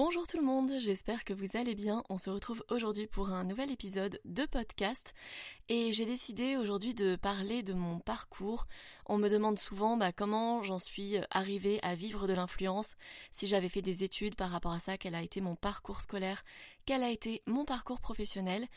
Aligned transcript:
Bonjour 0.00 0.28
tout 0.28 0.36
le 0.36 0.44
monde, 0.44 0.70
j'espère 0.78 1.24
que 1.24 1.32
vous 1.32 1.56
allez 1.56 1.74
bien. 1.74 2.04
On 2.08 2.18
se 2.18 2.30
retrouve 2.30 2.62
aujourd'hui 2.70 3.08
pour 3.08 3.30
un 3.30 3.42
nouvel 3.42 3.72
épisode 3.72 4.20
de 4.24 4.46
podcast 4.46 5.12
et 5.68 5.92
j'ai 5.92 6.06
décidé 6.06 6.56
aujourd'hui 6.56 6.94
de 6.94 7.16
parler 7.16 7.64
de 7.64 7.72
mon 7.72 7.98
parcours. 7.98 8.68
On 9.06 9.18
me 9.18 9.28
demande 9.28 9.58
souvent 9.58 9.96
bah, 9.96 10.12
comment 10.12 10.62
j'en 10.62 10.78
suis 10.78 11.16
arrivée 11.32 11.80
à 11.82 11.96
vivre 11.96 12.28
de 12.28 12.32
l'influence, 12.32 12.94
si 13.32 13.48
j'avais 13.48 13.68
fait 13.68 13.82
des 13.82 14.04
études 14.04 14.36
par 14.36 14.50
rapport 14.50 14.70
à 14.70 14.78
ça, 14.78 14.98
quel 14.98 15.16
a 15.16 15.22
été 15.22 15.40
mon 15.40 15.56
parcours 15.56 16.00
scolaire, 16.00 16.44
quel 16.86 17.02
a 17.02 17.10
été 17.10 17.42
mon 17.46 17.64
parcours 17.64 17.98
professionnel 17.98 18.68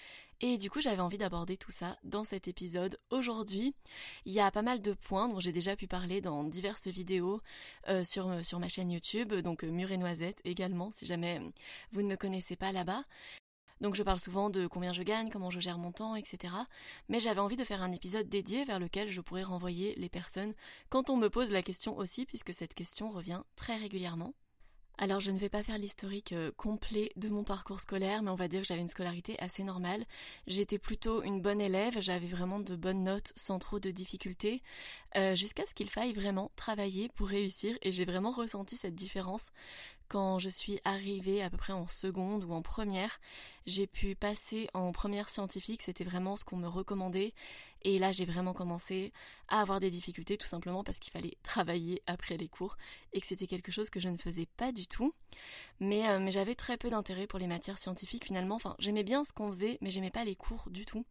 et 0.42 0.58
du 0.58 0.72
coup, 0.72 0.82
j'avais 0.82 1.02
envie 1.02 1.20
d'aborder 1.20 1.56
tout 1.56 1.70
ça 1.70 1.98
dans 2.04 2.24
cet 2.24 2.48
épisode 2.48 3.00
aujourd'hui. 3.12 3.76
Il 4.26 4.34
y 4.34 4.40
a 4.40 4.50
pas 4.50 4.64
mal 4.64 4.82
de 4.82 4.94
points 4.94 5.30
dont 5.30 5.40
j'ai 5.40 5.52
déjà 5.52 5.76
pu 5.76 5.88
parler 5.88 6.20
dans 6.20 6.44
diverses 6.44 6.88
vidéos 6.88 7.42
euh, 7.88 8.04
sur, 8.04 8.28
euh, 8.28 8.42
sur 8.42 8.60
ma 8.60 8.68
chaîne 8.68 8.92
YouTube, 8.92 9.34
donc 9.36 9.64
euh, 9.64 9.70
Mur 9.70 9.92
et 9.92 9.98
Noisette 9.98 10.42
également, 10.44 10.90
si 10.90 11.06
jamais 11.06 11.40
vous 11.92 12.02
ne 12.02 12.08
me 12.08 12.16
connaissez 12.16 12.56
pas 12.56 12.72
là-bas. 12.72 13.04
Donc 13.82 13.96
je 13.96 14.04
parle 14.04 14.20
souvent 14.20 14.50
de 14.50 14.66
combien 14.66 14.94
je 14.94 15.04
gagne, 15.04 15.30
comment 15.30 15.52
je 15.52 15.60
gère 15.60 15.78
mon 15.78 15.92
temps, 15.92 16.16
etc. 16.16 16.54
Mais 17.08 17.20
j'avais 17.20 17.40
envie 17.40 17.56
de 17.56 17.64
faire 17.64 17.84
un 17.84 17.92
épisode 17.92 18.28
dédié 18.28 18.64
vers 18.64 18.80
lequel 18.80 19.10
je 19.10 19.22
pourrais 19.22 19.44
renvoyer 19.44 19.94
les 19.96 20.10
personnes 20.10 20.54
quand 20.90 21.12
on 21.12 21.18
me 21.18 21.30
pose 21.30 21.52
la 21.52 21.62
question 21.62 21.98
aussi, 21.98 22.26
puisque 22.26 22.54
cette 22.54 22.74
question 22.74 23.12
revient 23.12 23.42
très 23.56 23.78
régulièrement. 23.78 24.34
Alors 25.04 25.20
je 25.20 25.32
ne 25.32 25.40
vais 25.40 25.50
pas 25.50 25.64
faire 25.64 25.80
l'historique 25.80 26.32
euh, 26.32 26.52
complet 26.58 27.12
de 27.16 27.28
mon 27.28 27.44
parcours 27.44 27.80
scolaire, 27.80 28.22
mais 28.22 28.30
on 28.30 28.36
va 28.36 28.48
dire 28.48 28.62
que 28.62 28.68
j'avais 28.68 28.82
une 28.82 28.88
scolarité 28.88 29.36
assez 29.40 29.64
normale. 29.64 30.06
J'étais 30.46 30.78
plutôt 30.78 31.24
une 31.24 31.42
bonne 31.42 31.60
élève, 31.60 32.00
j'avais 32.00 32.28
vraiment 32.28 32.60
de 32.60 32.76
bonnes 32.76 33.02
notes 33.04 33.34
sans 33.36 33.58
trop 33.58 33.80
de 33.80 33.90
difficultés, 33.90 34.62
euh, 35.18 35.34
jusqu'à 35.34 35.66
ce 35.66 35.74
qu'il 35.74 35.90
faille 35.90 36.14
vraiment 36.14 36.52
travailler 36.56 37.10
pour 37.16 37.30
réussir, 37.30 37.76
et 37.82 37.92
j'ai 37.92 38.06
vraiment 38.06 38.30
ressenti 38.30 38.76
cette 38.76 38.94
différence 38.94 39.50
quand 40.12 40.40
je 40.40 40.50
suis 40.50 40.78
arrivée 40.84 41.42
à 41.42 41.50
peu 41.50 41.56
près 41.56 41.72
en 41.72 41.88
seconde 41.88 42.44
ou 42.44 42.52
en 42.52 42.62
première, 42.62 43.18
j'ai 43.66 43.88
pu 43.88 44.14
passer 44.14 44.68
en 44.74 44.92
première 44.92 45.30
scientifique, 45.30 45.82
c'était 45.82 46.04
vraiment 46.04 46.36
ce 46.36 46.44
qu'on 46.44 46.58
me 46.58 46.68
recommandait. 46.68 47.34
Et 47.84 48.00
là, 48.00 48.12
j'ai 48.12 48.26
vraiment 48.26 48.54
commencé 48.54 49.12
à 49.48 49.62
avoir 49.62 49.80
des 49.80 49.90
difficultés 49.90 50.38
tout 50.38 50.48
simplement 50.48 50.84
parce 50.84 51.00
qu'il 51.00 51.12
fallait 51.12 51.38
travailler 51.44 52.02
après 52.08 52.38
les 52.38 52.48
cours 52.48 52.78
et 53.14 53.22
que 53.22 53.28
c'était 53.28 53.48
quelque 53.48 53.72
chose 53.72 53.90
que 53.90 54.00
je 54.00 54.10
ne 54.10 54.18
faisais 54.18 54.48
pas 54.58 54.72
du 54.72 54.88
tout. 54.88 55.14
Mais, 55.80 56.08
euh, 56.08 56.30
j'avais 56.32 56.56
très 56.56 56.78
peu 56.78 56.90
d'intérêt 56.90 57.28
pour 57.28 57.40
les 57.40 57.48
matières 57.48 57.78
scientifiques 57.78 58.26
finalement. 58.26 58.56
Enfin, 58.56 58.76
j'aimais 58.80 59.04
bien 59.04 59.24
ce 59.24 59.34
qu'on 59.34 59.52
faisait, 59.52 59.78
mais 59.82 59.92
j'aimais 59.92 60.12
pas 60.12 60.24
les 60.24 60.36
cours 60.36 60.70
du 60.70 60.86
tout. 60.86 61.06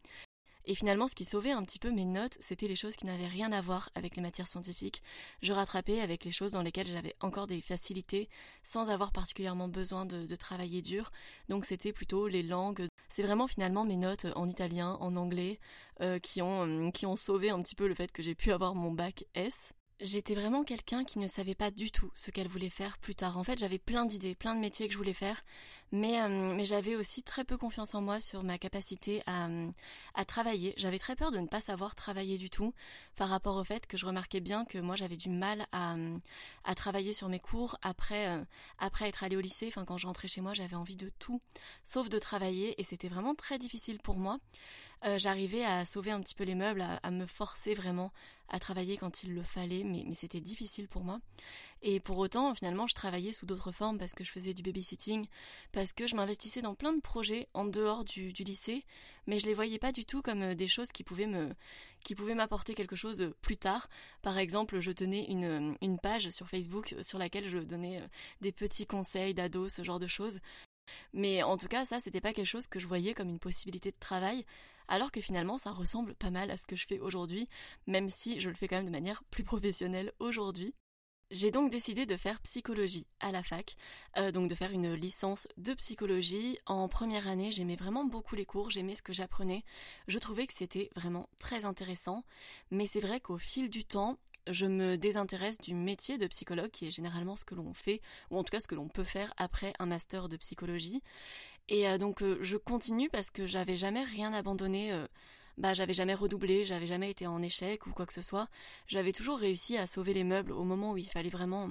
Et 0.70 0.74
finalement, 0.76 1.08
ce 1.08 1.16
qui 1.16 1.24
sauvait 1.24 1.50
un 1.50 1.64
petit 1.64 1.80
peu 1.80 1.90
mes 1.90 2.04
notes, 2.04 2.38
c'était 2.38 2.68
les 2.68 2.76
choses 2.76 2.94
qui 2.94 3.04
n'avaient 3.04 3.26
rien 3.26 3.50
à 3.50 3.60
voir 3.60 3.90
avec 3.96 4.14
les 4.14 4.22
matières 4.22 4.46
scientifiques. 4.46 5.02
Je 5.42 5.52
rattrapais 5.52 6.00
avec 6.00 6.24
les 6.24 6.30
choses 6.30 6.52
dans 6.52 6.62
lesquelles 6.62 6.86
j'avais 6.86 7.16
encore 7.18 7.48
des 7.48 7.60
facilités, 7.60 8.28
sans 8.62 8.88
avoir 8.88 9.10
particulièrement 9.10 9.66
besoin 9.66 10.06
de, 10.06 10.36
travailler 10.36 10.80
dur. 10.80 11.10
Donc 11.48 11.64
c'était 11.64 11.92
plutôt 11.92 12.28
les 12.28 12.44
langues. 12.44 12.86
C'est 13.08 13.24
vraiment 13.24 13.48
finalement 13.48 13.84
mes 13.84 13.96
notes 13.96 14.26
en 14.36 14.46
italien, 14.46 14.96
en 15.00 15.16
anglais, 15.16 15.58
euh, 16.02 16.20
qui, 16.20 16.40
ont, 16.40 16.92
qui 16.92 17.04
ont 17.04 17.16
sauvé 17.16 17.50
un 17.50 17.60
petit 17.62 17.74
peu 17.74 17.88
le 17.88 17.94
fait 17.94 18.12
que 18.12 18.22
j'ai 18.22 18.36
pu 18.36 18.52
avoir 18.52 18.76
mon 18.76 18.92
bac 18.92 19.24
S. 19.34 19.72
J'étais 20.00 20.34
vraiment 20.34 20.64
quelqu'un 20.64 21.04
qui 21.04 21.18
ne 21.18 21.26
savait 21.26 21.54
pas 21.54 21.70
du 21.70 21.90
tout 21.90 22.10
ce 22.14 22.30
qu'elle 22.30 22.48
voulait 22.48 22.70
faire 22.70 22.96
plus 22.96 23.14
tard. 23.14 23.36
En 23.36 23.44
fait, 23.44 23.58
j'avais 23.58 23.78
plein 23.78 24.06
d'idées, 24.06 24.34
plein 24.34 24.54
de 24.54 24.60
métiers 24.60 24.86
que 24.86 24.94
je 24.94 24.98
voulais 24.98 25.12
faire, 25.12 25.42
mais, 25.92 26.20
euh, 26.20 26.54
mais 26.54 26.64
j'avais 26.64 26.94
aussi 26.94 27.22
très 27.22 27.44
peu 27.44 27.56
confiance 27.56 27.94
en 27.94 28.00
moi 28.00 28.20
sur 28.20 28.42
ma 28.42 28.58
capacité 28.58 29.22
à, 29.26 29.48
à 30.14 30.24
travailler. 30.24 30.74
J'avais 30.76 30.98
très 30.98 31.16
peur 31.16 31.30
de 31.30 31.38
ne 31.38 31.46
pas 31.46 31.60
savoir 31.60 31.94
travailler 31.94 32.38
du 32.38 32.50
tout 32.50 32.72
par 33.16 33.28
rapport 33.28 33.56
au 33.56 33.64
fait 33.64 33.86
que 33.86 33.96
je 33.96 34.06
remarquais 34.06 34.40
bien 34.40 34.64
que 34.64 34.78
moi 34.78 34.96
j'avais 34.96 35.16
du 35.16 35.28
mal 35.28 35.66
à, 35.72 35.96
à 36.64 36.74
travailler 36.74 37.12
sur 37.12 37.28
mes 37.28 37.40
cours 37.40 37.76
après, 37.82 38.28
euh, 38.28 38.44
après 38.78 39.08
être 39.08 39.24
allée 39.24 39.36
au 39.36 39.40
lycée. 39.40 39.66
Enfin, 39.68 39.84
quand 39.84 39.98
je 39.98 40.06
rentrais 40.06 40.28
chez 40.28 40.40
moi, 40.40 40.54
j'avais 40.54 40.76
envie 40.76 40.96
de 40.96 41.10
tout 41.18 41.40
sauf 41.84 42.08
de 42.08 42.18
travailler 42.18 42.80
et 42.80 42.84
c'était 42.84 43.08
vraiment 43.08 43.34
très 43.34 43.58
difficile 43.58 43.98
pour 43.98 44.16
moi. 44.16 44.38
Euh, 45.06 45.18
j'arrivais 45.18 45.64
à 45.64 45.84
sauver 45.84 46.10
un 46.10 46.20
petit 46.20 46.34
peu 46.34 46.44
les 46.44 46.54
meubles, 46.54 46.84
à, 47.02 47.10
me 47.10 47.26
forcer 47.26 47.74
vraiment 47.74 48.12
à 48.48 48.58
travailler 48.58 48.96
quand 48.96 49.22
il 49.22 49.34
le 49.34 49.42
fallait, 49.42 49.82
mais, 49.84 50.04
mais 50.06 50.14
c'était 50.14 50.40
difficile 50.40 50.88
pour 50.88 51.04
moi. 51.04 51.20
Et 51.82 51.98
pour 51.98 52.18
autant, 52.18 52.54
finalement, 52.54 52.86
je 52.86 52.94
travaillais 52.94 53.32
sous 53.32 53.46
d'autres 53.46 53.72
formes 53.72 53.98
parce 53.98 54.14
que 54.14 54.22
je 54.22 54.30
faisais 54.30 54.52
du 54.52 54.62
babysitting, 54.62 55.26
parce 55.72 55.92
que 55.92 56.06
je 56.06 56.14
m'investissais 56.14 56.60
dans 56.60 56.74
plein 56.74 56.92
de 56.92 57.00
projets 57.00 57.48
en 57.54 57.64
dehors 57.64 58.04
du, 58.04 58.32
lycée, 58.32 58.84
mais 59.26 59.38
je 59.38 59.46
les 59.46 59.54
voyais 59.54 59.78
pas 59.78 59.92
du 59.92 60.04
tout 60.04 60.20
comme 60.20 60.42
euh, 60.42 60.54
des 60.54 60.68
choses 60.68 60.92
qui 60.92 61.04
pouvaient 61.04 61.26
me, 61.26 61.54
qui 62.04 62.14
pouvaient 62.14 62.34
m'apporter 62.34 62.74
quelque 62.74 62.96
chose 62.96 63.22
euh, 63.22 63.34
plus 63.40 63.56
tard. 63.56 63.88
Par 64.22 64.36
exemple, 64.38 64.80
je 64.80 64.92
tenais 64.92 65.24
une, 65.26 65.76
une 65.80 65.98
page 65.98 66.28
sur 66.30 66.48
Facebook 66.48 66.94
sur 67.00 67.18
laquelle 67.18 67.48
je 67.48 67.58
donnais 67.58 68.02
des 68.40 68.52
petits 68.52 68.86
conseils 68.86 69.34
d'ados, 69.34 69.72
ce 69.72 69.82
genre 69.82 70.00
de 70.00 70.06
choses. 70.06 70.40
Mais 71.12 71.42
en 71.42 71.56
tout 71.56 71.68
cas, 71.68 71.84
ça, 71.84 72.00
c'était 72.00 72.20
pas 72.20 72.32
quelque 72.32 72.46
chose 72.46 72.66
que 72.66 72.78
je 72.78 72.86
voyais 72.86 73.14
comme 73.14 73.28
une 73.28 73.38
possibilité 73.38 73.90
de 73.90 73.98
travail, 73.98 74.44
alors 74.88 75.12
que 75.12 75.20
finalement, 75.20 75.56
ça 75.56 75.70
ressemble 75.70 76.14
pas 76.14 76.30
mal 76.30 76.50
à 76.50 76.56
ce 76.56 76.66
que 76.66 76.76
je 76.76 76.86
fais 76.86 76.98
aujourd'hui, 76.98 77.48
même 77.86 78.08
si 78.10 78.40
je 78.40 78.48
le 78.48 78.56
fais 78.56 78.68
quand 78.68 78.76
même 78.76 78.86
de 78.86 78.90
manière 78.90 79.22
plus 79.30 79.44
professionnelle 79.44 80.12
aujourd'hui. 80.18 80.74
J'ai 81.30 81.52
donc 81.52 81.70
décidé 81.70 82.06
de 82.06 82.16
faire 82.16 82.40
psychologie 82.40 83.06
à 83.20 83.30
la 83.30 83.44
fac, 83.44 83.76
euh, 84.18 84.32
donc 84.32 84.50
de 84.50 84.54
faire 84.56 84.72
une 84.72 84.94
licence 84.94 85.46
de 85.58 85.74
psychologie. 85.74 86.58
En 86.66 86.88
première 86.88 87.28
année, 87.28 87.52
j'aimais 87.52 87.76
vraiment 87.76 88.04
beaucoup 88.04 88.34
les 88.34 88.44
cours, 88.44 88.70
j'aimais 88.70 88.96
ce 88.96 89.02
que 89.02 89.12
j'apprenais. 89.12 89.62
Je 90.08 90.18
trouvais 90.18 90.48
que 90.48 90.52
c'était 90.52 90.90
vraiment 90.96 91.28
très 91.38 91.64
intéressant, 91.64 92.24
mais 92.72 92.88
c'est 92.88 92.98
vrai 92.98 93.20
qu'au 93.20 93.38
fil 93.38 93.70
du 93.70 93.84
temps, 93.84 94.18
je 94.48 94.66
me 94.66 94.96
désintéresse 94.96 95.58
du 95.58 95.72
métier 95.72 96.18
de 96.18 96.26
psychologue, 96.26 96.72
qui 96.72 96.88
est 96.88 96.90
généralement 96.90 97.36
ce 97.36 97.44
que 97.44 97.54
l'on 97.54 97.74
fait, 97.74 98.00
ou 98.32 98.36
en 98.38 98.42
tout 98.42 98.50
cas 98.50 98.60
ce 98.60 98.66
que 98.66 98.74
l'on 98.74 98.88
peut 98.88 99.04
faire 99.04 99.32
après 99.36 99.72
un 99.78 99.86
master 99.86 100.28
de 100.28 100.36
psychologie. 100.36 101.00
Et 101.68 101.86
euh, 101.86 101.96
donc 101.96 102.22
euh, 102.22 102.38
je 102.40 102.56
continue 102.56 103.08
parce 103.08 103.30
que 103.30 103.46
j'avais 103.46 103.76
jamais 103.76 104.02
rien 104.02 104.32
abandonné. 104.32 105.06
Euh, 105.58 105.62
bah, 105.62 105.74
j'avais 105.74 105.92
jamais 105.92 106.14
redoublé, 106.14 106.64
j'avais 106.64 106.86
jamais 106.86 107.10
été 107.10 107.26
en 107.26 107.42
échec 107.42 107.86
ou 107.86 107.92
quoi 107.92 108.06
que 108.06 108.12
ce 108.12 108.22
soit. 108.22 108.48
J'avais 108.86 109.12
toujours 109.12 109.38
réussi 109.38 109.76
à 109.76 109.86
sauver 109.86 110.14
les 110.14 110.24
meubles 110.24 110.52
au 110.52 110.64
moment 110.64 110.92
où 110.92 110.96
il 110.96 111.08
fallait 111.08 111.30
vraiment 111.30 111.70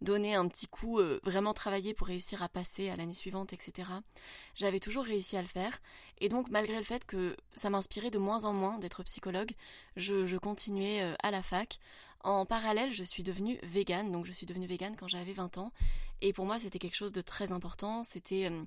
donner 0.00 0.34
un 0.34 0.46
petit 0.48 0.66
coup, 0.66 1.00
vraiment 1.22 1.54
travailler 1.54 1.94
pour 1.94 2.06
réussir 2.06 2.42
à 2.42 2.48
passer 2.48 2.90
à 2.90 2.96
l'année 2.96 3.14
suivante, 3.14 3.52
etc. 3.52 3.90
J'avais 4.54 4.80
toujours 4.80 5.04
réussi 5.04 5.36
à 5.36 5.42
le 5.42 5.48
faire. 5.48 5.80
Et 6.18 6.28
donc, 6.28 6.50
malgré 6.50 6.76
le 6.76 6.82
fait 6.82 7.04
que 7.04 7.36
ça 7.52 7.70
m'inspirait 7.70 8.10
de 8.10 8.18
moins 8.18 8.44
en 8.44 8.52
moins 8.52 8.78
d'être 8.78 9.02
psychologue, 9.04 9.52
je, 9.96 10.26
je 10.26 10.36
continuais 10.36 11.14
à 11.22 11.30
la 11.30 11.42
fac 11.42 11.78
En 12.22 12.44
parallèle, 12.44 12.92
je 12.92 13.02
suis 13.02 13.22
devenue 13.22 13.58
végane, 13.62 14.12
donc 14.12 14.26
je 14.26 14.32
suis 14.32 14.46
devenue 14.46 14.66
végane 14.66 14.94
quand 14.96 15.08
j'avais 15.08 15.32
20 15.32 15.58
ans. 15.58 15.72
Et 16.20 16.32
pour 16.34 16.44
moi, 16.44 16.58
c'était 16.58 16.78
quelque 16.78 16.96
chose 16.96 17.12
de 17.12 17.22
très 17.22 17.50
important. 17.50 18.02
C'était, 18.02 18.50
euh, 18.50 18.64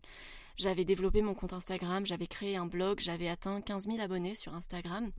j'avais 0.58 0.86
développé 0.86 1.22
mon 1.22 1.36
compte 1.36 1.54
Instagram, 1.54 2.04
j'avais 2.06 2.26
créé 2.26 2.56
un 2.56 2.66
blog, 2.66 3.00
j'avais 3.00 3.30
atteint 3.30 3.62
15 3.62 3.86
000 3.86 4.00
abonnés 4.00 4.34
sur 4.34 4.56
Instagram. 4.56 5.12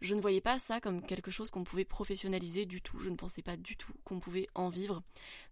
Je 0.00 0.14
ne 0.16 0.20
voyais 0.20 0.40
pas 0.40 0.58
ça 0.58 0.80
comme 0.80 1.00
quelque 1.00 1.30
chose 1.30 1.50
qu'on 1.52 1.62
pouvait 1.62 1.84
professionnaliser 1.84 2.66
du 2.66 2.82
tout. 2.82 2.98
Je 2.98 3.08
ne 3.08 3.16
pensais 3.16 3.42
pas 3.42 3.56
du 3.56 3.76
tout 3.76 3.92
qu'on 4.04 4.18
pouvait 4.18 4.48
en 4.56 4.68
vivre. 4.68 5.02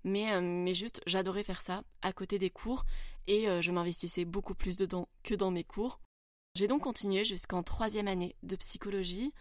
Mais, 0.02 0.32
euh, 0.32 0.40
mais 0.40 0.74
juste, 0.74 1.02
j'adorais 1.06 1.44
faire 1.44 1.62
ça 1.62 1.84
à 2.02 2.12
côté 2.12 2.40
des 2.40 2.50
cours 2.50 2.84
et 3.28 3.48
euh, 3.48 3.62
je 3.62 3.70
m'investissais 3.70 4.24
beaucoup 4.24 4.54
plus 4.54 4.76
dedans 4.76 5.08
que 5.22 5.36
dans 5.36 5.52
mes 5.52 5.64
cours. 5.64 6.00
J'ai 6.56 6.66
donc 6.66 6.82
continué 6.82 7.24
jusqu'en 7.24 7.62
troisième 7.62 8.08
année 8.08 8.36
de 8.42 8.56
psychologie. 8.56 9.32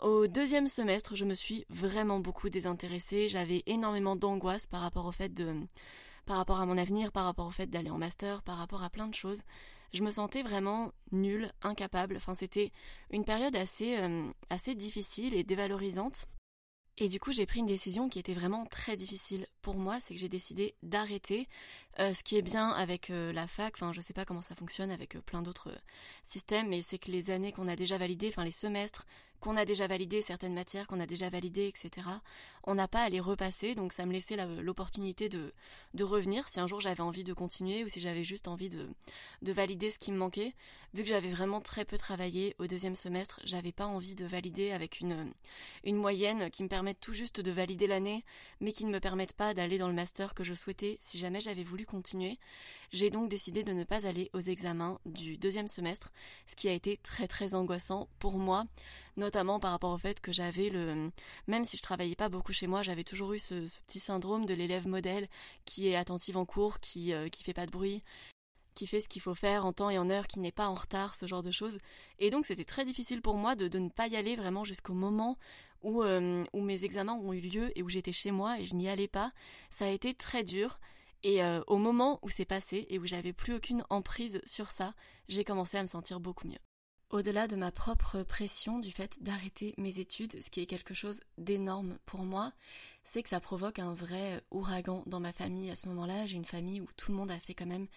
Au 0.00 0.26
deuxième 0.26 0.66
semestre, 0.66 1.14
je 1.14 1.26
me 1.26 1.34
suis 1.34 1.66
vraiment 1.68 2.20
beaucoup 2.20 2.48
désintéressée. 2.48 3.28
J'avais 3.28 3.62
énormément 3.66 4.16
d'angoisse 4.16 4.66
par 4.66 4.80
rapport 4.80 5.04
au 5.04 5.12
fait 5.12 5.28
de, 5.34 5.54
par 6.24 6.38
rapport 6.38 6.58
à 6.58 6.64
mon 6.64 6.78
avenir, 6.78 7.12
par 7.12 7.26
rapport 7.26 7.46
au 7.46 7.50
fait 7.50 7.66
d'aller 7.66 7.90
en 7.90 7.98
master, 7.98 8.42
par 8.42 8.56
rapport 8.56 8.82
à 8.82 8.88
plein 8.88 9.08
de 9.08 9.14
choses. 9.14 9.42
Je 9.92 10.02
me 10.02 10.10
sentais 10.10 10.42
vraiment 10.42 10.92
nulle, 11.12 11.52
incapable. 11.60 12.16
Enfin, 12.16 12.34
c'était 12.34 12.72
une 13.10 13.26
période 13.26 13.54
assez, 13.56 13.98
euh, 13.98 14.24
assez 14.48 14.74
difficile 14.74 15.34
et 15.34 15.44
dévalorisante. 15.44 16.28
Et 16.96 17.08
du 17.08 17.20
coup, 17.20 17.32
j'ai 17.32 17.44
pris 17.44 17.60
une 17.60 17.66
décision 17.66 18.08
qui 18.08 18.18
était 18.18 18.34
vraiment 18.34 18.64
très 18.64 18.96
difficile 18.96 19.46
pour 19.60 19.76
moi, 19.76 20.00
c'est 20.00 20.14
que 20.14 20.20
j'ai 20.20 20.28
décidé 20.30 20.76
d'arrêter. 20.82 21.46
Euh, 22.00 22.14
ce 22.14 22.24
qui 22.24 22.36
est 22.36 22.42
bien 22.42 22.70
avec 22.70 23.10
euh, 23.10 23.30
la 23.30 23.46
fac, 23.46 23.74
enfin, 23.76 23.92
je 23.92 24.00
sais 24.00 24.14
pas 24.14 24.24
comment 24.24 24.40
ça 24.40 24.54
fonctionne 24.54 24.90
avec 24.90 25.18
plein 25.26 25.42
d'autres 25.42 25.70
systèmes, 26.24 26.68
mais 26.68 26.80
c'est 26.80 26.98
que 26.98 27.10
les 27.10 27.30
années 27.30 27.52
qu'on 27.52 27.68
a 27.68 27.76
déjà 27.76 27.98
validées, 27.98 28.28
enfin 28.30 28.44
les 28.44 28.50
semestres 28.50 29.04
qu'on 29.40 29.56
a 29.56 29.64
déjà 29.64 29.86
validé, 29.86 30.22
certaines 30.22 30.54
matières 30.54 30.86
qu'on 30.86 31.00
a 31.00 31.06
déjà 31.06 31.28
validées, 31.28 31.66
etc. 31.66 32.06
On 32.64 32.74
n'a 32.74 32.88
pas 32.88 33.02
à 33.02 33.08
les 33.08 33.20
repasser, 33.20 33.74
donc 33.74 33.92
ça 33.92 34.04
me 34.04 34.12
laissait 34.12 34.36
l'opportunité 34.60 35.28
de, 35.28 35.52
de 35.94 36.04
revenir 36.04 36.46
si 36.46 36.60
un 36.60 36.66
jour 36.66 36.80
j'avais 36.80 37.00
envie 37.00 37.24
de 37.24 37.32
continuer 37.32 37.82
ou 37.82 37.88
si 37.88 38.00
j'avais 38.00 38.22
juste 38.22 38.48
envie 38.48 38.68
de, 38.68 38.88
de 39.42 39.52
valider 39.52 39.90
ce 39.90 39.98
qui 39.98 40.12
me 40.12 40.18
manquait. 40.18 40.54
Vu 40.92 41.02
que 41.02 41.08
j'avais 41.08 41.30
vraiment 41.30 41.60
très 41.60 41.84
peu 41.84 41.96
travaillé 41.96 42.54
au 42.58 42.66
deuxième 42.66 42.96
semestre, 42.96 43.40
j'avais 43.44 43.72
pas 43.72 43.86
envie 43.86 44.14
de 44.14 44.26
valider 44.26 44.72
avec 44.72 45.00
une, 45.00 45.32
une 45.84 45.96
moyenne 45.96 46.50
qui 46.50 46.62
me 46.62 46.68
permette 46.68 47.00
tout 47.00 47.14
juste 47.14 47.40
de 47.40 47.50
valider 47.50 47.86
l'année, 47.86 48.24
mais 48.60 48.72
qui 48.72 48.84
ne 48.84 48.90
me 48.90 49.00
permette 49.00 49.32
pas 49.32 49.54
d'aller 49.54 49.78
dans 49.78 49.88
le 49.88 49.94
master 49.94 50.34
que 50.34 50.44
je 50.44 50.54
souhaitais 50.54 50.98
si 51.00 51.16
jamais 51.16 51.40
j'avais 51.40 51.64
voulu 51.64 51.86
continuer. 51.90 52.38
J'ai 52.92 53.10
donc 53.10 53.28
décidé 53.28 53.62
de 53.62 53.72
ne 53.72 53.84
pas 53.84 54.06
aller 54.06 54.30
aux 54.32 54.40
examens 54.40 54.98
du 55.04 55.36
deuxième 55.36 55.68
semestre, 55.68 56.10
ce 56.46 56.56
qui 56.56 56.68
a 56.68 56.72
été 56.72 56.96
très 56.98 57.28
très 57.28 57.54
angoissant 57.54 58.08
pour 58.18 58.38
moi, 58.38 58.64
notamment 59.16 59.60
par 59.60 59.72
rapport 59.72 59.92
au 59.92 59.98
fait 59.98 60.20
que 60.20 60.32
j'avais 60.32 60.70
le, 60.70 61.10
même 61.46 61.64
si 61.64 61.76
je 61.76 61.82
travaillais 61.82 62.16
pas 62.16 62.28
beaucoup 62.28 62.52
chez 62.52 62.66
moi, 62.66 62.82
j'avais 62.82 63.04
toujours 63.04 63.32
eu 63.32 63.38
ce, 63.38 63.66
petit 63.86 64.00
syndrome 64.00 64.46
de 64.46 64.54
l'élève 64.54 64.88
modèle 64.88 65.28
qui 65.64 65.88
est 65.88 65.96
attentive 65.96 66.36
en 66.36 66.46
cours, 66.46 66.80
qui 66.80 67.12
euh, 67.12 67.28
qui 67.28 67.44
fait 67.44 67.54
pas 67.54 67.66
de 67.66 67.70
bruit, 67.70 68.02
qui 68.74 68.86
fait 68.86 69.00
ce 69.00 69.08
qu'il 69.08 69.22
faut 69.22 69.34
faire 69.34 69.66
en 69.66 69.72
temps 69.72 69.90
et 69.90 69.98
en 69.98 70.10
heure, 70.10 70.26
qui 70.26 70.40
n'est 70.40 70.52
pas 70.52 70.68
en 70.68 70.74
retard, 70.74 71.14
ce 71.14 71.26
genre 71.26 71.42
de 71.42 71.50
choses. 71.50 71.78
Et 72.18 72.30
donc 72.30 72.46
c'était 72.46 72.64
très 72.64 72.84
difficile 72.84 73.22
pour 73.22 73.36
moi 73.36 73.54
de, 73.54 73.78
ne 73.78 73.88
pas 73.88 74.08
y 74.08 74.16
aller 74.16 74.36
vraiment 74.36 74.64
jusqu'au 74.64 74.94
moment 74.94 75.36
où, 75.82 76.02
euh, 76.02 76.44
où 76.52 76.60
mes 76.60 76.84
examens 76.84 77.14
ont 77.14 77.32
eu 77.32 77.40
lieu 77.40 77.76
et 77.76 77.82
où 77.82 77.88
j'étais 77.88 78.12
chez 78.12 78.30
moi 78.30 78.60
et 78.60 78.66
je 78.66 78.74
n'y 78.74 78.88
allais 78.88 79.08
pas. 79.08 79.32
Ça 79.70 79.86
a 79.86 79.88
été 79.88 80.14
très 80.14 80.44
dur. 80.44 80.80
Et 81.22 81.42
euh, 81.42 81.62
au 81.66 81.76
moment 81.76 82.18
où 82.22 82.30
c'est 82.30 82.44
passé 82.44 82.86
et 82.88 82.98
où 82.98 83.06
j'avais 83.06 83.32
plus 83.32 83.54
aucune 83.54 83.84
emprise 83.90 84.40
sur 84.46 84.70
ça, 84.70 84.94
j'ai 85.28 85.44
commencé 85.44 85.76
à 85.76 85.82
me 85.82 85.86
sentir 85.86 86.20
beaucoup 86.20 86.48
mieux. 86.48 86.58
Au-delà 87.10 87.48
de 87.48 87.56
ma 87.56 87.72
propre 87.72 88.22
pression 88.22 88.78
du 88.78 88.92
fait 88.92 89.20
d'arrêter 89.20 89.74
mes 89.76 89.98
études, 89.98 90.40
ce 90.42 90.48
qui 90.48 90.60
est 90.60 90.66
quelque 90.66 90.94
chose 90.94 91.20
d'énorme 91.38 91.98
pour 92.06 92.20
moi, 92.20 92.52
c'est 93.02 93.22
que 93.22 93.28
ça 93.28 93.40
provoque 93.40 93.80
un 93.80 93.92
vrai 93.92 94.40
ouragan 94.52 95.02
dans 95.06 95.18
ma 95.18 95.32
famille 95.32 95.70
à 95.70 95.74
ce 95.74 95.88
moment-là. 95.88 96.26
J'ai 96.26 96.36
une 96.36 96.44
famille 96.44 96.80
où 96.80 96.86
tout 96.96 97.10
le 97.10 97.16
monde 97.16 97.32
a 97.32 97.40
fait 97.40 97.54
quand 97.54 97.66
même 97.66 97.88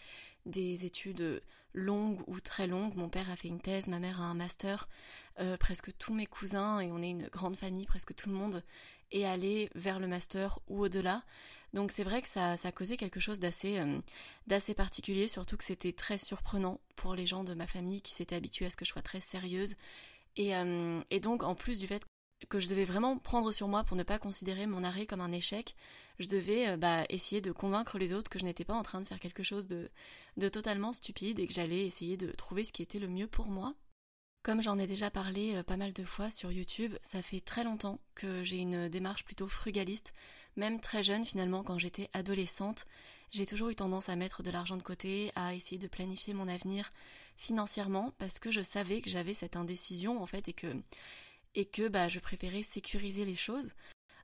des 0.48 0.86
études 0.86 1.44
longues 1.74 2.22
ou 2.28 2.40
très 2.40 2.66
longues. 2.66 2.96
Mon 2.96 3.10
père 3.10 3.30
a 3.30 3.36
fait 3.36 3.50
une 3.50 3.62
thèse, 3.62 3.88
ma 3.88 4.00
mère 4.00 4.20
a 4.20 4.26
un 4.26 4.34
master, 4.34 4.88
euh, 5.40 5.58
presque 5.58 5.96
tous 5.98 6.14
mes 6.14 6.26
cousins, 6.26 6.80
et 6.80 6.92
on 6.92 7.02
est 7.02 7.12
une 7.12 7.28
grande 7.28 7.56
famille, 7.56 7.86
presque 7.86 8.16
tout 8.16 8.30
le 8.30 8.36
monde 8.36 8.64
est 9.12 9.26
allé 9.26 9.70
vers 9.76 10.00
le 10.00 10.08
master 10.08 10.60
ou 10.68 10.84
au-delà. 10.86 11.22
Donc 11.74 11.92
c'est 11.92 12.04
vrai 12.04 12.22
que 12.22 12.28
ça, 12.28 12.56
ça 12.56 12.72
causé 12.72 12.98
quelque 12.98 13.20
chose 13.20 13.40
d'assez 13.40 13.80
euh, 13.80 14.00
d'assez 14.48 14.74
particulier, 14.74 15.28
surtout 15.28 15.58
que 15.58 15.64
c'était 15.64 15.94
très 15.94 16.18
surprenant 16.18 16.80
pour 16.96 17.16
les 17.16 17.26
gens 17.26 17.44
de 17.44 17.54
ma 17.56 17.68
famille 17.68 18.02
qui 18.02 18.14
s'étaient 18.14 18.36
habitués 18.36 18.68
à 18.68 18.70
ce 18.70 18.78
que 18.78 18.86
je 18.86 18.92
sois 18.92 19.02
très 19.02 19.22
sérieuse. 19.22 19.76
Et, 20.36 20.56
euh, 20.56 21.02
et 21.10 21.20
donc 21.20 21.44
en 21.44 21.56
plus 21.56 21.80
du 21.80 21.88
fait 21.88 22.04
que 22.50 22.60
je 22.60 22.68
devais 22.68 22.86
vraiment 22.86 23.18
prendre 23.18 23.52
sur 23.52 23.68
moi 23.68 23.84
pour 23.84 23.98
ne 23.98 24.04
pas 24.04 24.20
considérer 24.20 24.68
mon 24.68 24.84
arrêt 24.84 25.06
comme 25.06 25.22
un 25.22 25.32
échec, 25.32 25.76
je 26.20 26.28
devais 26.28 26.70
euh, 26.70 26.78
bah, 26.78 27.06
essayer 27.10 27.42
de 27.42 27.52
convaincre 27.52 27.98
les 27.98 28.14
autres 28.14 28.30
que 28.30 28.40
je 28.40 28.44
n'étais 28.44 28.66
pas 28.66 28.74
en 28.74 28.84
train 28.84 29.02
de 29.02 29.08
faire 29.08 29.20
quelque 29.20 29.44
chose 29.44 29.68
de, 29.68 29.90
de 30.38 30.50
totalement 30.50 30.94
stupide 30.94 31.40
et 31.40 31.48
que 31.48 31.54
j'allais 31.54 31.86
essayer 31.86 32.18
de 32.18 32.32
trouver 32.32 32.64
ce 32.64 32.74
qui 32.74 32.82
était 32.82 33.00
le 33.00 33.08
mieux 33.08 33.28
pour 33.28 33.48
moi. 33.48 33.74
Comme 34.44 34.62
j'en 34.62 34.78
ai 34.78 34.88
déjà 34.88 35.10
parlé 35.10 35.56
euh, 35.56 35.64
pas 35.64 35.78
mal 35.78 35.94
de 35.94 36.04
fois 36.04 36.30
sur 36.30 36.52
YouTube, 36.52 36.96
ça 37.02 37.22
fait 37.22 37.40
très 37.40 37.64
longtemps 37.64 37.98
que 38.14 38.44
j'ai 38.44 38.58
une 38.58 38.90
démarche 38.90 39.24
plutôt 39.24 39.48
frugaliste, 39.48 40.12
même 40.58 40.82
très 40.82 41.02
jeune 41.02 41.24
finalement 41.24 41.64
quand 41.64 41.80
j'étais 41.80 42.10
adolescente. 42.12 42.86
J'ai 43.32 43.46
toujours 43.46 43.70
eu 43.70 43.76
tendance 43.76 44.10
à 44.10 44.18
mettre 44.18 44.44
de 44.44 44.52
l'argent 44.52 44.76
de 44.76 44.84
côté, 44.84 45.32
à 45.36 45.56
essayer 45.56 45.78
de 45.78 45.88
planifier 45.88 46.34
mon 46.34 46.50
avenir 46.50 46.92
financièrement 47.38 48.12
parce 48.18 48.38
que 48.38 48.52
je 48.52 48.60
savais 48.60 49.00
que 49.00 49.10
j'avais 49.10 49.34
cette 49.34 49.56
indécision 49.56 50.22
en 50.22 50.26
fait 50.26 50.50
et 50.50 50.54
que 50.54 50.76
et 51.56 51.64
que 51.64 51.88
bah 51.88 52.10
je 52.10 52.20
préférais 52.20 52.64
sécuriser 52.64 53.24
les 53.24 53.38
choses. 53.38 53.72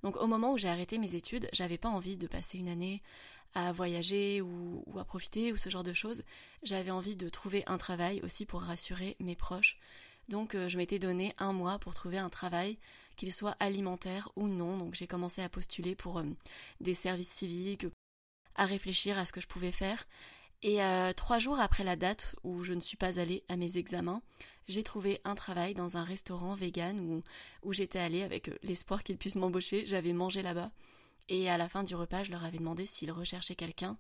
Donc 0.04 0.18
au 0.18 0.28
moment 0.28 0.52
où 0.52 0.58
j'ai 0.58 0.68
arrêté 0.68 0.98
mes 0.98 1.16
études, 1.16 1.48
j'avais 1.54 1.78
pas 1.78 1.90
envie 1.90 2.18
de 2.18 2.28
passer 2.28 2.58
une 2.58 2.68
année 2.68 3.02
à 3.54 3.72
voyager 3.72 4.42
ou, 4.42 4.84
ou, 4.86 5.00
à 5.00 5.06
profiter 5.06 5.54
ou 5.54 5.58
ce 5.58 5.70
genre 5.70 5.84
de 5.84 5.94
choses. 5.94 6.24
J'avais 6.64 6.92
envie 6.92 7.16
de 7.16 7.30
trouver 7.30 7.64
un 7.68 7.78
travail 7.78 8.20
aussi 8.22 8.46
pour 8.46 8.62
rassurer 8.62 9.16
mes 9.20 9.36
proches. 9.36 9.78
Donc 10.30 10.54
euh, 10.54 10.70
je 10.70 10.78
m'étais 10.78 11.00
donné 11.00 11.34
un 11.40 11.54
mois 11.54 11.80
pour 11.80 11.96
trouver 11.96 12.20
un 12.20 12.30
travail, 12.30 12.78
qu'il 13.16 13.34
soit 13.34 13.58
alimentaire 13.60 14.32
ou 14.36 14.48
non. 14.48 14.78
Donc 14.78 14.94
j'ai 14.94 15.08
commencé 15.08 15.42
à 15.42 15.50
postuler 15.50 15.96
pour 15.96 16.20
euh, 16.20 16.24
des 16.80 16.94
services 16.94 17.32
civiques, 17.32 17.88
à 18.56 18.66
réfléchir 18.66 19.18
à 19.18 19.26
ce 19.26 19.34
que 19.34 19.42
je 19.42 19.48
pouvais 19.48 19.72
faire. 19.72 20.06
Et 20.62 20.84
euh, 20.84 21.14
trois 21.14 21.40
jours 21.40 21.60
après 21.60 21.84
la 21.84 21.96
date 21.96 22.36
où 22.44 22.64
je 22.64 22.74
ne 22.74 22.82
suis 22.82 22.98
pas 22.98 23.20
allée 23.20 23.44
à 23.50 23.56
mes 23.56 23.78
examens, 23.78 24.22
j'ai 24.68 24.84
trouvé 24.84 25.20
un 25.24 25.34
travail 25.34 25.74
dans 25.74 25.98
un 25.98 26.04
restaurant 26.04 26.54
vegan 26.54 27.00
où, 27.00 27.22
où 27.64 27.74
j'étais 27.74 28.00
allée 28.00 28.22
avec 28.22 28.52
l'espoir 28.62 29.04
qu'ils 29.04 29.18
puissent 29.18 29.36
m'embaucher. 29.36 29.86
J'avais 29.88 30.14
mangé 30.14 30.44
là-bas. 30.44 30.72
Et 31.28 31.50
à 31.50 31.58
la 31.58 31.70
fin 31.70 31.84
du 31.84 31.96
repas, 31.96 32.24
je 32.24 32.32
leur 32.32 32.44
avais 32.44 32.58
demandé 32.58 32.86
s'ils 32.86 33.12
recherchaient 33.12 33.56
quelqu'un. 33.56 33.98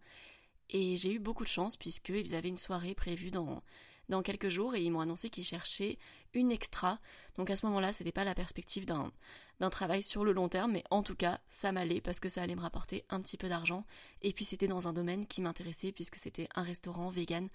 Et 0.69 0.97
j'ai 0.97 1.13
eu 1.13 1.19
beaucoup 1.19 1.43
de 1.43 1.49
chance 1.49 1.75
puisqu'ils 1.75 2.35
avaient 2.35 2.49
une 2.49 2.57
soirée 2.57 2.93
prévue 2.93 3.31
dans, 3.31 3.63
dans 4.09 4.21
quelques 4.21 4.49
jours 4.49 4.75
et 4.75 4.81
ils 4.81 4.91
m'ont 4.91 4.99
annoncé 4.99 5.29
qu'ils 5.29 5.45
cherchaient 5.45 5.97
une 6.33 6.51
extra. 6.51 6.99
Donc 7.37 7.49
à 7.49 7.55
ce 7.55 7.65
moment-là, 7.67 7.93
c'était 7.93 8.11
pas 8.11 8.23
la 8.23 8.35
perspective 8.35 8.85
d'un, 8.85 9.11
d'un 9.59 9.69
travail 9.69 10.03
sur 10.03 10.23
le 10.23 10.33
long 10.33 10.49
terme, 10.49 10.73
mais 10.73 10.83
en 10.89 11.03
tout 11.03 11.15
cas, 11.15 11.39
ça 11.47 11.71
m'allait 11.71 12.01
parce 12.01 12.19
que 12.19 12.29
ça 12.29 12.41
allait 12.41 12.55
me 12.55 12.61
rapporter 12.61 13.05
un 13.09 13.21
petit 13.21 13.37
peu 13.37 13.49
d'argent. 13.49 13.85
Et 14.21 14.33
puis 14.33 14.45
c'était 14.45 14.67
dans 14.67 14.87
un 14.87 14.93
domaine 14.93 15.25
qui 15.25 15.41
m'intéressait 15.41 15.91
puisque 15.91 16.17
c'était 16.17 16.49
un 16.55 16.63
restaurant 16.63 17.09
vegan 17.09 17.47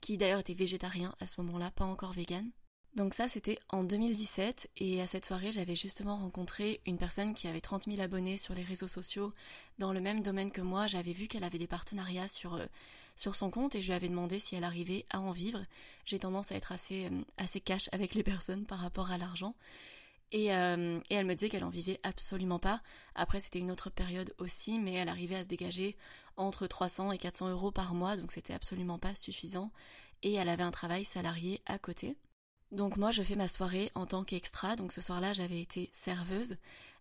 qui 0.00 0.18
d'ailleurs 0.18 0.40
était 0.40 0.54
végétarien 0.54 1.14
à 1.20 1.26
ce 1.26 1.40
moment-là, 1.40 1.70
pas 1.72 1.84
encore 1.84 2.12
vegan. 2.12 2.50
Donc 2.94 3.14
ça, 3.14 3.26
c'était 3.26 3.58
en 3.70 3.84
2017 3.84 4.68
et 4.76 5.00
à 5.00 5.06
cette 5.06 5.24
soirée, 5.24 5.50
j'avais 5.50 5.76
justement 5.76 6.18
rencontré 6.18 6.82
une 6.86 6.98
personne 6.98 7.32
qui 7.32 7.48
avait 7.48 7.62
30 7.62 7.84
000 7.86 8.02
abonnés 8.02 8.36
sur 8.36 8.54
les 8.54 8.62
réseaux 8.62 8.88
sociaux 8.88 9.32
dans 9.78 9.94
le 9.94 10.00
même 10.00 10.22
domaine 10.22 10.50
que 10.50 10.60
moi. 10.60 10.86
J'avais 10.88 11.14
vu 11.14 11.26
qu'elle 11.26 11.44
avait 11.44 11.58
des 11.58 11.66
partenariats 11.66 12.28
sur 12.28 12.54
euh, 12.54 12.66
sur 13.16 13.34
son 13.34 13.50
compte 13.50 13.74
et 13.74 13.82
je 13.82 13.86
lui 13.86 13.94
avais 13.94 14.08
demandé 14.08 14.38
si 14.38 14.56
elle 14.56 14.64
arrivait 14.64 15.06
à 15.08 15.20
en 15.20 15.32
vivre. 15.32 15.64
J'ai 16.04 16.18
tendance 16.18 16.52
à 16.52 16.56
être 16.56 16.72
assez 16.72 17.06
euh, 17.06 17.22
assez 17.38 17.60
cash 17.60 17.88
avec 17.92 18.14
les 18.14 18.22
personnes 18.22 18.66
par 18.66 18.78
rapport 18.80 19.10
à 19.10 19.16
l'argent. 19.16 19.54
Et, 20.30 20.54
euh, 20.54 20.98
et, 21.10 21.14
elle 21.14 21.26
me 21.26 21.34
disait 21.34 21.50
qu'elle 21.50 21.64
en 21.64 21.70
vivait 21.70 22.00
absolument 22.02 22.58
pas. 22.58 22.82
Après, 23.14 23.40
c'était 23.40 23.58
une 23.58 23.70
autre 23.70 23.90
période 23.90 24.34
aussi, 24.38 24.78
mais 24.78 24.94
elle 24.94 25.10
arrivait 25.10 25.36
à 25.36 25.44
se 25.44 25.48
dégager 25.48 25.96
entre 26.36 26.66
300 26.66 27.12
et 27.12 27.18
400 27.18 27.50
euros 27.50 27.70
par 27.70 27.92
mois, 27.94 28.16
donc 28.16 28.32
c'était 28.32 28.54
absolument 28.54 28.98
pas 28.98 29.14
suffisant. 29.14 29.70
Et 30.22 30.32
elle 30.34 30.48
avait 30.48 30.62
un 30.62 30.70
travail 30.70 31.04
salarié 31.04 31.60
à 31.66 31.78
côté. 31.78 32.16
Donc 32.72 32.96
moi 32.96 33.10
je 33.10 33.22
fais 33.22 33.36
ma 33.36 33.48
soirée 33.48 33.92
en 33.94 34.06
tant 34.06 34.24
qu'extra, 34.24 34.76
donc 34.76 34.92
ce 34.92 35.02
soir-là 35.02 35.34
j'avais 35.34 35.60
été 35.60 35.90
serveuse 35.92 36.56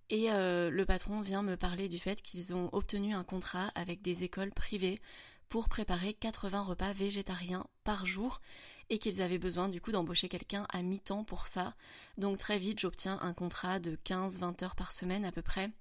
et 0.10 0.30
euh, 0.30 0.70
le 0.70 0.86
patron 0.86 1.22
vient 1.22 1.42
me 1.42 1.56
parler 1.56 1.88
du 1.88 1.98
fait 1.98 2.22
qu'ils 2.22 2.54
ont 2.54 2.70
obtenu 2.74 3.14
un 3.14 3.24
contrat 3.24 3.72
avec 3.74 4.02
des 4.02 4.26
écoles 4.26 4.52
privées 4.52 5.00
pour 5.48 5.70
préparer 5.70 6.14
80 6.14 6.64
repas 6.64 6.92
végétariens 6.92 7.66
par 7.86 8.06
jour 8.06 8.42
et 8.90 9.00
qu'ils 9.00 9.22
avaient 9.22 9.38
besoin 9.38 9.70
du 9.70 9.80
coup 9.80 9.94
d'embaucher 9.94 10.28
quelqu'un 10.28 10.68
à 10.74 10.82
mi-temps 10.82 11.24
pour 11.24 11.48
ça. 11.48 11.74
Donc 12.18 12.38
très 12.38 12.60
vite 12.60 12.80
j'obtiens 12.80 13.18
un 13.22 13.34
contrat 13.34 13.80
de 13.80 13.98
15-20 14.06 14.66
heures 14.66 14.76
par 14.76 14.92
semaine 14.92 15.24
à 15.24 15.32
peu 15.32 15.42
près. 15.42 15.72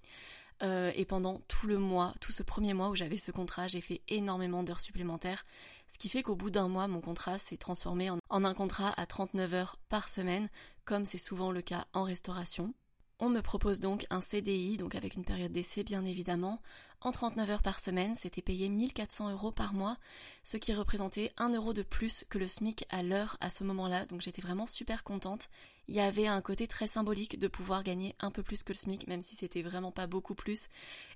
Euh, 0.63 0.93
et 0.95 1.05
pendant 1.05 1.41
tout 1.49 1.67
le 1.67 1.79
mois, 1.79 2.15
tout 2.21 2.33
ce 2.33 2.43
premier 2.43 2.75
mois 2.75 2.91
où 2.91 2.95
j'avais 2.95 3.19
ce 3.19 3.33
contrat, 3.33 3.67
j'ai 3.67 3.81
fait 3.81 4.03
énormément 4.09 4.63
d'heures 4.63 4.81
supplémentaires. 4.81 5.45
Ce 5.91 5.99
qui 5.99 6.09
fait 6.09 6.23
qu'au 6.23 6.37
bout 6.37 6.51
d'un 6.51 6.69
mois, 6.69 6.87
mon 6.87 7.01
contrat 7.01 7.37
s'est 7.37 7.57
transformé 7.57 8.11
en, 8.11 8.21
un 8.31 8.55
contrat 8.55 8.95
à 8.97 9.07
39 9.07 9.55
heures 9.55 9.77
par 9.89 10.09
semaine, 10.09 10.49
comme 10.85 11.05
c'est 11.05 11.19
souvent 11.19 11.51
le 11.51 11.63
cas 11.63 11.85
en 11.93 12.05
restauration. 12.05 12.73
On 13.19 13.29
me 13.29 13.41
propose 13.43 13.81
donc 13.81 14.07
un 14.09 14.21
CDI, 14.21 14.77
donc 14.77 14.95
avec 14.95 15.17
une 15.17 15.25
période 15.25 15.51
d'essai 15.51 15.83
bien 15.83 16.05
évidemment, 16.05 16.63
en 17.01 17.11
39 17.11 17.51
heures 17.51 17.63
par 17.63 17.81
semaine, 17.81 18.15
c'était 18.15 18.41
payé 18.41 18.69
1400 18.69 19.33
euros 19.33 19.51
par 19.51 19.75
mois, 19.75 19.97
ce 20.45 20.59
qui 20.59 20.73
représentait 20.73 21.33
1 21.39 21.55
euro 21.55 21.73
de 21.73 21.83
plus 21.83 22.25
que 22.31 22.39
le 22.39 22.47
SMIC 22.47 22.87
à 22.89 23.03
l'heure 23.03 23.37
à 23.41 23.51
ce 23.51 23.65
moment-là, 23.65 24.07
donc 24.07 24.21
j'étais 24.21 24.43
vraiment 24.43 24.69
super 24.69 25.03
contente. 25.03 25.49
Il 25.91 25.97
y 25.97 26.01
avait 26.01 26.29
un 26.29 26.41
côté 26.41 26.69
très 26.69 26.87
symbolique 26.87 27.37
de 27.37 27.49
pouvoir 27.49 27.83
gagner 27.83 28.15
un 28.21 28.31
peu 28.31 28.45
plus 28.45 28.63
que 28.63 28.73
le 28.73 28.79
SMIC, 28.79 29.09
même 29.09 29.23
si 29.23 29.35
c'était 29.35 29.61
vraiment 29.61 29.91
pas 29.91 30.07
beaucoup 30.07 30.37
plus, 30.37 30.69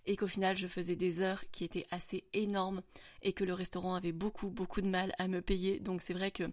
et 0.04 0.16
qu'au 0.16 0.26
final 0.26 0.56
je 0.56 0.66
faisais 0.66 0.96
des 0.96 1.20
heures 1.20 1.44
qui 1.52 1.62
étaient 1.62 1.86
assez 1.92 2.24
énormes, 2.32 2.82
et 3.22 3.32
que 3.32 3.44
le 3.44 3.54
restaurant 3.54 3.94
avait 3.94 4.10
beaucoup 4.10 4.50
beaucoup 4.50 4.80
de 4.80 4.88
mal 4.88 5.14
à 5.18 5.28
me 5.28 5.40
payer, 5.40 5.78
donc 5.78 6.02
c'est 6.02 6.12
vrai 6.12 6.32
que 6.32 6.50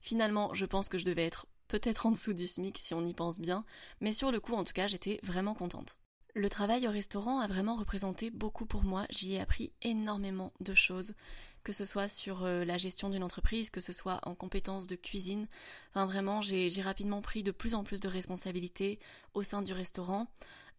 finalement 0.00 0.52
je 0.52 0.66
pense 0.66 0.88
que 0.88 0.98
je 0.98 1.04
devais 1.04 1.24
être 1.24 1.46
peut-être 1.68 2.06
en 2.06 2.10
dessous 2.10 2.32
du 2.32 2.48
SMIC 2.48 2.76
si 2.76 2.92
on 2.92 3.06
y 3.06 3.14
pense 3.14 3.38
bien, 3.38 3.64
mais 4.00 4.12
sur 4.12 4.32
le 4.32 4.40
coup 4.40 4.54
en 4.54 4.64
tout 4.64 4.72
cas 4.72 4.88
j'étais 4.88 5.20
vraiment 5.22 5.54
contente. 5.54 5.96
Le 6.34 6.50
travail 6.50 6.88
au 6.88 6.90
restaurant 6.90 7.38
a 7.38 7.46
vraiment 7.46 7.76
représenté 7.76 8.30
beaucoup 8.30 8.66
pour 8.66 8.82
moi, 8.82 9.06
j'y 9.10 9.34
ai 9.34 9.40
appris 9.40 9.72
énormément 9.82 10.52
de 10.58 10.74
choses, 10.74 11.14
que 11.64 11.72
ce 11.72 11.84
soit 11.84 12.08
sur 12.08 12.44
euh, 12.44 12.64
la 12.64 12.78
gestion 12.78 13.10
d'une 13.10 13.22
entreprise, 13.22 13.70
que 13.70 13.80
ce 13.80 13.92
soit 13.92 14.20
en 14.24 14.34
compétences 14.34 14.86
de 14.86 14.96
cuisine, 14.96 15.46
enfin 15.90 16.06
vraiment 16.06 16.42
j'ai 16.42 16.70
rapidement 16.82 17.20
pris 17.22 17.42
de 17.42 17.50
plus 17.50 17.74
en 17.74 17.84
plus 17.84 18.00
de 18.00 18.08
responsabilités 18.08 18.98
au 19.34 19.42
sein 19.42 19.62
du 19.62 19.72
restaurant, 19.72 20.28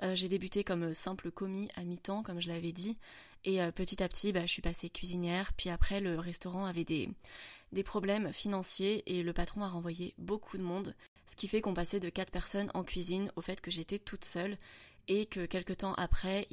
euh, 0.04 0.16
j'ai 0.16 0.30
débuté 0.30 0.64
comme 0.64 0.94
simple 0.94 1.32
commis 1.32 1.70
à 1.76 1.84
mi-temps, 1.84 2.24
comme 2.24 2.42
je 2.42 2.48
l'avais 2.48 2.72
dit, 2.72 2.98
et 3.44 3.62
euh, 3.62 3.72
petit 3.72 4.02
à 4.02 4.10
petit, 4.10 4.32
bah, 4.32 4.42
je 4.42 4.52
suis 4.52 4.62
passée 4.62 4.90
cuisinière. 4.90 5.54
Puis 5.54 5.70
après, 5.70 6.00
le 6.00 6.20
restaurant 6.20 6.66
avait 6.66 6.86
des, 6.86 7.10
des 7.72 7.84
problèmes 7.84 8.34
financiers 8.34 9.04
et 9.06 9.24
le 9.24 9.34
patron 9.34 9.62
a 9.64 9.70
renvoyé 9.70 10.14
beaucoup 10.18 10.58
de 10.58 10.64
monde, 10.64 10.96
ce 11.28 11.36
qui 11.36 11.48
fait 11.48 11.62
qu'on 11.62 11.74
passait 11.74 12.00
de 12.00 12.10
quatre 12.10 12.32
personnes 12.32 12.72
en 12.74 12.84
cuisine 12.84 13.32
au 13.36 13.42
fait 13.42 13.62
que 13.62 13.72
j'étais 13.72 14.00
toute 14.00 14.26
seule 14.26 14.58
et 15.08 15.28
que 15.28 15.46
quelque 15.46 15.74
temps 15.74 15.94
après, 15.96 16.48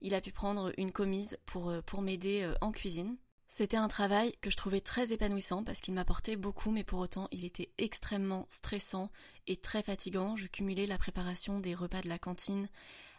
il 0.00 0.14
a 0.14 0.20
pu 0.20 0.32
prendre 0.32 0.72
une 0.76 0.92
commise 0.92 1.38
pour, 1.46 1.70
euh, 1.70 1.82
pour 1.82 2.02
m'aider 2.02 2.50
en 2.60 2.72
cuisine. 2.72 3.16
C'était 3.52 3.76
un 3.76 3.88
travail 3.88 4.36
que 4.40 4.48
je 4.48 4.56
trouvais 4.56 4.80
très 4.80 5.12
épanouissant 5.12 5.64
parce 5.64 5.80
qu'il 5.80 5.92
m'apportait 5.92 6.36
beaucoup, 6.36 6.70
mais 6.70 6.84
pour 6.84 7.00
autant 7.00 7.26
il 7.32 7.44
était 7.44 7.72
extrêmement 7.78 8.46
stressant 8.48 9.10
et 9.48 9.56
très 9.56 9.82
fatigant. 9.82 10.36
Je 10.36 10.46
cumulais 10.46 10.86
la 10.86 10.98
préparation 10.98 11.58
des 11.58 11.74
repas 11.74 12.00
de 12.00 12.08
la 12.08 12.20
cantine 12.20 12.68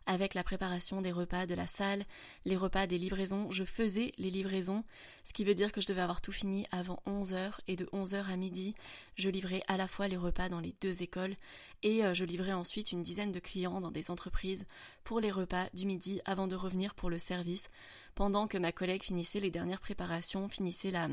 avec 0.05 0.33
la 0.33 0.43
préparation 0.43 1.01
des 1.01 1.11
repas 1.11 1.45
de 1.45 1.55
la 1.55 1.67
salle, 1.67 2.05
les 2.45 2.57
repas 2.57 2.87
des 2.87 2.97
livraisons. 2.97 3.51
Je 3.51 3.63
faisais 3.63 4.11
les 4.17 4.29
livraisons, 4.29 4.83
ce 5.25 5.33
qui 5.33 5.43
veut 5.43 5.53
dire 5.53 5.71
que 5.71 5.81
je 5.81 5.87
devais 5.87 6.01
avoir 6.01 6.21
tout 6.21 6.31
fini 6.31 6.65
avant 6.71 7.01
11h 7.05 7.53
et 7.67 7.75
de 7.75 7.85
11h 7.85 8.25
à 8.31 8.35
midi, 8.35 8.75
je 9.15 9.29
livrais 9.29 9.63
à 9.67 9.77
la 9.77 9.87
fois 9.87 10.07
les 10.07 10.17
repas 10.17 10.49
dans 10.49 10.59
les 10.59 10.75
deux 10.81 11.03
écoles 11.03 11.35
et 11.83 12.05
euh, 12.05 12.13
je 12.13 12.25
livrais 12.25 12.53
ensuite 12.53 12.91
une 12.91 13.03
dizaine 13.03 13.31
de 13.31 13.39
clients 13.39 13.81
dans 13.81 13.91
des 13.91 14.11
entreprises 14.11 14.65
pour 15.03 15.19
les 15.19 15.31
repas 15.31 15.67
du 15.73 15.85
midi 15.85 16.21
avant 16.25 16.47
de 16.47 16.55
revenir 16.55 16.95
pour 16.95 17.09
le 17.09 17.17
service 17.17 17.69
pendant 18.15 18.47
que 18.47 18.57
ma 18.57 18.71
collègue 18.71 19.03
finissait 19.03 19.39
les 19.39 19.51
dernières 19.51 19.79
préparations, 19.79 20.49
finissait 20.49 20.91
la, 20.91 21.07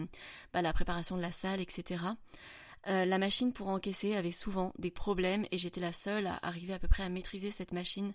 bah, 0.52 0.62
la 0.62 0.73
préparation 0.73 1.16
de 1.16 1.23
la 1.23 1.33
salle, 1.33 1.61
etc. 1.61 2.04
Euh, 2.88 3.04
la 3.04 3.18
machine 3.18 3.52
pour 3.52 3.68
encaisser 3.68 4.14
avait 4.14 4.30
souvent 4.30 4.73
des 4.78 4.90
problèmes 4.90 5.45
et 5.50 5.59
j'étais 5.59 5.80
la 5.80 5.92
seule 5.92 6.26
à 6.26 6.38
arriver 6.42 6.73
à 6.73 6.78
peu 6.78 6.88
près 6.88 7.02
à 7.02 7.11
maîtriser 7.11 7.50
cette 7.50 7.73
machine, 7.73 8.14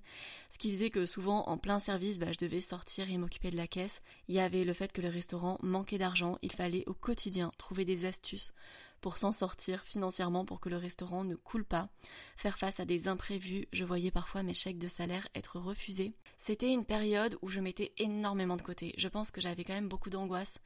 ce 0.49 0.57
qui 0.57 0.71
faisait 0.71 0.89
que 0.89 1.05
souvent 1.05 1.47
en 1.47 1.59
plein 1.59 1.79
service, 1.79 2.17
bah, 2.17 2.31
je 2.31 2.43
devais 2.43 2.61
sortir 2.61 3.09
et 3.11 3.17
m'occuper 3.17 3.51
de 3.51 3.57
la 3.57 3.67
caisse. 3.67 4.01
Il 4.27 4.35
y 4.35 4.39
avait 4.39 4.63
le 4.63 4.73
fait 4.73 4.91
que 4.91 5.01
le 5.01 5.09
restaurant 5.09 5.59
manquait 5.61 5.99
d'argent, 5.99 6.39
il 6.41 6.51
fallait 6.51 6.85
au 6.87 6.93
quotidien 6.95 7.51
trouver 7.59 7.85
des 7.85 8.05
astuces 8.05 8.51
pour 8.99 9.17
s'en 9.17 9.33
sortir 9.33 9.83
financièrement 9.83 10.45
pour 10.45 10.61
que 10.61 10.69
le 10.69 10.77
restaurant 10.77 11.25
ne 11.25 11.35
coule 11.35 11.65
pas, 11.65 11.89
faire 12.37 12.57
face 12.57 12.79
à 12.79 12.85
des 12.85 13.09
imprévus, 13.09 13.67
je 13.73 13.83
voyais 13.83 14.11
parfois 14.11 14.43
mes 14.43 14.53
chèques 14.53 14.79
de 14.79 14.87
salaire 14.87 15.27
être 15.35 15.59
refusés. 15.59 16.13
C'était 16.37 16.71
une 16.71 16.85
période 16.85 17.37
où 17.41 17.49
je 17.49 17.59
mettais 17.59 17.91
énormément 17.97 18.55
de 18.55 18.61
côté. 18.61 18.93
Je 18.97 19.09
pense 19.09 19.29
que 19.29 19.41
j'avais 19.41 19.65
quand 19.65 19.73
même 19.73 19.89
beaucoup 19.89 20.09
d'angoisse 20.09 20.59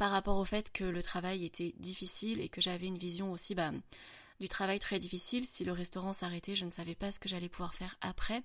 par 0.00 0.12
rapport 0.12 0.38
au 0.38 0.46
fait 0.46 0.72
que 0.72 0.84
le 0.84 1.02
travail 1.02 1.44
était 1.44 1.74
difficile 1.76 2.40
et 2.40 2.48
que 2.48 2.62
j'avais 2.62 2.86
une 2.86 2.96
vision 2.96 3.32
aussi 3.32 3.54
bah, 3.54 3.70
du 4.40 4.48
travail 4.48 4.78
très 4.78 4.98
difficile. 4.98 5.46
Si 5.46 5.62
le 5.62 5.72
restaurant 5.72 6.14
s'arrêtait, 6.14 6.56
je 6.56 6.64
ne 6.64 6.70
savais 6.70 6.94
pas 6.94 7.12
ce 7.12 7.20
que 7.20 7.28
j'allais 7.28 7.50
pouvoir 7.50 7.74
faire 7.74 7.98
après 8.00 8.42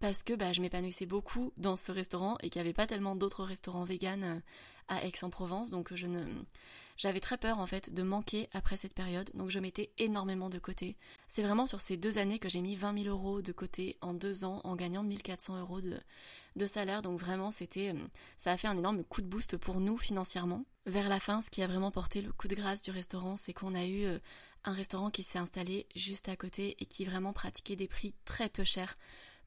parce 0.00 0.22
que 0.22 0.34
bah, 0.34 0.52
je 0.52 0.60
m'épanouissais 0.60 1.06
beaucoup 1.06 1.52
dans 1.56 1.76
ce 1.76 1.92
restaurant 1.92 2.36
et 2.40 2.50
qu'il 2.50 2.60
n'y 2.60 2.68
avait 2.68 2.74
pas 2.74 2.86
tellement 2.86 3.16
d'autres 3.16 3.44
restaurants 3.44 3.84
véganes 3.84 4.24
euh, 4.24 4.40
à 4.88 5.04
Aix-en-Provence, 5.04 5.70
donc 5.70 5.94
je 5.94 6.06
ne, 6.06 6.24
j'avais 6.96 7.20
très 7.20 7.38
peur 7.38 7.58
en 7.58 7.66
fait 7.66 7.92
de 7.92 8.02
manquer 8.02 8.48
après 8.52 8.76
cette 8.76 8.94
période, 8.94 9.30
donc 9.34 9.50
je 9.50 9.58
mettais 9.58 9.92
énormément 9.98 10.48
de 10.48 10.58
côté. 10.58 10.96
C'est 11.28 11.42
vraiment 11.42 11.66
sur 11.66 11.80
ces 11.80 11.96
deux 11.96 12.18
années 12.18 12.38
que 12.38 12.48
j'ai 12.48 12.60
mis 12.60 12.74
20 12.74 13.04
000 13.04 13.14
euros 13.14 13.42
de 13.42 13.52
côté 13.52 13.96
en 14.00 14.14
deux 14.14 14.44
ans 14.44 14.60
en 14.64 14.76
gagnant 14.76 15.02
1400 15.02 15.60
euros 15.60 15.80
de, 15.80 16.00
de 16.56 16.66
salaire, 16.66 17.02
donc 17.02 17.20
vraiment 17.20 17.50
c'était, 17.50 17.90
euh, 17.94 18.08
ça 18.36 18.52
a 18.52 18.56
fait 18.56 18.68
un 18.68 18.76
énorme 18.76 19.04
coup 19.04 19.20
de 19.20 19.28
boost 19.28 19.56
pour 19.56 19.80
nous 19.80 19.98
financièrement. 19.98 20.64
Vers 20.86 21.08
la 21.08 21.20
fin, 21.20 21.42
ce 21.42 21.50
qui 21.50 21.62
a 21.62 21.66
vraiment 21.66 21.90
porté 21.90 22.22
le 22.22 22.32
coup 22.32 22.48
de 22.48 22.54
grâce 22.54 22.82
du 22.82 22.90
restaurant, 22.90 23.36
c'est 23.36 23.52
qu'on 23.52 23.74
a 23.74 23.84
eu 23.84 24.06
euh, 24.06 24.18
un 24.64 24.72
restaurant 24.72 25.10
qui 25.10 25.22
s'est 25.22 25.38
installé 25.38 25.86
juste 25.94 26.28
à 26.28 26.36
côté 26.36 26.76
et 26.80 26.86
qui 26.86 27.04
vraiment 27.04 27.32
pratiquait 27.32 27.76
des 27.76 27.88
prix 27.88 28.14
très 28.24 28.48
peu 28.48 28.64
chers 28.64 28.96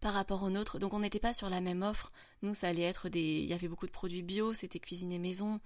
par 0.02 0.14
rapport 0.14 0.44
aux 0.44 0.50
nôtres. 0.50 0.80
Donc 0.80 0.94
on 0.94 1.00
n'était 1.00 1.20
pas 1.20 1.32
sur 1.32 1.50
la 1.50 1.62
même 1.62 1.84
offre. 1.84 2.12
Nous, 2.42 2.54
ça 2.54 2.68
allait 2.68 2.82
être 2.82 3.08
des. 3.08 3.20
Il 3.20 3.46
y 3.46 3.54
avait 3.54 3.68
beaucoup 3.68 3.86
de 3.86 3.92
produits 3.92 4.24
bio, 4.24 4.54
c'était 4.54 4.80
cuisiné 4.80 5.20
maison. 5.20 5.62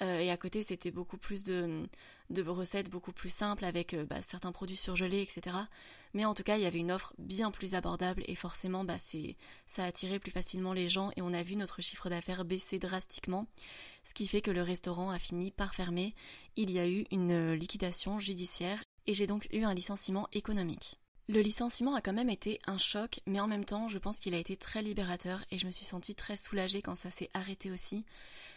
Euh, 0.00 0.20
et 0.20 0.30
à 0.30 0.36
côté, 0.36 0.62
c'était 0.62 0.92
beaucoup 0.92 1.18
plus 1.18 1.42
de, 1.42 1.86
de 2.30 2.42
recettes 2.42 2.88
beaucoup 2.88 3.12
plus 3.12 3.28
simples 3.28 3.64
avec 3.64 3.92
euh, 3.92 4.06
bah, 4.06 4.22
certains 4.22 4.52
produits 4.52 4.76
surgelés, 4.76 5.20
etc. 5.20 5.56
Mais 6.14 6.24
en 6.24 6.34
tout 6.34 6.44
cas, 6.44 6.56
il 6.56 6.62
y 6.62 6.66
avait 6.66 6.78
une 6.78 6.92
offre 6.92 7.12
bien 7.18 7.50
plus 7.50 7.74
abordable 7.74 8.22
et 8.26 8.36
forcément, 8.36 8.84
bah, 8.84 8.98
c'est, 8.98 9.36
ça 9.66 9.84
attirait 9.84 10.20
plus 10.20 10.30
facilement 10.30 10.72
les 10.72 10.88
gens 10.88 11.10
et 11.16 11.22
on 11.22 11.34
a 11.34 11.42
vu 11.42 11.56
notre 11.56 11.82
chiffre 11.82 12.08
d'affaires 12.08 12.44
baisser 12.44 12.78
drastiquement. 12.78 13.46
Ce 14.04 14.14
qui 14.14 14.26
fait 14.26 14.40
que 14.40 14.50
le 14.50 14.62
restaurant 14.62 15.10
a 15.10 15.18
fini 15.18 15.50
par 15.50 15.74
fermer. 15.74 16.14
Il 16.56 16.70
y 16.70 16.78
a 16.78 16.88
eu 16.88 17.04
une 17.10 17.52
liquidation 17.54 18.20
judiciaire 18.20 18.82
et 19.06 19.14
j'ai 19.14 19.26
donc 19.26 19.48
eu 19.52 19.64
un 19.64 19.74
licenciement 19.74 20.28
économique. 20.32 20.99
Le 21.32 21.42
licenciement 21.42 21.94
a 21.94 22.00
quand 22.00 22.12
même 22.12 22.28
été 22.28 22.58
un 22.66 22.76
choc, 22.76 23.20
mais 23.24 23.38
en 23.38 23.46
même 23.46 23.64
temps, 23.64 23.88
je 23.88 23.98
pense 23.98 24.18
qu'il 24.18 24.34
a 24.34 24.38
été 24.38 24.56
très 24.56 24.82
libérateur 24.82 25.44
et 25.52 25.58
je 25.58 25.66
me 25.66 25.70
suis 25.70 25.86
sentie 25.86 26.16
très 26.16 26.34
soulagée 26.34 26.82
quand 26.82 26.96
ça 26.96 27.12
s'est 27.12 27.30
arrêté 27.34 27.70
aussi. 27.70 28.04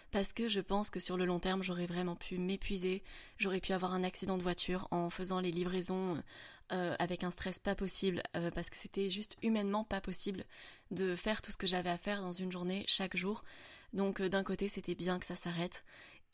Parce 0.10 0.34
que 0.34 0.50
je 0.50 0.60
pense 0.60 0.90
que 0.90 1.00
sur 1.00 1.16
le 1.16 1.26
long 1.26 1.38
terme, 1.38 1.62
j'aurais 1.62 1.86
vraiment 1.86 2.16
pu 2.16 2.40
m'épuiser, 2.40 3.04
j'aurais 3.38 3.60
pu 3.60 3.74
avoir 3.74 3.94
un 3.94 4.04
accident 4.04 4.40
de 4.40 4.42
voiture 4.42 4.88
en 4.90 5.12
faisant 5.12 5.40
les 5.40 5.52
livraisons 5.52 6.18
euh, 6.72 6.96
avec 6.98 7.24
un 7.24 7.30
stress 7.30 7.60
pas 7.60 7.76
possible, 7.76 8.24
euh, 8.36 8.50
parce 8.50 8.72
que 8.72 8.78
c'était 8.78 9.12
juste 9.12 9.38
humainement 9.44 9.84
pas 9.84 10.02
possible 10.02 10.44
de 10.90 11.16
faire 11.16 11.44
tout 11.44 11.52
ce 11.52 11.58
que 11.58 11.68
j'avais 11.68 11.92
à 11.92 12.00
faire 12.00 12.22
dans 12.22 12.34
une 12.34 12.52
journée 12.52 12.86
chaque 12.88 13.16
jour. 13.16 13.44
Donc 13.94 14.20
euh, 14.20 14.30
d'un 14.30 14.44
côté, 14.44 14.68
c'était 14.68 14.96
bien 14.96 15.20
que 15.20 15.28
ça 15.28 15.36
s'arrête, 15.36 15.84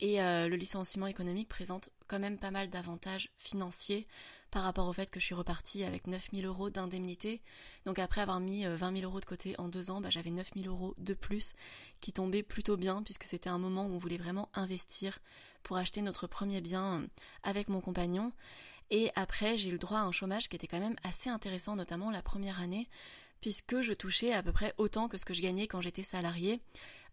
et 0.02 0.16
le 0.16 0.56
licenciement 0.56 1.08
économique 1.08 1.50
présente 1.50 1.90
quand 2.08 2.18
même 2.18 2.38
pas 2.38 2.50
mal 2.50 2.70
d'avantages 2.70 3.28
financiers 3.36 4.06
par 4.50 4.64
rapport 4.64 4.88
au 4.88 4.92
fait 4.92 5.10
que 5.10 5.20
je 5.20 5.24
suis 5.24 5.34
repartie 5.34 5.84
avec 5.84 6.06
9000 6.06 6.46
euros 6.46 6.70
d'indemnité. 6.70 7.40
Donc 7.84 7.98
après 7.98 8.20
avoir 8.20 8.40
mis 8.40 8.64
20 8.64 8.70
euh, 8.70 8.96
000 9.00 9.10
euros 9.10 9.20
de 9.20 9.24
côté 9.24 9.54
en 9.58 9.68
deux 9.68 9.90
ans, 9.90 10.00
bah, 10.00 10.10
j'avais 10.10 10.30
9000 10.30 10.68
euros 10.68 10.94
de 10.98 11.14
plus 11.14 11.54
qui 12.00 12.12
tombaient 12.12 12.42
plutôt 12.42 12.76
bien 12.76 13.02
puisque 13.02 13.24
c'était 13.24 13.50
un 13.50 13.58
moment 13.58 13.86
où 13.86 13.90
on 13.90 13.98
voulait 13.98 14.16
vraiment 14.16 14.48
investir 14.54 15.18
pour 15.62 15.76
acheter 15.76 16.02
notre 16.02 16.26
premier 16.26 16.60
bien 16.60 17.00
euh, 17.00 17.06
avec 17.42 17.68
mon 17.68 17.80
compagnon. 17.80 18.32
Et 18.90 19.10
après, 19.14 19.56
j'ai 19.56 19.68
eu 19.68 19.72
le 19.72 19.78
droit 19.78 19.98
à 19.98 20.02
un 20.02 20.12
chômage 20.12 20.48
qui 20.48 20.56
était 20.56 20.66
quand 20.66 20.80
même 20.80 20.96
assez 21.04 21.30
intéressant, 21.30 21.76
notamment 21.76 22.10
la 22.10 22.22
première 22.22 22.60
année, 22.60 22.88
puisque 23.40 23.82
je 23.82 23.92
touchais 23.92 24.32
à 24.32 24.42
peu 24.42 24.50
près 24.50 24.74
autant 24.78 25.08
que 25.08 25.16
ce 25.16 25.24
que 25.24 25.32
je 25.32 25.42
gagnais 25.42 25.68
quand 25.68 25.80
j'étais 25.80 26.02
salarié 26.02 26.60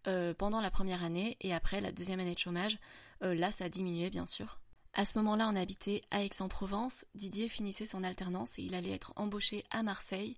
euh, 0.08 0.34
pendant 0.34 0.60
la 0.60 0.72
première 0.72 1.04
année 1.04 1.36
et 1.40 1.54
après 1.54 1.80
la 1.80 1.92
deuxième 1.92 2.18
année 2.18 2.34
de 2.34 2.38
chômage. 2.38 2.78
là, 3.20 3.52
ça 3.52 3.66
a 3.66 3.68
diminué, 3.68 4.10
bien 4.10 4.26
sûr. 4.26 4.58
À 4.98 5.04
ce 5.04 5.16
moment-là, 5.18 5.48
on 5.48 5.54
habitait 5.54 6.02
à 6.10 6.24
Aix-en-Provence. 6.24 7.04
Didier 7.14 7.48
finissait 7.48 7.86
son 7.86 8.02
alternance 8.02 8.58
et 8.58 8.62
il 8.62 8.74
allait 8.74 8.90
être 8.90 9.12
embauché 9.14 9.62
à 9.70 9.84
Marseille. 9.84 10.34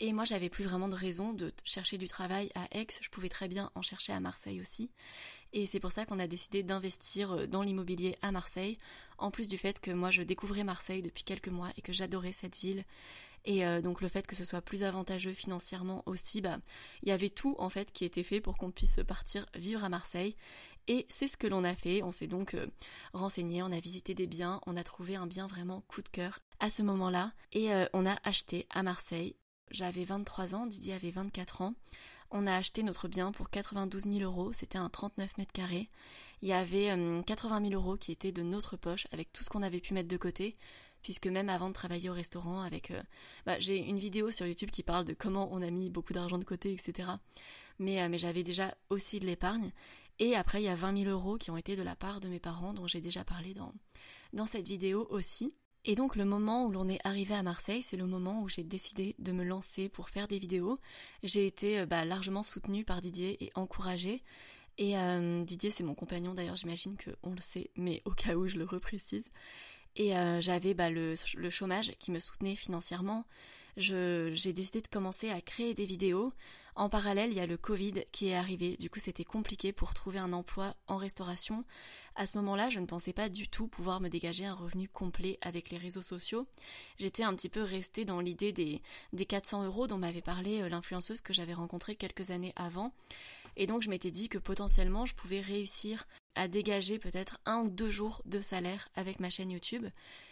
Et 0.00 0.12
moi, 0.12 0.26
j'avais 0.26 0.50
plus 0.50 0.64
vraiment 0.64 0.90
de 0.90 0.94
raison 0.94 1.32
de 1.32 1.50
chercher 1.64 1.96
du 1.96 2.06
travail 2.06 2.50
à 2.54 2.66
Aix. 2.78 2.88
Je 3.00 3.08
pouvais 3.08 3.30
très 3.30 3.48
bien 3.48 3.70
en 3.74 3.80
chercher 3.80 4.12
à 4.12 4.20
Marseille 4.20 4.60
aussi. 4.60 4.90
Et 5.54 5.64
c'est 5.64 5.80
pour 5.80 5.92
ça 5.92 6.04
qu'on 6.04 6.18
a 6.18 6.26
décidé 6.26 6.62
d'investir 6.62 7.32
euh, 7.32 7.46
dans 7.46 7.62
l'immobilier 7.62 8.18
à 8.20 8.32
Marseille. 8.32 8.76
En 9.16 9.30
plus 9.30 9.48
du 9.48 9.56
fait 9.56 9.80
que 9.80 9.92
moi, 9.92 10.10
je 10.10 10.20
découvrais 10.20 10.62
Marseille 10.62 11.00
depuis 11.00 11.24
quelques 11.24 11.48
mois 11.48 11.70
et 11.78 11.80
que 11.80 11.94
j'adorais 11.94 12.34
cette 12.34 12.58
ville. 12.58 12.84
Et 13.46 13.64
euh, 13.64 13.80
donc 13.80 14.00
le 14.00 14.08
fait 14.08 14.26
que 14.26 14.34
ce 14.34 14.44
soit 14.44 14.60
plus 14.60 14.82
avantageux 14.82 15.32
financièrement 15.32 16.02
aussi, 16.04 16.40
bah, 16.40 16.58
il 17.02 17.08
y 17.08 17.12
avait 17.12 17.30
tout 17.30 17.54
en 17.58 17.70
fait 17.70 17.92
qui 17.92 18.04
était 18.04 18.24
fait 18.24 18.40
pour 18.40 18.58
qu'on 18.58 18.72
puisse 18.72 19.00
partir 19.06 19.46
vivre 19.54 19.84
à 19.84 19.88
Marseille. 19.88 20.36
Et 20.88 21.06
c'est 21.08 21.28
ce 21.28 21.36
que 21.36 21.46
l'on 21.46 21.64
a 21.64 21.74
fait. 21.74 22.02
On 22.02 22.12
s'est 22.12 22.26
donc 22.26 22.54
euh, 22.54 22.66
renseigné, 23.12 23.62
on 23.62 23.72
a 23.72 23.80
visité 23.80 24.14
des 24.14 24.26
biens, 24.26 24.60
on 24.66 24.76
a 24.76 24.84
trouvé 24.84 25.16
un 25.16 25.26
bien 25.26 25.46
vraiment 25.46 25.82
coup 25.88 26.02
de 26.02 26.08
cœur 26.08 26.38
à 26.60 26.70
ce 26.70 26.82
moment-là. 26.82 27.32
Et 27.52 27.72
euh, 27.72 27.86
on 27.92 28.06
a 28.06 28.16
acheté 28.24 28.66
à 28.70 28.82
Marseille. 28.82 29.36
J'avais 29.70 30.04
23 30.04 30.54
ans, 30.54 30.66
Didier 30.66 30.94
avait 30.94 31.10
24 31.10 31.62
ans. 31.62 31.74
On 32.30 32.46
a 32.46 32.54
acheté 32.54 32.82
notre 32.82 33.08
bien 33.08 33.32
pour 33.32 33.50
92 33.50 34.04
000 34.04 34.18
euros. 34.20 34.52
C'était 34.52 34.78
un 34.78 34.88
39 34.88 35.38
mètres 35.38 35.52
carrés. 35.52 35.88
Il 36.42 36.48
y 36.48 36.52
avait 36.52 36.92
80 37.24 37.68
000 37.68 37.74
euros 37.74 37.96
qui 37.96 38.12
étaient 38.12 38.32
de 38.32 38.42
notre 38.42 38.76
poche 38.76 39.06
avec 39.12 39.32
tout 39.32 39.42
ce 39.42 39.48
qu'on 39.48 39.62
avait 39.62 39.80
pu 39.80 39.94
mettre 39.94 40.08
de 40.08 40.16
côté 40.16 40.54
puisque 41.06 41.28
même 41.28 41.48
avant 41.48 41.68
de 41.68 41.72
travailler 41.72 42.10
au 42.10 42.14
restaurant 42.14 42.62
avec... 42.62 42.90
Euh, 42.90 43.00
bah, 43.46 43.60
j'ai 43.60 43.78
une 43.78 43.96
vidéo 43.96 44.32
sur 44.32 44.44
YouTube 44.44 44.72
qui 44.72 44.82
parle 44.82 45.04
de 45.04 45.14
comment 45.14 45.48
on 45.52 45.62
a 45.62 45.70
mis 45.70 45.88
beaucoup 45.88 46.12
d'argent 46.12 46.36
de 46.36 46.44
côté, 46.44 46.72
etc. 46.72 47.08
Mais, 47.78 48.02
euh, 48.02 48.08
mais 48.08 48.18
j'avais 48.18 48.42
déjà 48.42 48.74
aussi 48.90 49.20
de 49.20 49.26
l'épargne. 49.26 49.70
Et 50.18 50.34
après, 50.34 50.62
il 50.62 50.64
y 50.64 50.68
a 50.68 50.74
20 50.74 51.04
000 51.04 51.10
euros 51.10 51.36
qui 51.36 51.50
ont 51.50 51.56
été 51.56 51.76
de 51.76 51.82
la 51.82 51.96
part 51.96 52.20
de 52.20 52.28
mes 52.28 52.40
parents, 52.40 52.72
dont 52.72 52.86
j'ai 52.86 53.00
déjà 53.00 53.24
parlé 53.24 53.54
dans, 53.54 53.72
dans 54.32 54.46
cette 54.46 54.66
vidéo 54.66 55.06
aussi. 55.10 55.52
Et 55.88 55.94
donc 55.94 56.16
le 56.16 56.24
moment 56.24 56.64
où 56.64 56.72
l'on 56.72 56.88
est 56.88 56.98
arrivé 57.04 57.34
à 57.34 57.44
Marseille, 57.44 57.80
c'est 57.80 57.96
le 57.96 58.06
moment 58.06 58.42
où 58.42 58.48
j'ai 58.48 58.64
décidé 58.64 59.14
de 59.20 59.30
me 59.30 59.44
lancer 59.44 59.88
pour 59.88 60.10
faire 60.10 60.26
des 60.26 60.40
vidéos. 60.40 60.78
J'ai 61.22 61.46
été 61.46 61.80
euh, 61.80 61.86
bah, 61.86 62.04
largement 62.04 62.42
soutenue 62.42 62.84
par 62.84 63.00
Didier 63.00 63.42
et 63.44 63.52
encouragée. 63.54 64.24
Et 64.78 64.98
euh, 64.98 65.44
Didier, 65.44 65.70
c'est 65.70 65.84
mon 65.84 65.94
compagnon 65.94 66.34
d'ailleurs, 66.34 66.56
j'imagine 66.56 66.96
qu'on 66.96 67.32
le 67.32 67.40
sait, 67.40 67.70
mais 67.76 68.02
au 68.04 68.10
cas 68.10 68.34
où 68.34 68.48
je 68.48 68.56
le 68.56 68.64
reprécise. 68.64 69.30
Et 69.94 70.16
euh, 70.16 70.40
j'avais 70.40 70.74
bah, 70.74 70.90
le, 70.90 71.14
le, 71.36 71.50
chômage 71.50 71.92
qui 72.00 72.10
me 72.10 72.18
soutenait 72.18 72.56
financièrement. 72.56 73.24
J'ai 73.76 74.52
décidé 74.52 74.82
de 74.82 74.88
commencer 74.88 75.30
à 75.30 75.40
créer 75.40 75.74
des 75.74 75.86
vidéos 75.86 76.32
en 76.76 76.90
parallèle, 76.90 77.30
il 77.30 77.36
y 77.36 77.40
a 77.40 77.46
le 77.46 77.56
Covid 77.56 78.04
qui 78.12 78.28
est 78.28 78.34
arrivé, 78.34 78.76
du 78.76 78.90
coup 78.90 79.00
c'était 79.00 79.24
compliqué 79.24 79.72
pour 79.72 79.94
trouver 79.94 80.18
un 80.18 80.34
emploi 80.34 80.74
en 80.86 80.98
restauration. 80.98 81.64
À 82.14 82.26
ce 82.26 82.36
moment-là, 82.38 82.68
je 82.68 82.80
ne 82.80 82.86
pensais 82.86 83.14
pas 83.14 83.30
du 83.30 83.48
tout 83.48 83.66
pouvoir 83.66 84.00
me 84.00 84.08
dégager 84.08 84.44
un 84.44 84.54
revenu 84.54 84.86
complet 84.86 85.38
avec 85.40 85.70
les 85.70 85.78
réseaux 85.78 86.02
sociaux. 86.02 86.46
J'étais 86.98 87.22
un 87.22 87.34
petit 87.34 87.48
peu 87.48 87.62
restée 87.62 88.04
dans 88.04 88.20
l'idée 88.20 88.52
des, 88.52 88.82
des 89.14 89.24
400 89.24 89.64
euros 89.64 89.86
dont 89.86 89.96
m'avait 89.96 90.20
parlé 90.20 90.60
euh, 90.60 90.68
l'influenceuse 90.68 91.22
que 91.22 91.32
j'avais 91.32 91.54
rencontrée 91.54 91.96
quelques 91.96 92.30
années 92.30 92.52
avant. 92.56 92.92
Et 93.56 93.66
donc 93.66 93.82
je 93.82 93.88
m'étais 93.88 94.10
dit 94.10 94.28
que 94.28 94.38
potentiellement 94.38 95.06
je 95.06 95.14
pouvais 95.14 95.40
réussir 95.40 96.06
à 96.34 96.46
dégager 96.46 96.98
peut-être 96.98 97.38
un 97.46 97.60
ou 97.60 97.70
deux 97.70 97.90
jours 97.90 98.20
de 98.26 98.40
salaire 98.40 98.90
avec 98.94 99.18
ma 99.18 99.30
chaîne 99.30 99.50
YouTube 99.50 99.86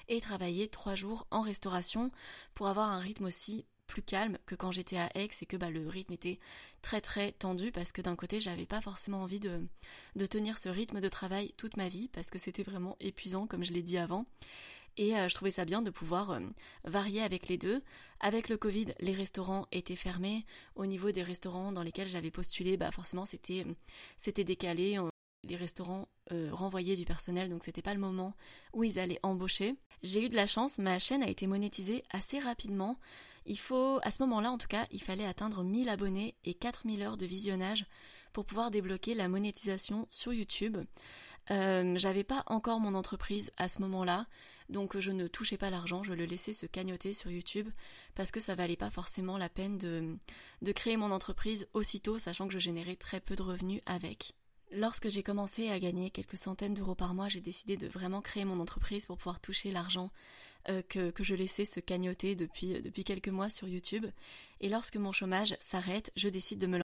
et 0.09 0.21
travailler 0.21 0.69
trois 0.69 0.95
jours 0.95 1.27
en 1.31 1.41
restauration 1.41 2.11
pour 2.53 2.69
avoir 2.69 2.91
un 2.91 2.99
rythme 2.99 3.25
aussi 3.25 3.65
plus 3.87 4.03
calme 4.03 4.39
que 4.47 4.55
quand 4.55 4.73
j'étais 4.73 4.97
à 4.97 5.11
Aix 5.15 5.29
et 5.41 5.47
que 5.47 5.57
bah, 5.57 5.71
le 5.71 5.87
rythme 5.89 6.13
était 6.13 6.39
très 6.83 7.01
très 7.01 7.33
tendu 7.33 7.73
parce 7.73 7.93
que 7.93 8.03
d'un 8.03 8.17
côté 8.17 8.41
j'avais 8.41 8.67
pas 8.67 8.81
forcément 8.81 9.23
envie 9.23 9.41
de, 9.41 9.67
de 10.17 10.27
tenir 10.27 10.59
ce 10.59 10.69
rythme 10.69 11.01
de 11.01 11.09
travail 11.09 11.53
toute 11.59 11.77
ma 11.77 11.89
vie 11.89 12.09
parce 12.09 12.31
que 12.31 12.39
c'était 12.39 12.63
vraiment 12.63 12.97
épuisant 13.01 13.47
comme 13.47 13.65
je 13.65 13.73
l'ai 13.73 13.83
dit 13.83 13.99
avant 13.99 14.27
et 14.97 15.17
euh, 15.17 15.29
je 15.29 15.35
trouvais 15.35 15.51
ça 15.51 15.65
bien 15.65 15.83
de 15.83 15.91
pouvoir 15.91 16.31
euh, 16.31 16.41
varier 16.85 17.23
avec 17.23 17.49
les 17.49 17.59
deux. 17.59 17.83
Avec 18.21 18.49
le 18.49 18.57
Covid, 18.57 18.87
les 19.01 19.13
restaurants 19.13 19.67
étaient 19.73 19.97
fermés. 19.97 20.47
Au 20.77 20.87
niveau 20.87 21.11
des 21.11 21.23
restaurants 21.23 21.73
dans 21.73 21.83
lesquels 21.83 22.09
j'avais 22.09 22.31
postulé, 22.31 22.77
bah 22.77 22.93
forcément 22.93 23.25
c'était 23.27 23.67
c'était 24.17 24.45
décalé 24.45 24.99
les 25.45 25.57
restaurants 25.57 26.09
euh, 26.33 26.49
renvoyaient 26.53 26.97
du 26.97 27.05
personnel, 27.05 27.49
donc 27.49 27.65
c'était 27.65 27.83
pas 27.83 27.95
le 27.95 28.01
moment 28.01 28.35
où 28.73 28.85
ils 28.85 28.99
allaient 28.99 29.21
embaucher. 29.23 29.77
J'ai 30.03 30.25
eu 30.25 30.29
de 30.29 30.37
la 30.37 30.47
chance, 30.47 30.79
ma 30.79 30.99
chaîne 30.99 31.23
a 31.23 31.29
été 31.29 31.47
monétisée 31.47 32.05
assez 32.11 32.39
rapidement. 32.39 32.97
Il 33.47 33.59
faut, 33.59 34.01
à 34.03 34.11
ce 34.11 34.23
moment-là 34.23 34.51
en 34.51 34.59
tout 34.59 34.69
cas, 34.69 34.87
il 34.91 35.03
fallait 35.03 35.27
atteindre 35.27 35.63
1000 35.63 35.89
abonnés 35.89 36.35
et 36.45 36.55
4000 36.55 37.03
heures 37.03 37.17
de 37.17 37.27
visionnage 37.27 37.87
pour 38.33 38.45
pouvoir 38.45 38.71
débloquer 38.71 39.15
la 39.15 39.29
monétisation 39.29 40.07
sur 40.11 40.33
YouTube. 40.33 40.79
Euh, 41.51 41.95
j'avais 41.99 42.25
pas 42.25 42.43
encore 42.47 42.81
mon 42.81 42.95
entreprise 42.95 43.53
à 43.59 43.69
ce 43.69 43.81
moment-là, 43.83 44.27
donc 44.71 44.99
je 44.99 45.11
ne 45.11 45.27
touchais 45.27 45.59
pas 45.59 45.71
l'argent, 45.71 46.03
je 46.03 46.15
le 46.15 46.25
laissais 46.25 46.55
se 46.55 46.65
cagnoter 46.65 47.13
sur 47.13 47.31
YouTube 47.31 47.69
parce 48.15 48.31
que 48.31 48.41
ça 48.41 48.55
valait 48.55 48.77
pas 48.77 48.91
forcément 48.91 49.37
la 49.37 49.51
peine 49.51 49.77
de, 49.77 50.17
de 50.63 50.73
créer 50.73 50.97
mon 50.97 51.11
entreprise 51.11 51.69
aussitôt, 51.75 52.19
sachant 52.19 52.47
que 52.47 52.55
je 52.55 52.59
générais 52.59 52.97
très 52.97 53.21
peu 53.21 53.37
de 53.37 53.43
revenus 53.43 53.83
avec. 53.85 54.35
Lorsque 54.77 55.09
j'ai 55.09 55.23
commencé 55.23 55.71
à 55.71 55.79
gagner 55.79 56.11
quelques 56.11 56.37
centaines 56.37 56.75
d'euros 56.75 56.97
par 56.97 57.15
mois, 57.15 57.29
j'ai 57.29 57.41
décidé 57.41 57.77
de 57.77 57.87
vraiment 57.87 58.21
créer 58.21 58.45
mon 58.45 58.59
entreprise 58.59 59.07
pour 59.07 59.17
pouvoir 59.19 59.39
toucher 59.39 59.71
l'argent 59.71 60.11
euh, 60.69 60.83
que, 60.83 61.13
je 61.21 61.35
laissais 61.35 61.65
se 61.65 61.79
cagnoter 61.79 62.35
depuis, 62.35 62.83
depuis 62.83 63.05
quelques 63.05 63.29
mois 63.29 63.51
sur 63.51 63.69
YouTube. 63.69 64.07
Et 64.61 64.69
lorsque 64.69 64.97
mon 64.97 65.13
chômage 65.13 65.57
s'arrête, 65.61 66.11
je 66.17 66.29
décide 66.29 66.59
de 66.59 66.67
me 66.67 66.84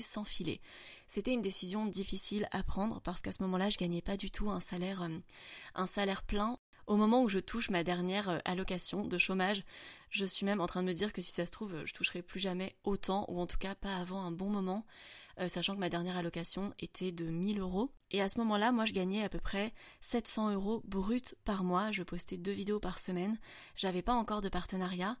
Sans 0.00 0.24
filer. 0.24 0.60
C'était 1.06 1.32
une 1.32 1.42
décision 1.42 1.86
difficile 1.86 2.48
à 2.50 2.62
prendre 2.62 3.00
parce 3.00 3.20
qu'à 3.20 3.32
ce 3.32 3.42
moment-là, 3.42 3.70
je 3.70 3.78
gagnais 3.78 4.02
pas 4.02 4.16
du 4.16 4.30
tout 4.30 4.50
un 4.50 4.60
salaire 4.60 5.02
euh, 5.02 5.18
un 5.74 5.86
salaire 5.86 6.22
plein. 6.22 6.58
Au 6.86 6.96
moment 6.96 7.22
où 7.22 7.28
je 7.28 7.38
touche 7.38 7.70
ma 7.70 7.84
dernière 7.84 8.28
euh, 8.28 8.38
allocation 8.44 9.06
de 9.06 9.18
chômage, 9.18 9.62
je 10.10 10.24
suis 10.24 10.46
même 10.46 10.60
en 10.60 10.66
train 10.66 10.82
de 10.82 10.88
me 10.88 10.94
dire 10.94 11.12
que 11.12 11.22
si 11.22 11.32
ça 11.32 11.46
se 11.46 11.52
trouve, 11.52 11.84
je 11.84 11.92
toucherai 11.92 12.22
plus 12.22 12.40
jamais 12.40 12.74
autant 12.84 13.26
ou 13.28 13.40
en 13.40 13.46
tout 13.46 13.58
cas 13.58 13.74
pas 13.74 13.96
avant 13.96 14.22
un 14.22 14.32
bon 14.32 14.48
moment. 14.48 14.84
Euh, 15.40 15.48
sachant 15.48 15.74
que 15.74 15.80
ma 15.80 15.88
dernière 15.88 16.16
allocation 16.16 16.74
était 16.78 17.12
de 17.12 17.24
1000 17.24 17.60
euros. 17.60 17.90
Et 18.10 18.20
à 18.20 18.28
ce 18.28 18.38
moment-là, 18.40 18.70
moi, 18.70 18.84
je 18.84 18.92
gagnais 18.92 19.22
à 19.22 19.28
peu 19.28 19.38
près 19.38 19.72
700 20.02 20.52
euros 20.52 20.82
brut 20.84 21.34
par 21.44 21.64
mois. 21.64 21.90
Je 21.90 22.02
postais 22.02 22.36
deux 22.36 22.52
vidéos 22.52 22.80
par 22.80 22.98
semaine. 22.98 23.38
J'avais 23.74 24.02
pas 24.02 24.12
encore 24.12 24.42
de 24.42 24.50
partenariat. 24.50 25.16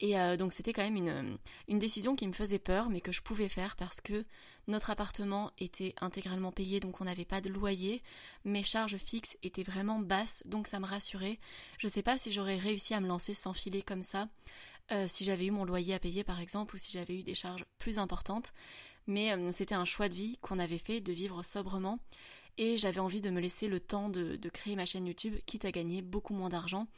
Et 0.00 0.18
euh, 0.18 0.36
donc 0.36 0.54
c'était 0.54 0.72
quand 0.72 0.82
même 0.82 0.96
une, 0.96 1.38
une, 1.68 1.78
décision 1.78 2.16
qui 2.16 2.26
me 2.26 2.32
faisait 2.32 2.58
peur, 2.58 2.88
mais 2.88 3.02
que 3.02 3.12
je 3.12 3.20
pouvais 3.20 3.50
faire 3.50 3.76
parce 3.76 4.00
que 4.00 4.24
notre 4.66 4.88
appartement 4.88 5.50
était 5.58 5.94
intégralement 6.00 6.52
payé, 6.52 6.80
donc 6.80 7.02
on 7.02 7.04
n'avait 7.04 7.26
pas 7.26 7.42
de 7.42 7.50
loyer. 7.50 8.02
Mes 8.44 8.62
charges 8.62 8.96
fixes 8.96 9.36
étaient 9.42 9.62
vraiment 9.62 9.98
basses, 9.98 10.42
donc 10.46 10.68
ça 10.68 10.80
me 10.80 10.86
rassurait. 10.86 11.38
Je 11.78 11.86
sais 11.86 12.02
pas 12.02 12.16
si 12.16 12.32
j'aurais 12.32 12.56
réussi 12.56 12.94
à 12.94 13.00
me 13.00 13.08
lancer 13.08 13.34
sans 13.34 13.52
filer 13.52 13.82
comme 13.82 14.02
ça, 14.02 14.28
euh, 14.90 15.06
si 15.06 15.24
j'avais 15.24 15.44
eu 15.46 15.50
mon 15.50 15.66
loyer 15.66 15.94
à 15.94 15.98
payer 15.98 16.24
par 16.24 16.40
exemple, 16.40 16.76
ou 16.76 16.78
si 16.78 16.92
j'avais 16.92 17.18
eu 17.18 17.22
des 17.22 17.34
charges 17.34 17.64
plus 17.78 17.98
importantes 17.98 18.52
mais 19.06 19.32
euh, 19.32 19.52
c'était 19.52 19.74
un 19.74 19.84
choix 19.84 20.08
de 20.08 20.14
vie 20.14 20.38
qu'on 20.40 20.58
avait 20.58 20.78
fait 20.78 21.00
de 21.00 21.12
vivre 21.12 21.42
sobrement 21.42 21.98
et 22.60 22.76
j'avais 22.76 23.00
envie 23.00 23.22
de 23.22 23.30
me 23.30 23.40
laisser 23.40 23.68
le 23.68 23.80
temps 23.80 24.10
de, 24.10 24.36
créer 24.52 24.76
ma 24.76 24.84
chaîne 24.84 25.06
YouTube, 25.06 25.34
quitte 25.46 25.64
à 25.64 25.72
gagner 25.72 26.02
beaucoup 26.02 26.34
moins 26.34 26.50
d'argent. 26.50 26.88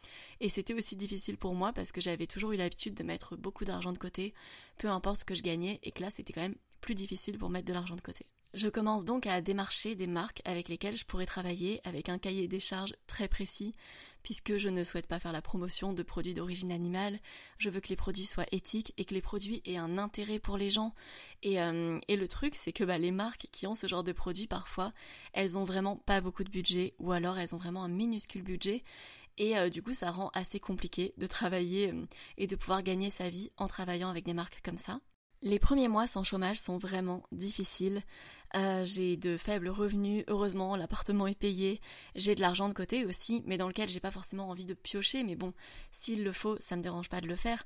Et 0.41 0.49
c'était 0.49 0.75
aussi 0.75 0.97
difficile 0.97 1.39
pour 1.39 1.55
moi 1.55 1.73
parce 1.73 1.93
que 1.93 2.01
j'avais 2.01 2.27
toujours 2.27 2.51
eu 2.51 2.57
l'habitude 2.57 2.95
de 2.95 3.05
mettre 3.05 3.37
beaucoup 3.37 3.65
d'argent 3.65 3.93
de 3.93 3.99
côté, 3.99 4.35
peu 4.77 4.89
importe 4.89 5.21
ce 5.21 5.25
que 5.25 5.37
je 5.37 5.43
gagnais, 5.43 5.79
et 5.85 5.93
que 5.93 6.03
là 6.03 6.11
c'était 6.11 6.33
quand 6.33 6.41
même 6.41 6.57
plus 6.81 6.97
difficile 6.97 7.39
pour 7.39 7.49
mettre 7.49 7.69
de 7.69 7.73
l'argent 7.73 7.95
de 7.95 8.01
côté. 8.01 8.27
Je 8.55 8.69
commence 8.69 9.07
donc 9.07 9.27
à 9.27 9.41
démarcher 9.41 9.95
des 9.95 10.07
marques 10.07 10.43
avec 10.45 10.69
lesquelles 10.69 10.97
je 10.97 11.07
pourrais 11.07 11.25
travailler 11.25 11.81
avec 11.85 12.11
un 12.11 12.19
cahier 12.19 12.49
des 12.49 12.61
charges 12.61 12.95
très 13.07 13.27
précis, 13.27 13.75
puisque 14.23 14.59
je 14.59 14.69
ne 14.69 14.85
souhaite 14.85 15.07
pas 15.07 15.19
faire 15.19 15.33
la 15.33 15.41
promotion 15.41 15.95
de 15.95 16.03
produits 16.03 16.35
d'origine 16.35 16.71
animale. 16.71 17.19
Je 17.57 17.71
veux 17.71 17.81
que 17.81 17.89
les 17.89 17.97
produits 17.97 18.27
soient 18.27 18.47
éthiques 18.53 18.93
et 18.99 19.07
que 19.07 19.15
les 19.15 19.23
produits 19.23 19.63
aient 19.65 19.79
un 19.79 19.97
intérêt 19.97 20.39
pour 20.39 20.59
les 20.59 20.71
gens. 20.71 20.95
Et, 21.43 21.63
euh, 21.63 21.99
le 22.09 22.29
truc, 22.29 22.55
c'est 22.55 22.73
que 22.73 22.85
bah, 22.85 22.99
les 22.99 23.11
marques 23.11 23.49
qui 23.53 23.67
ont 23.67 23.75
ce 23.75 23.87
genre 23.87 24.05
de 24.05 24.13
produits, 24.13 24.47
parfois, 24.47 24.93
elles 25.33 25.57
ont 25.57 25.65
vraiment 25.65 25.97
pas 25.97 26.21
beaucoup 26.21 26.45
de 26.45 26.51
budget, 26.51 26.95
ou 26.99 27.13
alors 27.13 27.39
elles 27.39 27.55
ont 27.55 27.59
vraiment 27.59 27.85
un 27.85 27.89
minuscule 27.89 28.43
budget. 28.43 28.85
Et 29.39 29.57
euh, 29.57 29.71
du 29.71 29.83
coup, 29.83 29.95
ça 29.95 30.11
rend 30.11 30.31
assez 30.35 30.61
compliqué 30.61 31.15
de 31.17 31.27
travailler 31.27 31.91
euh, 31.91 32.05
et 32.37 32.47
de 32.47 32.55
pouvoir 32.55 32.83
gagner 32.83 33.09
sa 33.09 33.31
vie 33.31 33.51
en 33.57 33.67
travaillant 33.67 34.11
avec 34.11 34.27
des 34.27 34.35
marques 34.35 34.61
comme 34.63 34.77
ça. 34.77 35.01
Les 35.45 35.59
premiers 35.59 35.89
mois 35.89 36.07
sans 36.07 36.23
chômage 36.23 36.61
sont 36.61 36.79
vraiment 36.79 37.21
difficiles. 37.33 38.03
Euh, 38.55 38.85
j'ai 38.85 39.17
de 39.17 39.37
faibles 39.37 39.69
revenus, 39.69 40.25
heureusement 40.29 40.77
l'appartement 40.77 41.27
est 41.27 41.35
payé, 41.35 41.81
j'ai 42.15 42.35
de 42.35 42.41
l'argent 42.41 42.69
de 42.69 42.75
côté 42.75 43.07
aussi, 43.07 43.43
mais 43.47 43.57
dans 43.57 43.67
lequel 43.67 43.89
j'ai 43.89 43.99
pas 43.99 44.11
forcément 44.11 44.51
envie 44.51 44.67
de 44.67 44.75
piocher, 44.75 45.25
mais 45.25 45.35
bon, 45.35 45.53
s'il 45.91 46.23
le 46.23 46.33
faut, 46.33 46.57
ça 46.61 46.77
me 46.77 46.83
dérange 46.83 47.09
pas 47.09 47.21
de 47.21 47.27
le 47.27 47.35
faire. 47.35 47.65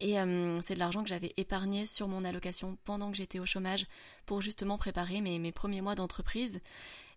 Et 0.00 0.20
euh, 0.20 0.60
c'est 0.60 0.74
de 0.74 0.80
l'argent 0.80 1.02
que 1.02 1.08
j'avais 1.08 1.32
épargné 1.36 1.86
sur 1.86 2.08
mon 2.08 2.24
allocation 2.24 2.76
pendant 2.84 3.10
que 3.10 3.16
j'étais 3.16 3.38
au 3.38 3.46
chômage 3.46 3.86
pour 4.26 4.42
justement 4.42 4.76
préparer 4.76 5.20
mes, 5.22 5.38
mes 5.38 5.52
premiers 5.52 5.80
mois 5.80 5.94
d'entreprise. 5.94 6.60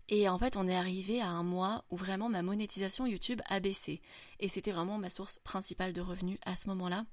Et 0.08 0.28
en 0.28 0.38
fait, 0.38 0.56
on 0.56 0.66
est 0.68 0.76
arrivé 0.76 1.20
à 1.20 1.28
un 1.28 1.42
mois 1.42 1.84
où 1.90 1.96
vraiment 1.96 2.30
ma 2.30 2.42
monétisation 2.42 3.04
YouTube 3.04 3.42
a 3.46 3.60
baissé. 3.60 4.00
Et 4.40 4.48
c'était 4.48 4.72
vraiment 4.72 4.96
ma 4.96 5.10
source 5.10 5.38
principale 5.44 5.92
de 5.92 6.00
revenus 6.00 6.38
à 6.46 6.56
ce 6.56 6.68
moment-là. 6.68 7.04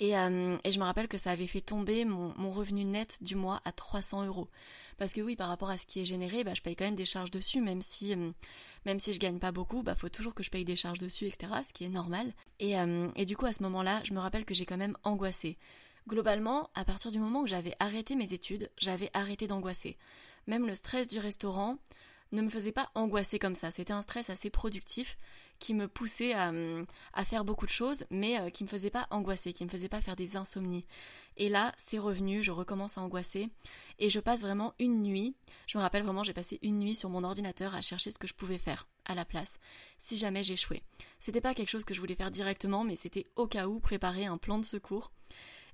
Et, 0.00 0.16
euh, 0.16 0.56
et, 0.62 0.70
je 0.70 0.78
me 0.78 0.84
rappelle 0.84 1.08
que 1.08 1.18
ça 1.18 1.32
avait 1.32 1.48
fait 1.48 1.60
tomber 1.60 2.04
mon, 2.04 2.32
mon, 2.36 2.52
revenu 2.52 2.84
net 2.84 3.18
du 3.20 3.34
mois 3.34 3.60
à 3.64 3.72
300 3.72 4.26
euros. 4.26 4.48
Parce 4.96 5.12
que 5.12 5.20
oui, 5.20 5.34
par 5.34 5.48
rapport 5.48 5.70
à 5.70 5.76
ce 5.76 5.86
qui 5.86 6.00
est 6.00 6.04
généré, 6.04 6.44
bah, 6.44 6.54
je 6.54 6.62
paye 6.62 6.76
quand 6.76 6.84
même 6.84 6.94
des 6.94 7.04
charges 7.04 7.32
dessus, 7.32 7.60
même 7.60 7.82
si, 7.82 8.14
euh, 8.14 8.30
même 8.86 9.00
si 9.00 9.12
je 9.12 9.18
gagne 9.18 9.40
pas 9.40 9.50
beaucoup, 9.50 9.82
bah, 9.82 9.96
faut 9.96 10.08
toujours 10.08 10.34
que 10.34 10.44
je 10.44 10.50
paye 10.50 10.64
des 10.64 10.76
charges 10.76 11.00
dessus, 11.00 11.26
etc., 11.26 11.52
ce 11.66 11.72
qui 11.72 11.84
est 11.84 11.88
normal. 11.88 12.32
Et, 12.60 12.78
euh, 12.78 13.08
et 13.16 13.24
du 13.24 13.36
coup, 13.36 13.46
à 13.46 13.52
ce 13.52 13.62
moment-là, 13.64 14.00
je 14.04 14.14
me 14.14 14.20
rappelle 14.20 14.44
que 14.44 14.54
j'ai 14.54 14.66
quand 14.66 14.76
même 14.76 14.96
angoissé. 15.02 15.58
Globalement, 16.06 16.70
à 16.74 16.84
partir 16.84 17.10
du 17.10 17.18
moment 17.18 17.42
où 17.42 17.46
j'avais 17.46 17.74
arrêté 17.80 18.14
mes 18.14 18.32
études, 18.32 18.70
j'avais 18.78 19.10
arrêté 19.14 19.48
d'angoisser. 19.48 19.98
Même 20.46 20.66
le 20.66 20.76
stress 20.76 21.08
du 21.08 21.18
restaurant, 21.18 21.76
ne 22.32 22.42
me 22.42 22.50
faisait 22.50 22.72
pas 22.72 22.90
angoisser 22.94 23.38
comme 23.38 23.54
ça. 23.54 23.70
C'était 23.70 23.92
un 23.92 24.02
stress 24.02 24.30
assez 24.30 24.50
productif 24.50 25.18
qui 25.58 25.74
me 25.74 25.88
poussait 25.88 26.34
à, 26.34 26.52
faire 27.24 27.44
beaucoup 27.44 27.66
de 27.66 27.70
choses, 27.70 28.04
mais 28.10 28.38
euh, 28.40 28.50
qui 28.50 28.64
me 28.64 28.68
faisait 28.68 28.90
pas 28.90 29.06
angoisser, 29.10 29.52
qui 29.52 29.64
me 29.64 29.70
faisait 29.70 29.88
pas 29.88 30.00
faire 30.00 30.16
des 30.16 30.36
insomnies. 30.36 30.84
Et 31.36 31.48
là, 31.48 31.72
c'est 31.76 31.98
revenu, 31.98 32.42
je 32.42 32.50
recommence 32.50 32.98
à 32.98 33.00
angoisser 33.00 33.48
et 33.98 34.10
je 34.10 34.20
passe 34.20 34.42
vraiment 34.42 34.74
une 34.78 35.02
nuit. 35.02 35.34
Je 35.66 35.78
me 35.78 35.82
rappelle 35.82 36.02
vraiment, 36.02 36.24
j'ai 36.24 36.32
passé 36.32 36.58
une 36.62 36.78
nuit 36.78 36.96
sur 36.96 37.10
mon 37.10 37.24
ordinateur 37.24 37.74
à 37.74 37.82
chercher 37.82 38.10
ce 38.10 38.18
que 38.18 38.26
je 38.26 38.34
pouvais 38.34 38.58
faire 38.58 38.86
à 39.04 39.14
la 39.14 39.24
place 39.24 39.58
si 39.98 40.16
jamais 40.16 40.42
j'échouais. 40.42 40.82
C'était 41.20 41.40
pas 41.40 41.54
quelque 41.54 41.70
chose 41.70 41.84
que 41.84 41.94
je 41.94 42.00
voulais 42.00 42.14
faire 42.14 42.30
directement, 42.30 42.84
mais 42.84 42.96
c'était 42.96 43.26
au 43.36 43.46
cas 43.46 43.66
où 43.66 43.80
préparer 43.80 44.26
un 44.26 44.38
plan 44.38 44.58
de 44.58 44.64
secours. 44.64 45.12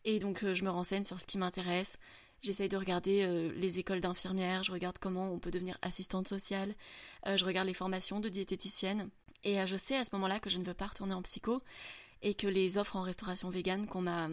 Et 0.05 0.19
donc 0.19 0.45
euh, 0.45 0.55
je 0.55 0.65
me 0.65 0.71
renseigne 0.71 1.05
sur 1.05 1.19
ce 1.19 1.27
qui 1.27 1.39
m'intéresse, 1.39 1.99
J'essaye 2.45 2.69
de 2.69 2.77
regarder 2.77 3.23
euh, 3.23 3.51
les 3.57 3.79
écoles 3.79 4.03
d'infirmières, 4.03 4.65
je 4.65 4.73
regarde 4.73 4.99
comment 4.99 5.33
on 5.33 5.39
peut 5.39 5.51
devenir 5.51 5.79
assistante 5.81 6.29
sociale, 6.29 6.75
euh, 7.27 7.39
je 7.39 7.45
regarde 7.47 7.67
les 7.67 7.73
formations 7.73 8.21
de 8.21 8.29
diététicienne. 8.29 9.09
Et 9.45 9.59
euh, 9.59 9.67
je 9.67 9.77
sais 9.77 9.97
à 9.97 10.05
ce 10.05 10.11
moment-là 10.13 10.41
que 10.41 10.51
je 10.51 10.59
ne 10.59 10.65
veux 10.65 10.75
pas 10.75 10.89
retourner 10.89 11.15
en 11.15 11.23
psycho 11.23 11.63
et 12.21 12.35
que 12.35 12.47
les 12.47 12.77
offres 12.77 12.97
en 12.97 13.03
restauration 13.03 13.49
végane 13.49 13.87
qu'on 13.87 14.03
m'a 14.03 14.29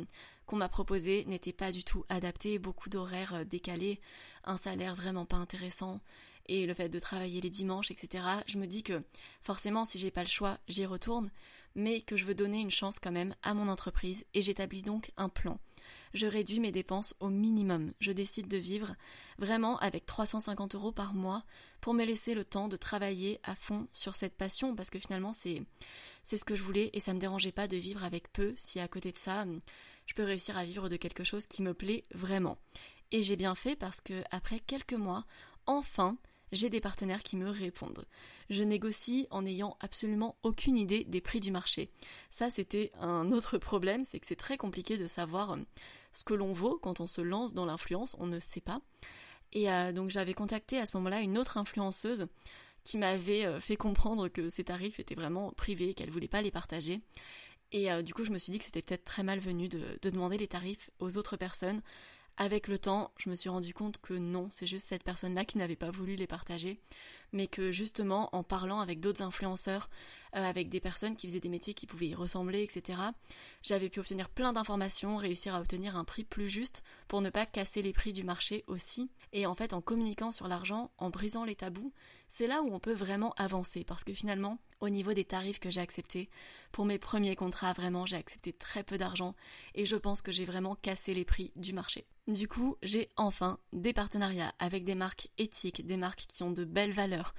qu'on 0.46 0.58
m'a 0.58 0.68
proposées 0.68 1.24
n'étaient 1.24 1.54
pas 1.54 1.72
du 1.72 1.86
tout 1.86 2.04
adaptées, 2.10 2.60
beaucoup 2.60 2.90
d'horaires 2.90 3.46
décalés, 3.46 4.02
un 4.44 4.58
salaire 4.58 4.98
vraiment 4.98 5.24
pas 5.24 5.38
intéressant 5.38 6.02
et 6.48 6.66
le 6.66 6.74
fait 6.74 6.90
de 6.90 7.00
travailler 7.00 7.40
les 7.40 7.50
dimanches, 7.50 7.92
etc. 7.92 8.26
Je 8.46 8.58
me 8.58 8.68
dis 8.68 8.84
que 8.84 9.02
forcément 9.42 9.86
si 9.86 10.00
j'ai 10.00 10.12
pas 10.12 10.24
le 10.24 10.30
choix, 10.30 10.58
j'y 10.68 10.86
retourne, 10.86 11.32
mais 11.76 12.02
que 12.02 12.18
je 12.18 12.26
veux 12.26 12.36
donner 12.36 12.60
une 12.60 12.72
chance 12.72 13.00
quand 13.00 13.14
même 13.14 13.34
à 13.42 13.54
mon 13.54 13.70
entreprise 13.70 14.26
et 14.34 14.42
j'établis 14.42 14.82
donc 14.82 15.12
un 15.16 15.30
plan 15.30 15.62
je 16.14 16.28
réduis 16.28 16.60
mes 16.60 16.72
dépenses 16.72 17.14
au 17.20 17.30
minimum. 17.30 17.94
Je 18.00 18.12
décide 18.12 18.48
de 18.48 18.58
vivre 18.58 18.96
vraiment 19.38 19.78
avec 19.80 20.06
350 20.06 20.76
euros 20.76 20.92
par 20.92 21.14
mois 21.14 21.44
pour 21.80 21.94
me 21.94 22.06
laisser 22.06 22.34
le 22.34 22.46
temps 22.46 22.68
de 22.68 22.78
travailler 22.78 23.40
à 23.44 23.56
fond 23.56 23.88
sur 23.94 24.16
cette 24.16 24.36
passion 24.36 24.76
parce 24.76 24.90
que 24.90 25.00
finalement 25.00 25.34
c'est 25.34 25.64
c'est 26.24 26.38
ce 26.38 26.46
que 26.46 26.56
je 26.56 26.64
voulais 26.64 26.92
et 26.94 27.00
ça 27.00 27.14
me 27.14 27.20
dérangeait 27.20 27.52
pas 27.52 27.68
de 27.68 27.78
vivre 27.78 28.04
avec 28.04 28.32
peu 28.32 28.54
si 28.56 28.80
à 28.80 28.88
côté 28.88 29.12
de 29.12 29.18
ça 29.18 29.46
je 30.06 30.14
peux 30.14 30.24
réussir 30.24 30.58
à 30.58 30.64
vivre 30.64 30.90
de 30.90 30.98
quelque 30.98 31.24
chose 31.24 31.48
qui 31.48 31.62
me 31.62 31.74
plaît 31.74 32.04
vraiment. 32.14 32.58
Et 33.12 33.24
j'ai 33.24 33.36
bien 33.36 33.56
fait 33.56 33.76
parce 33.76 34.02
que 34.02 34.24
après 34.32 34.60
quelques 34.60 34.94
mois, 34.94 35.26
enfin, 35.66 36.18
j'ai 36.52 36.70
des 36.70 36.82
partenaires 36.82 37.24
qui 37.24 37.38
me 37.38 37.50
répondent. 37.50 38.06
Je 38.50 38.64
négocie 38.64 39.28
en 39.32 39.44
n'ayant 39.44 39.78
absolument 39.80 40.36
aucune 40.44 40.78
idée 40.78 41.04
des 41.06 41.22
prix 41.22 41.40
du 41.40 41.52
marché. 41.52 41.90
Ça, 42.30 42.50
c'était 42.50 42.92
un 43.00 43.32
autre 43.32 43.58
problème, 43.58 44.04
c'est 44.04 44.20
que 44.20 44.28
c'est 44.28 44.36
très 44.36 44.58
compliqué 44.58 44.98
de 44.98 45.08
savoir 45.08 45.52
euh, 45.52 45.58
ce 46.14 46.24
que 46.24 46.34
l'on 46.34 46.54
vaut 46.54 46.78
quand 46.78 47.00
on 47.00 47.08
se 47.08 47.22
lance 47.22 47.54
dans 47.54 47.66
l'influence, 47.66 48.16
on 48.20 48.28
ne 48.28 48.40
sait 48.40 48.62
pas. 48.62 48.82
Et 49.54 49.72
euh, 49.72 49.92
donc 49.92 50.10
j'avais 50.10 50.34
contacté 50.34 50.78
à 50.78 50.86
ce 50.86 50.96
moment-là 50.98 51.22
une 51.22 51.38
autre 51.38 51.58
influenceuse 51.58 52.28
qui 52.84 52.98
m'avait 52.98 53.46
euh, 53.46 53.60
fait 53.60 53.76
comprendre 53.76 54.28
que 54.28 54.50
ses 54.50 54.64
tarifs 54.64 55.00
étaient 55.00 55.16
vraiment 55.16 55.52
privés, 55.52 55.94
qu'elle 55.94 56.10
voulait 56.10 56.28
pas 56.28 56.42
les 56.42 56.52
partager. 56.52 57.02
Et 57.74 57.88
du 58.04 58.14
coup, 58.14 58.26
je 58.26 58.32
me 58.32 58.38
suis 58.38 58.52
dit 58.52 58.60
que 58.60 58.66
c'était 58.66 58.82
peut-être 58.82 59.06
très 59.06 59.24
malvenu 59.24 59.70
de, 59.70 59.80
de 60.02 60.10
demander 60.10 60.38
les 60.38 60.50
tarifs 60.50 60.90
aux 61.00 61.16
autres 61.16 61.38
personnes, 61.38 61.82
avec 62.38 62.68
le 62.68 62.80
temps, 62.80 63.12
je 63.18 63.30
me 63.30 63.36
suis 63.36 63.50
rendu 63.50 63.74
compte 63.74 64.00
que 64.00 64.14
non, 64.14 64.48
c'est 64.52 64.66
juste 64.66 64.86
cette 64.86 65.04
personne-là 65.04 65.46
qui 65.46 65.58
n'avait 65.58 65.76
pas 65.76 65.92
voulu 65.92 66.16
les 66.16 66.28
partager, 66.28 66.80
mais 67.34 67.48
que 67.48 67.72
justement, 67.72 68.30
en 68.36 68.44
parlant 68.44 68.80
avec 68.80 69.00
d'autres 69.00 69.22
influenceurs, 69.22 69.90
euh, 70.36 70.44
avec 70.44 70.70
des 70.70 70.80
personnes 70.80 71.16
qui 71.16 71.28
faisaient 71.28 71.40
des 71.40 71.50
métiers 71.50 71.74
qui 71.74 71.88
pouvaient 71.88 72.08
y 72.08 72.16
ressembler, 72.16 72.64
etc., 72.64 73.00
j'avais 73.62 73.90
pu 73.90 74.00
obtenir 74.00 74.30
plein 74.30 74.54
d'informations, 74.54 75.18
réussir 75.18 75.54
à 75.56 75.60
obtenir 75.60 75.96
un 75.96 76.04
prix 76.04 76.24
plus 76.24 76.50
juste 76.50 76.84
pour 77.08 77.22
ne 77.22 77.30
pas 77.30 77.46
casser 77.46 77.82
les 77.82 77.94
prix 77.94 78.14
du 78.14 78.24
marché 78.24 78.64
aussi. 78.68 79.12
Et 79.34 79.46
en 79.46 79.56
fait, 79.56 79.74
en 79.74 79.82
communiquant 79.82 80.32
sur 80.32 80.48
l'argent, 80.48 80.92
en 80.98 81.10
brisant 81.10 81.44
les 81.44 81.56
tabous, 81.56 81.94
c'est 82.32 82.48
là 82.48 82.62
où 82.64 82.74
on 82.74 82.80
peut 82.80 82.94
vraiment 82.94 83.34
avancer, 83.34 83.84
parce 83.84 84.06
que 84.06 84.14
finalement, 84.14 84.58
au 84.80 84.88
niveau 84.88 85.12
des 85.14 85.26
tarifs 85.26 85.60
que 85.60 85.70
j'ai 85.70 85.82
acceptés, 85.82 86.30
pour 86.72 86.86
mes 86.86 86.98
premiers 86.98 87.36
contrats, 87.36 87.74
vraiment, 87.74 88.06
j'ai 88.06 88.16
accepté 88.16 88.54
très 88.54 88.86
peu 88.86 88.98
d'argent, 88.98 89.36
et 89.76 89.86
je 89.86 89.98
pense 89.98 90.22
que 90.22 90.32
j'ai 90.32 90.46
vraiment 90.46 90.76
cassé 90.76 91.14
les 91.14 91.26
prix 91.26 91.52
du 91.58 91.74
marché. 91.74 92.06
Du 92.28 92.48
coup, 92.48 92.78
j'ai 92.84 93.10
enfin 93.18 93.60
des 93.74 93.92
partenariats 93.92 94.54
avec 94.60 94.86
des 94.86 94.96
marques 94.96 95.28
éthiques, 95.38 95.86
des 95.86 95.98
marques 95.98 96.26
qui 96.30 96.42
ont 96.44 96.52
de 96.52 96.64
belles 96.64 96.94
valeurs, 96.94 97.36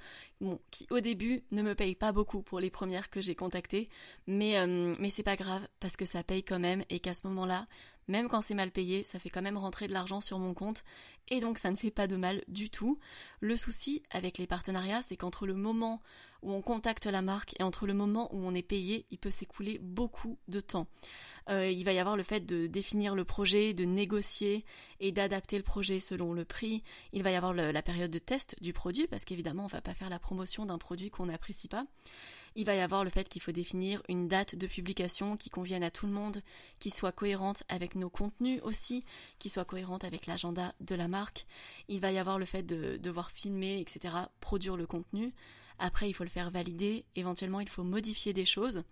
qui 0.69 0.85
au 0.91 0.99
début 0.99 1.43
ne 1.49 1.63
me 1.63 1.73
payent 1.73 1.95
pas 1.95 2.11
beaucoup 2.11 2.43
pour 2.43 2.59
les 2.59 2.69
premières 2.69 3.09
que 3.09 3.19
j'ai 3.19 3.33
contactées, 3.33 3.89
mais, 4.27 4.59
euh, 4.59 4.93
mais 4.99 5.09
c'est 5.09 5.23
pas 5.23 5.35
grave 5.35 5.67
parce 5.79 5.97
que 5.97 6.05
ça 6.05 6.21
paye 6.23 6.43
quand 6.43 6.59
même 6.59 6.83
et 6.91 6.99
qu'à 6.99 7.15
ce 7.15 7.25
moment-là, 7.25 7.65
même 8.07 8.27
quand 8.27 8.41
c'est 8.41 8.53
mal 8.53 8.71
payé, 8.71 9.03
ça 9.03 9.19
fait 9.19 9.29
quand 9.29 9.41
même 9.41 9.57
rentrer 9.57 9.87
de 9.87 9.93
l'argent 9.93 10.21
sur 10.21 10.39
mon 10.39 10.53
compte 10.53 10.83
et 11.29 11.39
donc 11.39 11.57
ça 11.57 11.71
ne 11.71 11.75
fait 11.75 11.91
pas 11.91 12.07
de 12.07 12.15
mal 12.15 12.43
du 12.47 12.69
tout. 12.69 12.99
Le 13.39 13.55
souci 13.55 14.03
avec 14.09 14.37
les 14.37 14.47
partenariats, 14.47 15.01
c'est 15.01 15.17
qu'entre 15.17 15.47
le 15.47 15.53
moment 15.53 16.01
où 16.41 16.51
on 16.51 16.61
contacte 16.61 17.05
la 17.05 17.21
marque 17.21 17.59
et 17.59 17.63
entre 17.63 17.87
le 17.87 17.93
moment 17.93 18.33
où 18.35 18.45
on 18.45 18.53
est 18.53 18.61
payé, 18.61 19.05
il 19.11 19.17
peut 19.17 19.31
s'écouler 19.31 19.79
beaucoup 19.81 20.37
de 20.47 20.59
temps. 20.59 20.87
Euh, 21.49 21.69
il 21.69 21.83
va 21.83 21.93
y 21.93 21.99
avoir 21.99 22.17
le 22.17 22.23
fait 22.23 22.41
de 22.45 22.67
définir 22.67 23.15
le 23.15 23.25
projet, 23.25 23.73
de 23.73 23.85
négocier 23.85 24.65
et 24.99 25.11
d'adapter 25.11 25.57
le 25.57 25.63
projet 25.63 25.99
selon 25.99 26.33
le 26.33 26.45
prix. 26.45 26.83
Il 27.11 27.23
va 27.23 27.31
y 27.31 27.35
avoir 27.35 27.53
la 27.53 27.81
période 27.81 28.11
de 28.11 28.19
test 28.19 28.55
du 28.61 28.73
produit 28.73 29.07
parce 29.07 29.25
qu'évidemment 29.25 29.65
on 29.65 29.67
va 29.67 29.81
pas 29.81 29.93
faire 29.93 30.09
la 30.09 30.19
promotion 30.19 30.65
d'un 30.65 30.77
produit 30.77 31.09
qu'on 31.09 31.27
n'apprécie 31.27 31.67
pas. 31.67 31.83
Il 32.55 32.65
va 32.65 32.75
y 32.75 32.81
avoir 32.81 33.03
le 33.03 33.09
fait 33.09 33.27
qu'il 33.27 33.41
faut 33.41 33.51
définir 33.51 34.01
une 34.09 34.27
date 34.27 34.55
de 34.55 34.67
publication 34.67 35.37
qui 35.37 35.49
convienne 35.49 35.83
à 35.83 35.91
tout 35.91 36.05
le 36.05 36.13
monde, 36.13 36.41
qui 36.79 36.89
soit 36.89 37.11
cohérente 37.11 37.63
avec 37.67 37.95
nos 37.95 38.09
contenus 38.09 38.59
aussi, 38.63 39.03
qui 39.39 39.49
soit 39.49 39.65
cohérente 39.65 40.03
avec 40.03 40.27
l'agenda 40.27 40.73
de 40.79 40.95
la 40.95 41.07
marque. 41.07 41.45
Il 41.87 41.99
va 41.99 42.11
y 42.11 42.17
avoir 42.17 42.37
le 42.37 42.45
fait 42.45 42.63
de 42.63 42.97
devoir 42.97 43.31
filmer, 43.31 43.79
etc., 43.79 44.15
produire 44.39 44.77
le 44.77 44.85
contenu. 44.85 45.33
Après, 45.79 46.09
il 46.09 46.13
faut 46.13 46.23
le 46.23 46.29
faire 46.29 46.51
valider. 46.51 47.05
Éventuellement, 47.15 47.59
il 47.59 47.69
faut 47.69 47.83
modifier 47.83 48.33
des 48.33 48.45
choses. 48.45 48.83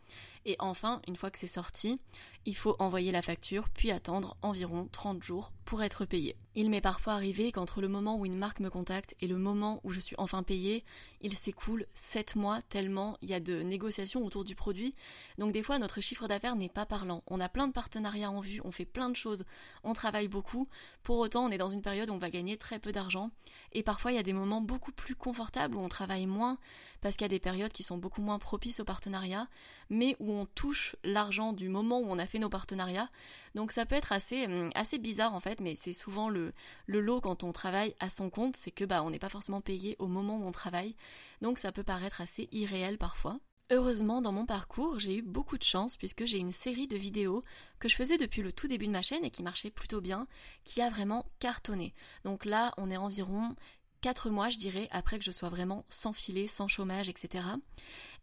Et 0.46 0.56
enfin, 0.60 1.02
une 1.08 1.16
fois 1.16 1.32
que 1.32 1.38
c'est 1.38 1.48
sorti, 1.48 2.00
il 2.46 2.56
faut 2.56 2.76
envoyer 2.80 3.12
la 3.12 3.22
facture, 3.22 3.70
puis 3.70 3.92
attendre 3.92 4.36
environ 4.42 4.88
30 4.92 5.24
jours 5.24 5.52
pour 5.66 5.84
être 5.84 6.06
payé. 6.06 6.36
Il 6.56 6.70
m'est 6.70 6.82
parfois 6.82 7.14
arrivé 7.14 7.52
qu'entre 7.54 7.80
le 7.80 7.88
moment 7.88 8.18
où 8.18 8.26
une 8.26 8.38
marque 8.38 8.60
me 8.60 8.70
contacte 8.70 9.16
et 9.22 9.28
le 9.28 9.38
moment 9.38 9.80
où 9.86 9.92
je 9.92 10.02
suis 10.02 10.16
enfin 10.18 10.44
payé, 10.44 10.84
il 11.22 11.34
s'écoule 11.34 11.86
7 11.94 12.36
mois 12.36 12.62
tellement 12.64 13.18
il 13.22 13.30
y 13.30 13.34
a 13.34 13.40
de 13.40 13.62
négociations 13.62 14.26
autour 14.26 14.44
du 14.44 14.54
produit. 14.54 14.94
Donc 15.38 15.54
des 15.54 15.64
fois 15.64 15.80
notre 15.80 16.02
chiffre 16.02 16.28
d'affaires 16.28 16.58
n'est 16.58 16.68
pas 16.68 16.86
parlant. 16.86 17.24
On 17.28 17.40
a 17.40 17.48
plein 17.48 17.68
de 17.68 17.74
partenariats 17.74 18.32
en 18.32 18.42
vue, 18.42 18.60
on 18.66 18.72
fait 18.72 18.84
plein 18.84 19.10
de 19.10 19.16
choses, 19.16 19.46
on 19.84 19.94
travaille 19.94 20.28
beaucoup. 20.28 20.68
Pour 21.04 21.20
autant, 21.20 21.46
on 21.46 21.52
est 21.52 21.58
dans 21.58 21.70
une 21.70 21.82
période 21.82 22.10
où 22.10 22.14
on 22.14 22.18
va 22.18 22.32
gagner 22.32 22.58
très 22.58 22.80
peu 22.80 22.92
d'argent 22.92 23.30
et 23.72 23.84
parfois 23.84 24.12
il 24.12 24.16
y 24.16 24.20
a 24.20 24.24
des 24.24 24.34
moments 24.34 24.62
beaucoup 24.62 24.92
plus 24.92 25.16
confortables 25.16 25.76
où 25.76 25.80
on 25.80 25.90
travaille 25.90 26.26
moins 26.26 26.58
parce 27.00 27.16
qu'il 27.16 27.24
y 27.24 27.26
a 27.26 27.30
des 27.30 27.40
périodes 27.40 27.72
qui 27.72 27.84
sont 27.84 27.98
beaucoup 27.98 28.22
moins 28.22 28.40
propices 28.40 28.82
au 28.82 28.84
partenariat, 28.84 29.48
mais 29.92 30.16
où 30.20 30.32
on 30.32 30.46
touche 30.46 30.96
l'argent 31.04 31.54
du 31.54 31.70
moment 31.70 32.00
où 32.00 32.06
on 32.10 32.18
a 32.18 32.26
fait 32.26 32.40
nos 32.40 32.50
partenariats. 32.50 33.10
Donc 33.54 33.72
ça 33.72 33.86
peut 33.86 33.96
être 33.96 34.14
assez, 34.14 34.46
hum, 34.46 34.72
assez 34.74 34.98
bizarre 34.98 35.36
en 35.36 35.42
fait, 35.42 35.60
mais 35.60 35.76
c'est 35.76 35.94
souvent 35.94 36.30
le, 36.30 36.54
le 36.88 37.02
lot 37.02 37.22
quand 37.22 37.44
on 37.44 37.52
travaille 37.52 37.94
à 38.00 38.10
son 38.10 38.30
compte, 38.30 38.56
c'est 38.56 38.72
que 38.72 38.86
bah 38.86 39.04
on 39.04 39.12
n'est 39.12 39.20
pas 39.20 39.30
forcément 39.30 39.62
payé 39.62 39.98
au 40.00 40.08
moment 40.08 40.38
où 40.38 40.46
on 40.46 40.52
travaille. 40.52 40.96
Donc 41.42 41.60
ça 41.60 41.72
peut 41.72 41.84
paraître 41.84 42.22
assez 42.22 42.48
irréel 42.52 42.98
parfois. 42.98 43.38
Heureusement, 43.74 44.22
dans 44.22 44.34
mon 44.34 44.46
parcours, 44.46 45.00
j'ai 45.00 45.18
eu 45.18 45.22
beaucoup 45.22 45.58
de 45.58 45.64
chance 45.64 45.96
puisque 45.96 46.26
j'ai 46.26 46.40
une 46.40 46.52
série 46.52 46.88
de 46.88 46.98
vidéos 46.98 47.42
que 47.80 47.88
je 47.88 47.96
faisais 47.96 48.18
depuis 48.18 48.42
le 48.42 48.52
tout 48.52 48.68
début 48.68 48.88
de 48.88 48.92
ma 48.92 49.02
chaîne 49.02 49.24
et 49.24 49.30
qui 49.32 49.44
marchait 49.44 49.70
plutôt 49.70 50.02
bien, 50.02 50.28
qui 50.66 50.82
a 50.82 50.90
vraiment 50.90 51.26
cartonné. 51.40 51.94
Donc 52.26 52.44
là, 52.44 52.74
on 52.78 52.92
est 52.92 52.98
environ 52.98 53.56
4 54.02 54.30
mois, 54.30 54.50
je 54.50 54.58
dirais, 54.58 54.88
après 54.92 55.20
que 55.20 55.26
je 55.26 55.32
sois 55.32 55.50
vraiment 55.50 55.86
sans 55.90 56.14
filet, 56.14 56.48
sans 56.48 56.68
chômage, 56.68 57.10
etc. 57.10 57.44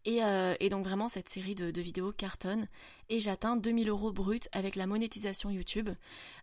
Euh, 0.06 0.54
et, 0.60 0.68
donc 0.68 0.84
vraiment 0.84 1.08
cette 1.08 1.28
série 1.28 1.54
de, 1.54 1.80
vidéos 1.80 2.12
cartonne 2.12 2.66
et 3.08 3.20
j'atteins 3.20 3.56
2000 3.56 3.88
euros 3.88 4.12
brut 4.12 4.48
avec 4.52 4.74
la 4.76 4.86
monétisation 4.86 5.50
YouTube. 5.50 5.90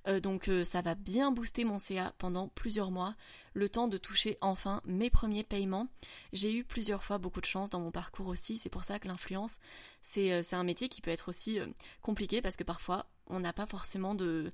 Euh, 0.07 0.19
donc 0.19 0.49
euh, 0.49 0.63
ça 0.63 0.81
va 0.81 0.93
bien 0.93 1.31
booster 1.31 1.63
mon 1.63 1.79
CA 1.79 2.13
pendant 2.17 2.49
plusieurs 2.49 2.91
mois, 2.91 3.15
le 3.53 3.69
temps 3.69 3.87
de 3.87 3.97
toucher 3.97 4.37
enfin 4.41 4.81
mes 4.85 5.09
premiers 5.09 5.43
paiements. 5.43 5.87
J'ai 6.31 6.53
eu 6.53 6.63
plusieurs 6.63 7.03
fois 7.03 7.17
beaucoup 7.17 7.41
de 7.41 7.45
chance 7.45 7.69
dans 7.69 7.79
mon 7.79 7.91
parcours 7.91 8.27
aussi, 8.27 8.57
c'est 8.57 8.69
pour 8.69 8.83
ça 8.83 8.99
que 8.99 9.07
l'influence 9.07 9.57
c'est 10.01 10.53
un 10.53 10.63
métier 10.63 10.87
qui 10.87 11.01
peut 11.01 11.09
être 11.09 11.29
aussi 11.29 11.59
compliqué 12.01 12.41
parce 12.41 12.57
que 12.57 12.63
parfois 12.63 13.07
on 13.27 13.39
n'a 13.39 13.53
pas 13.53 13.65
forcément 13.65 14.13
de 14.13 14.53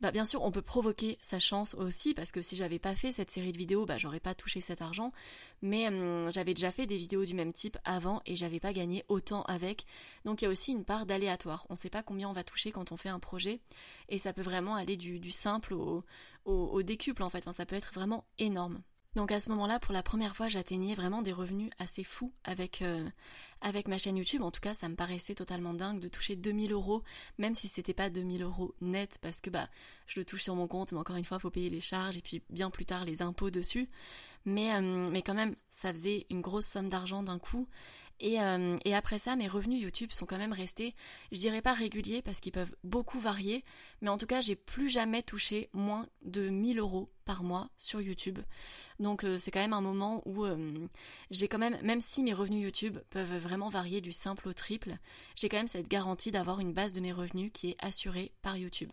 bah 0.00 0.10
bien 0.10 0.24
sûr 0.24 0.42
on 0.42 0.50
peut 0.50 0.62
provoquer 0.62 1.18
sa 1.20 1.38
chance 1.38 1.74
aussi 1.74 2.14
parce 2.14 2.32
que 2.32 2.42
si 2.42 2.56
j'avais 2.56 2.78
pas 2.78 2.94
fait 2.94 3.12
cette 3.12 3.30
série 3.30 3.52
de 3.52 3.58
vidéos, 3.58 3.86
bah 3.86 3.98
j'aurais 3.98 4.20
pas 4.20 4.34
touché 4.34 4.60
cet 4.60 4.82
argent. 4.82 5.12
Mais 5.62 5.88
hum, 5.88 6.30
j'avais 6.30 6.54
déjà 6.54 6.72
fait 6.72 6.86
des 6.86 6.96
vidéos 6.96 7.24
du 7.24 7.34
même 7.34 7.52
type 7.52 7.76
avant 7.84 8.22
et 8.26 8.36
j'avais 8.36 8.60
pas 8.60 8.72
gagné 8.72 9.04
autant 9.08 9.42
avec. 9.42 9.86
Donc 10.24 10.42
il 10.42 10.46
y 10.46 10.48
a 10.48 10.50
aussi 10.50 10.72
une 10.72 10.84
part 10.84 11.06
d'aléatoire. 11.06 11.66
On 11.70 11.76
sait 11.76 11.90
pas 11.90 12.02
combien 12.02 12.28
on 12.28 12.32
va 12.32 12.44
toucher 12.44 12.72
quand 12.72 12.92
on 12.92 12.96
fait 12.96 13.08
un 13.08 13.20
projet 13.20 13.60
et 14.08 14.18
ça 14.18 14.32
peut 14.32 14.42
vraiment 14.42 14.74
aller 14.74 14.96
du, 14.96 15.30
simple 15.30 15.74
au, 15.74 16.04
au, 16.44 16.82
décuple 16.82 17.22
en 17.22 17.30
fait. 17.30 17.44
ça 17.52 17.66
peut 17.66 17.76
être 17.76 17.92
vraiment 17.92 18.24
énorme. 18.38 18.82
Donc 19.16 19.32
à 19.32 19.40
ce 19.40 19.48
moment-là, 19.50 19.80
pour 19.80 19.92
la 19.92 20.04
première 20.04 20.36
fois, 20.36 20.48
j'atteignais 20.48 20.94
vraiment 20.94 21.20
des 21.20 21.32
revenus 21.32 21.70
assez 21.78 22.04
fous 22.04 22.32
avec, 22.44 22.80
euh, 22.80 23.08
avec 23.60 23.88
ma 23.88 23.98
chaîne 23.98 24.16
YouTube. 24.16 24.42
En 24.42 24.52
tout 24.52 24.60
cas, 24.60 24.72
ça 24.72 24.88
me 24.88 24.94
paraissait 24.94 25.34
totalement 25.34 25.74
dingue 25.74 25.98
de 25.98 26.06
toucher 26.06 26.36
2000 26.36 26.72
euros, 26.72 27.02
même 27.36 27.56
si 27.56 27.66
c'était 27.66 27.92
pas 27.92 28.08
2000 28.08 28.42
euros 28.42 28.72
net, 28.80 29.18
parce 29.20 29.40
que 29.40 29.50
bah 29.50 29.68
je 30.06 30.20
le 30.20 30.24
touche 30.24 30.44
sur 30.44 30.54
mon 30.54 30.68
compte, 30.68 30.92
mais 30.92 30.98
encore 30.98 31.16
une 31.16 31.24
fois, 31.24 31.40
faut 31.40 31.50
payer 31.50 31.70
les 31.70 31.80
charges 31.80 32.16
et 32.16 32.22
puis 32.22 32.42
bien 32.50 32.70
plus 32.70 32.84
tard 32.84 33.04
les 33.04 33.20
impôts 33.20 33.50
dessus. 33.50 33.88
Mais, 34.44 34.74
euh, 34.74 35.10
mais 35.10 35.22
quand 35.22 35.34
même, 35.34 35.56
ça 35.70 35.92
faisait 35.92 36.26
une 36.30 36.40
grosse 36.40 36.66
somme 36.66 36.88
d'argent 36.88 37.24
d'un 37.24 37.40
coup. 37.40 37.68
Et, 38.20 38.40
euh, 38.40 38.76
et, 38.84 38.94
après 38.94 39.18
ça, 39.18 39.34
mes 39.34 39.48
revenus 39.48 39.82
YouTube 39.82 40.12
sont 40.12 40.26
quand 40.26 40.38
même 40.38 40.52
restés, 40.52 40.94
je 41.32 41.38
dirais 41.38 41.62
pas 41.62 41.72
réguliers 41.72 42.22
parce 42.22 42.40
qu'ils 42.40 42.52
peuvent 42.52 42.74
beaucoup 42.84 43.18
varier, 43.18 43.64
mais 44.02 44.10
en 44.10 44.18
tout 44.18 44.26
cas, 44.26 44.40
j'ai 44.42 44.56
plus 44.56 44.90
jamais 44.90 45.22
touché 45.22 45.70
moins 45.72 46.06
de 46.22 46.50
1000 46.50 46.78
euros 46.78 47.10
par 47.24 47.42
mois 47.42 47.70
sur 47.78 48.00
YouTube. 48.00 48.38
Donc 48.98 49.24
euh, 49.24 49.38
c'est 49.38 49.50
quand 49.50 49.60
même 49.60 49.72
un 49.72 49.80
moment 49.80 50.22
où 50.26 50.44
j'ai 51.30 51.48
quand 51.48 51.58
même, 51.58 51.78
même 51.82 52.02
si 52.02 52.22
mes 52.22 52.34
revenus 52.34 52.62
YouTube 52.62 52.98
peuvent 53.08 53.38
vraiment 53.38 53.70
varier 53.70 54.00
du 54.00 54.12
simple 54.12 54.48
au 54.48 54.52
triple, 54.52 54.96
j'ai 55.36 55.48
quand 55.48 55.56
même 55.56 55.66
cette 55.66 55.88
garantie 55.88 56.30
d'avoir 56.30 56.60
une 56.60 56.74
base 56.74 56.92
de 56.92 57.00
mes 57.00 57.12
revenus 57.12 57.50
qui 57.54 57.70
est 57.70 57.76
assurée 57.80 58.32
par 58.42 58.58
YouTube. 58.58 58.92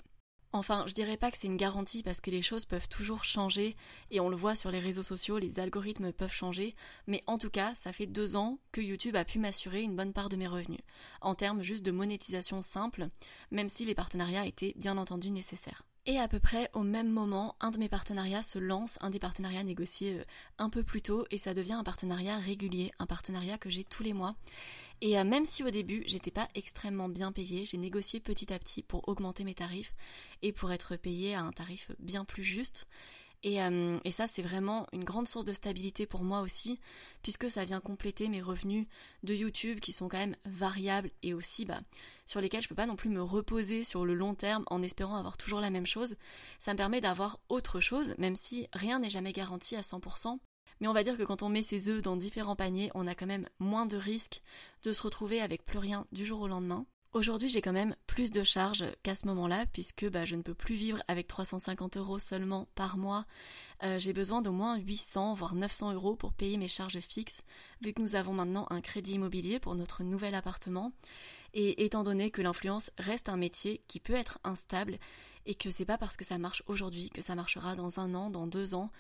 Enfin, 0.58 0.86
je 0.88 0.94
dirais 0.94 1.18
pas 1.18 1.30
que 1.30 1.38
c'est 1.38 1.46
une 1.46 1.56
garantie 1.56 2.02
parce 2.02 2.20
que 2.20 2.32
les 2.32 2.42
choses 2.42 2.66
peuvent 2.66 2.90
toujours 2.90 3.24
changer 3.24 3.76
et 4.10 4.20
on 4.20 4.28
le 4.28 4.36
voit 4.36 4.56
sur 4.56 4.72
les 4.72 4.80
réseaux 4.80 5.04
sociaux, 5.04 5.38
les 5.38 5.60
algorithmes 5.60 6.12
peuvent 6.12 6.34
changer, 6.34 6.76
mais 7.06 7.24
en 7.28 7.38
tout 7.38 7.52
cas, 7.52 7.76
ça 7.76 7.94
fait 7.94 8.08
deux 8.08 8.36
ans 8.36 8.58
que 8.72 8.82
YouTube 8.82 9.16
a 9.16 9.24
pu 9.24 9.38
m'assurer 9.38 9.84
une 9.84 9.96
bonne 9.96 10.14
part 10.14 10.30
de 10.30 10.36
mes 10.36 10.48
revenus, 10.48 10.82
en 11.22 11.36
termes 11.36 11.62
juste 11.62 11.86
de 11.86 11.92
monétisation 11.92 12.64
simple, 12.64 13.08
même 13.52 13.70
si 13.70 13.86
les 13.86 13.94
partenariats 13.94 14.48
étaient 14.48 14.74
bien 14.78 14.98
entendu 14.98 15.30
nécessaires. 15.30 15.84
Et 16.10 16.20
à 16.20 16.30
peu 16.30 16.40
près 16.40 16.70
au 16.72 16.84
même 16.84 17.12
moment, 17.12 17.58
un 17.60 17.70
de 17.70 17.80
mes 17.80 17.90
partenariats 17.90 18.42
se 18.42 18.58
lance, 18.58 18.98
un 19.02 19.10
des 19.10 19.20
partenariats 19.20 19.64
négociés 19.64 20.20
euh, 20.20 20.24
un 20.58 20.70
peu 20.70 20.82
plus 20.82 21.02
tôt, 21.02 21.26
et 21.32 21.38
ça 21.38 21.54
devient 21.54 21.74
un 21.74 21.84
partenariat 21.84 22.38
régulier, 22.38 22.94
un 22.98 23.06
partenariat 23.06 23.58
que 23.58 23.70
j'ai 23.70 23.84
tous 23.84 24.04
les 24.04 24.14
mois. 24.14 24.34
Et 25.02 25.20
euh, 25.20 25.26
même 25.26 25.44
si 25.44 25.66
au 25.66 25.70
début 25.70 26.06
j'étais 26.08 26.32
pas 26.32 26.48
extrêmement 26.56 27.10
bien 27.10 27.34
payée, 27.34 27.66
j'ai 27.66 27.78
négocié 27.78 28.22
petit 28.22 28.54
à 28.54 28.58
petit 28.58 28.84
pour 28.84 29.06
augmenter 29.10 29.44
mes 29.44 29.54
tarifs 29.54 29.94
et 30.44 30.54
pour 30.54 30.72
être 30.72 30.96
payée 30.96 31.36
à 31.36 31.42
un 31.42 31.52
tarif 31.52 31.92
bien 32.00 32.24
plus 32.24 32.44
juste. 32.44 32.88
Euh, 33.46 34.00
et, 34.04 34.12
ça, 34.12 34.28
c'est 34.28 34.42
vraiment 34.42 34.88
une 34.92 35.04
grande 35.04 35.28
source 35.28 35.46
de 35.46 35.54
stabilité 35.54 36.06
pour 36.06 36.24
moi 36.24 36.42
aussi, 36.42 36.80
puisque 37.22 37.50
ça 37.50 37.66
vient 37.66 37.80
compléter 37.80 38.28
mes 38.30 38.42
revenus 38.42 38.88
de 39.24 39.34
YouTube 39.34 39.80
qui 39.80 39.92
sont 39.92 40.10
quand 40.10 40.18
même 40.18 40.36
variables 40.46 41.12
et 41.24 41.34
aussi 41.34 41.66
bah, 41.66 41.80
sur 42.26 42.42
lesquels 42.42 42.62
je 42.62 42.68
peux 42.68 42.76
pas 42.76 42.86
non 42.86 42.96
plus 42.96 43.10
me 43.10 43.22
reposer 43.22 43.84
sur 43.84 44.06
le 44.06 44.16
long 44.16 44.36
terme 44.36 44.64
en 44.68 44.82
espérant 44.82 45.16
avoir 45.16 45.38
toujours 45.38 45.60
la 45.60 45.70
même 45.70 45.86
chose. 45.86 46.16
Ça 46.60 46.74
me 46.74 46.78
permet 46.78 47.02
d'avoir 47.02 47.40
autre 47.50 47.80
chose, 47.80 48.16
même 48.18 48.36
si 48.36 48.68
rien 48.74 49.00
n'est 49.00 49.10
jamais 49.10 49.34
garanti 49.34 49.76
à 49.76 49.82
100%. 49.82 50.38
Mais 50.80 50.88
on 50.88 50.94
va 50.94 51.04
dire 51.04 51.18
que 51.18 51.24
quand 51.24 51.42
on 51.42 51.50
met 51.50 51.64
ses 51.64 51.90
œufs 51.90 52.02
dans 52.02 52.18
différents 52.18 52.56
paniers, 52.56 52.92
on 52.94 53.08
a 53.08 53.16
quand 53.16 53.26
même 53.26 53.48
moins 53.60 53.86
de 53.86 53.98
risques 53.98 54.42
de 54.84 54.94
se 54.94 55.02
retrouver 55.02 55.42
avec 55.42 55.66
plus 55.66 55.80
rien 55.80 56.06
du 56.12 56.26
jour 56.26 56.42
au 56.42 56.48
lendemain. 56.48 56.86
Aujourd'hui, 57.18 57.50
j'ai 57.50 57.64
quand 57.64 57.74
même 57.74 57.96
plus 58.06 58.30
de 58.30 58.44
charges 58.44 58.86
qu'à 59.02 59.16
ce 59.16 59.26
moment-là, 59.26 59.66
puisque 59.74 60.08
bah, 60.08 60.26
je 60.26 60.36
ne 60.36 60.44
peux 60.44 60.54
plus 60.54 60.76
vivre 60.76 61.02
avec 61.08 61.28
350 61.28 61.98
euros 61.98 62.20
seulement 62.20 62.68
par 62.76 62.96
mois. 62.96 63.26
Euh, 63.82 63.98
j'ai 63.98 64.14
besoin 64.14 64.44
d'au 64.44 64.52
moins 64.52 64.78
800, 64.78 65.34
voire 65.34 65.56
900 65.56 65.94
euros 65.94 66.16
pour 66.16 66.32
payer 66.32 66.58
mes 66.58 66.68
charges 66.68 67.00
fixes, 67.00 67.42
vu 67.82 67.92
que 67.94 68.04
nous 68.04 68.14
avons 68.14 68.34
maintenant 68.34 68.68
un 68.70 68.82
crédit 68.82 69.14
immobilier 69.14 69.60
pour 69.60 69.74
notre 69.74 70.04
nouvel 70.04 70.36
appartement. 70.36 70.92
Et 71.56 71.86
étant 71.86 72.04
donné 72.04 72.30
que 72.30 72.44
l'influence 72.44 72.92
reste 73.00 73.30
un 73.30 73.38
métier 73.38 73.82
qui 73.88 74.00
peut 74.00 74.14
être 74.14 74.38
instable 74.44 75.00
et 75.48 75.56
que 75.56 75.72
c'est 75.72 75.86
pas 75.86 75.98
parce 75.98 76.18
que 76.18 76.26
ça 76.26 76.38
marche 76.38 76.62
aujourd'hui 76.68 77.10
que 77.10 77.22
ça 77.22 77.34
marchera 77.34 77.76
dans 77.76 78.00
un 78.00 78.14
an, 78.14 78.30
dans 78.30 78.46
deux 78.46 78.76
ans, 78.76 78.92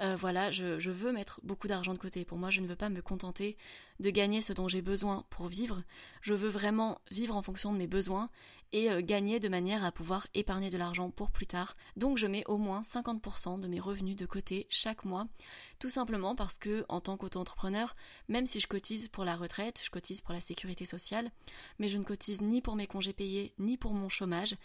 euh, 0.00 0.16
voilà, 0.16 0.50
je, 0.50 0.90
veux 0.90 1.12
mettre 1.12 1.40
beaucoup 1.42 1.68
d'argent 1.68 1.92
de 1.92 1.98
côté. 1.98 2.24
Pour 2.24 2.38
moi, 2.38 2.50
je 2.50 2.60
ne 2.60 2.66
veux 2.66 2.76
pas 2.76 2.88
me 2.88 3.02
contenter 3.02 3.56
de 4.00 4.10
gagner 4.10 4.40
ce 4.40 4.52
dont 4.52 4.66
j'ai 4.66 4.82
besoin 4.82 5.24
pour 5.30 5.46
vivre. 5.46 5.82
Je 6.22 6.34
veux 6.34 6.48
vraiment 6.48 7.00
vivre 7.10 7.36
en 7.36 7.42
fonction 7.42 7.72
de 7.72 7.78
mes 7.78 7.86
besoins 7.86 8.30
et 8.72 8.90
euh, 8.90 9.00
gagner 9.00 9.38
de 9.38 9.48
manière 9.48 9.84
à 9.84 9.92
pouvoir 9.92 10.26
épargner 10.34 10.70
de 10.70 10.78
l'argent 10.78 11.10
pour 11.10 11.30
plus 11.30 11.46
tard. 11.46 11.76
Donc 11.96 12.18
je 12.18 12.26
mets 12.26 12.44
au 12.46 12.56
moins 12.56 12.82
50% 12.82 13.60
de 13.60 13.68
mes 13.68 13.80
revenus 13.80 14.16
de 14.16 14.26
côté 14.26 14.66
chaque 14.70 15.04
mois, 15.04 15.26
tout 15.78 15.90
simplement 15.90 16.34
parce 16.34 16.58
que 16.58 16.84
en 16.88 17.00
tant 17.00 17.16
qu'auto-entrepreneur, 17.16 17.94
même 18.28 18.46
si 18.46 18.60
je 18.60 18.66
cotise 18.66 19.08
pour 19.08 19.24
la 19.24 19.36
retraite, 19.36 19.82
je 19.84 19.90
cotise 19.90 20.20
pour 20.20 20.34
la 20.34 20.40
sécurité 20.40 20.86
sociale, 20.86 21.30
mais 21.78 21.88
je 21.88 21.98
ne 21.98 22.04
cotise 22.04 22.40
ni 22.40 22.60
pour 22.60 22.76
mes 22.76 22.86
congés 22.86 23.12
payés 23.12 23.52
ni 23.58 23.76
pour 23.76 23.92
mon 23.92 24.08
chômage 24.08 24.56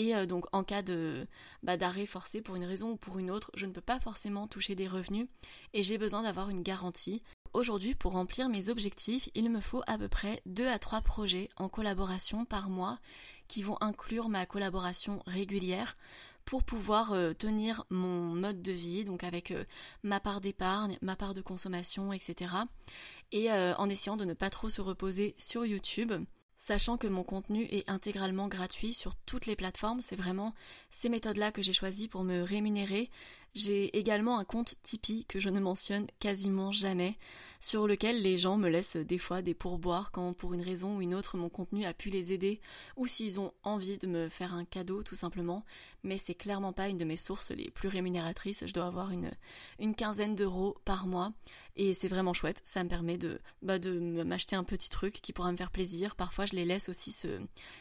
et 0.00 0.16
euh, 0.16 0.24
donc 0.24 0.46
en 0.52 0.64
cas 0.64 0.80
de 0.80 1.26
bah, 1.62 1.76
d'arrêt 1.76 2.06
forcé 2.06 2.40
pour 2.40 2.56
une 2.56 2.64
raison 2.64 2.92
ou 2.92 2.96
pour 2.96 3.18
une 3.18 3.30
autre, 3.30 3.50
je 3.54 3.66
ne 3.66 3.72
peux 3.72 3.82
pas 3.82 4.00
forcément 4.00 4.48
toucher 4.48 4.74
des 4.74 4.88
revenus 4.88 5.28
et 5.74 5.82
j'ai 5.82 5.98
besoin 5.98 6.22
d'avoir 6.22 6.48
une 6.48 6.62
garantie. 6.62 7.22
Aujourd'hui, 7.52 7.94
pour 7.94 8.12
remplir 8.12 8.48
mes 8.48 8.70
objectifs, 8.70 9.28
il 9.34 9.50
me 9.50 9.60
faut 9.60 9.82
à 9.86 9.98
peu 9.98 10.08
près 10.08 10.40
2 10.46 10.66
à 10.68 10.78
3 10.78 11.02
projets 11.02 11.50
en 11.56 11.68
collaboration 11.68 12.46
par 12.46 12.70
mois 12.70 12.98
qui 13.46 13.62
vont 13.62 13.76
inclure 13.82 14.30
ma 14.30 14.46
collaboration 14.46 15.22
régulière 15.26 15.98
pour 16.46 16.62
pouvoir 16.62 17.12
euh, 17.12 17.34
tenir 17.34 17.84
mon 17.90 18.34
mode 18.34 18.62
de 18.62 18.72
vie, 18.72 19.04
donc 19.04 19.22
avec 19.22 19.50
euh, 19.50 19.64
ma 20.02 20.18
part 20.18 20.40
d'épargne, 20.40 20.96
ma 21.02 21.14
part 21.16 21.34
de 21.34 21.42
consommation, 21.42 22.14
etc. 22.14 22.54
Et 23.32 23.52
en 23.52 23.88
essayant 23.88 24.16
de 24.16 24.24
ne 24.24 24.34
pas 24.34 24.50
trop 24.50 24.70
se 24.70 24.80
reposer 24.80 25.34
sur 25.38 25.66
YouTube 25.66 26.12
sachant 26.60 26.98
que 26.98 27.06
mon 27.06 27.24
contenu 27.24 27.64
est 27.70 27.88
intégralement 27.88 28.46
gratuit 28.46 28.92
sur 28.92 29.16
toutes 29.16 29.46
les 29.46 29.56
plateformes. 29.56 30.02
C'est 30.02 30.14
vraiment 30.14 30.54
ces 30.90 31.08
méthodes-là 31.08 31.52
que 31.52 31.62
j'ai 31.62 31.72
choisies 31.72 32.06
pour 32.06 32.22
me 32.22 32.42
rémunérer 32.42 33.10
j'ai 33.54 33.96
également 33.98 34.38
un 34.38 34.44
compte 34.44 34.74
Tipeee 34.82 35.24
que 35.26 35.40
je 35.40 35.48
ne 35.48 35.60
mentionne 35.60 36.06
quasiment 36.20 36.72
jamais, 36.72 37.16
sur 37.60 37.86
lequel 37.86 38.22
les 38.22 38.38
gens 38.38 38.56
me 38.56 38.68
laissent 38.68 38.96
des 38.96 39.18
fois 39.18 39.42
des 39.42 39.54
pourboires 39.54 40.12
quand 40.12 40.32
pour 40.32 40.54
une 40.54 40.62
raison 40.62 40.96
ou 40.96 41.02
une 41.02 41.14
autre 41.14 41.36
mon 41.36 41.50
contenu 41.50 41.84
a 41.84 41.92
pu 41.92 42.08
les 42.08 42.32
aider, 42.32 42.60
ou 42.96 43.06
s'ils 43.06 43.38
ont 43.38 43.52
envie 43.62 43.98
de 43.98 44.06
me 44.06 44.28
faire 44.28 44.54
un 44.54 44.64
cadeau 44.64 45.02
tout 45.02 45.14
simplement, 45.14 45.64
mais 46.02 46.16
c'est 46.16 46.34
clairement 46.34 46.72
pas 46.72 46.88
une 46.88 46.96
de 46.96 47.04
mes 47.04 47.16
sources 47.16 47.50
les 47.50 47.70
plus 47.70 47.88
rémunératrices, 47.88 48.64
je 48.66 48.72
dois 48.72 48.86
avoir 48.86 49.10
une, 49.10 49.30
une 49.78 49.94
quinzaine 49.94 50.36
d'euros 50.36 50.76
par 50.84 51.06
mois, 51.06 51.32
et 51.76 51.92
c'est 51.92 52.08
vraiment 52.08 52.32
chouette, 52.32 52.62
ça 52.64 52.82
me 52.82 52.88
permet 52.88 53.18
de, 53.18 53.40
bah 53.62 53.78
de 53.78 53.98
m'acheter 54.22 54.56
un 54.56 54.64
petit 54.64 54.90
truc 54.90 55.20
qui 55.20 55.32
pourra 55.32 55.52
me 55.52 55.56
faire 55.56 55.70
plaisir, 55.70 56.16
parfois 56.16 56.46
je 56.46 56.54
les 56.54 56.64
laisse 56.64 56.88
aussi 56.88 57.10
se, 57.10 57.40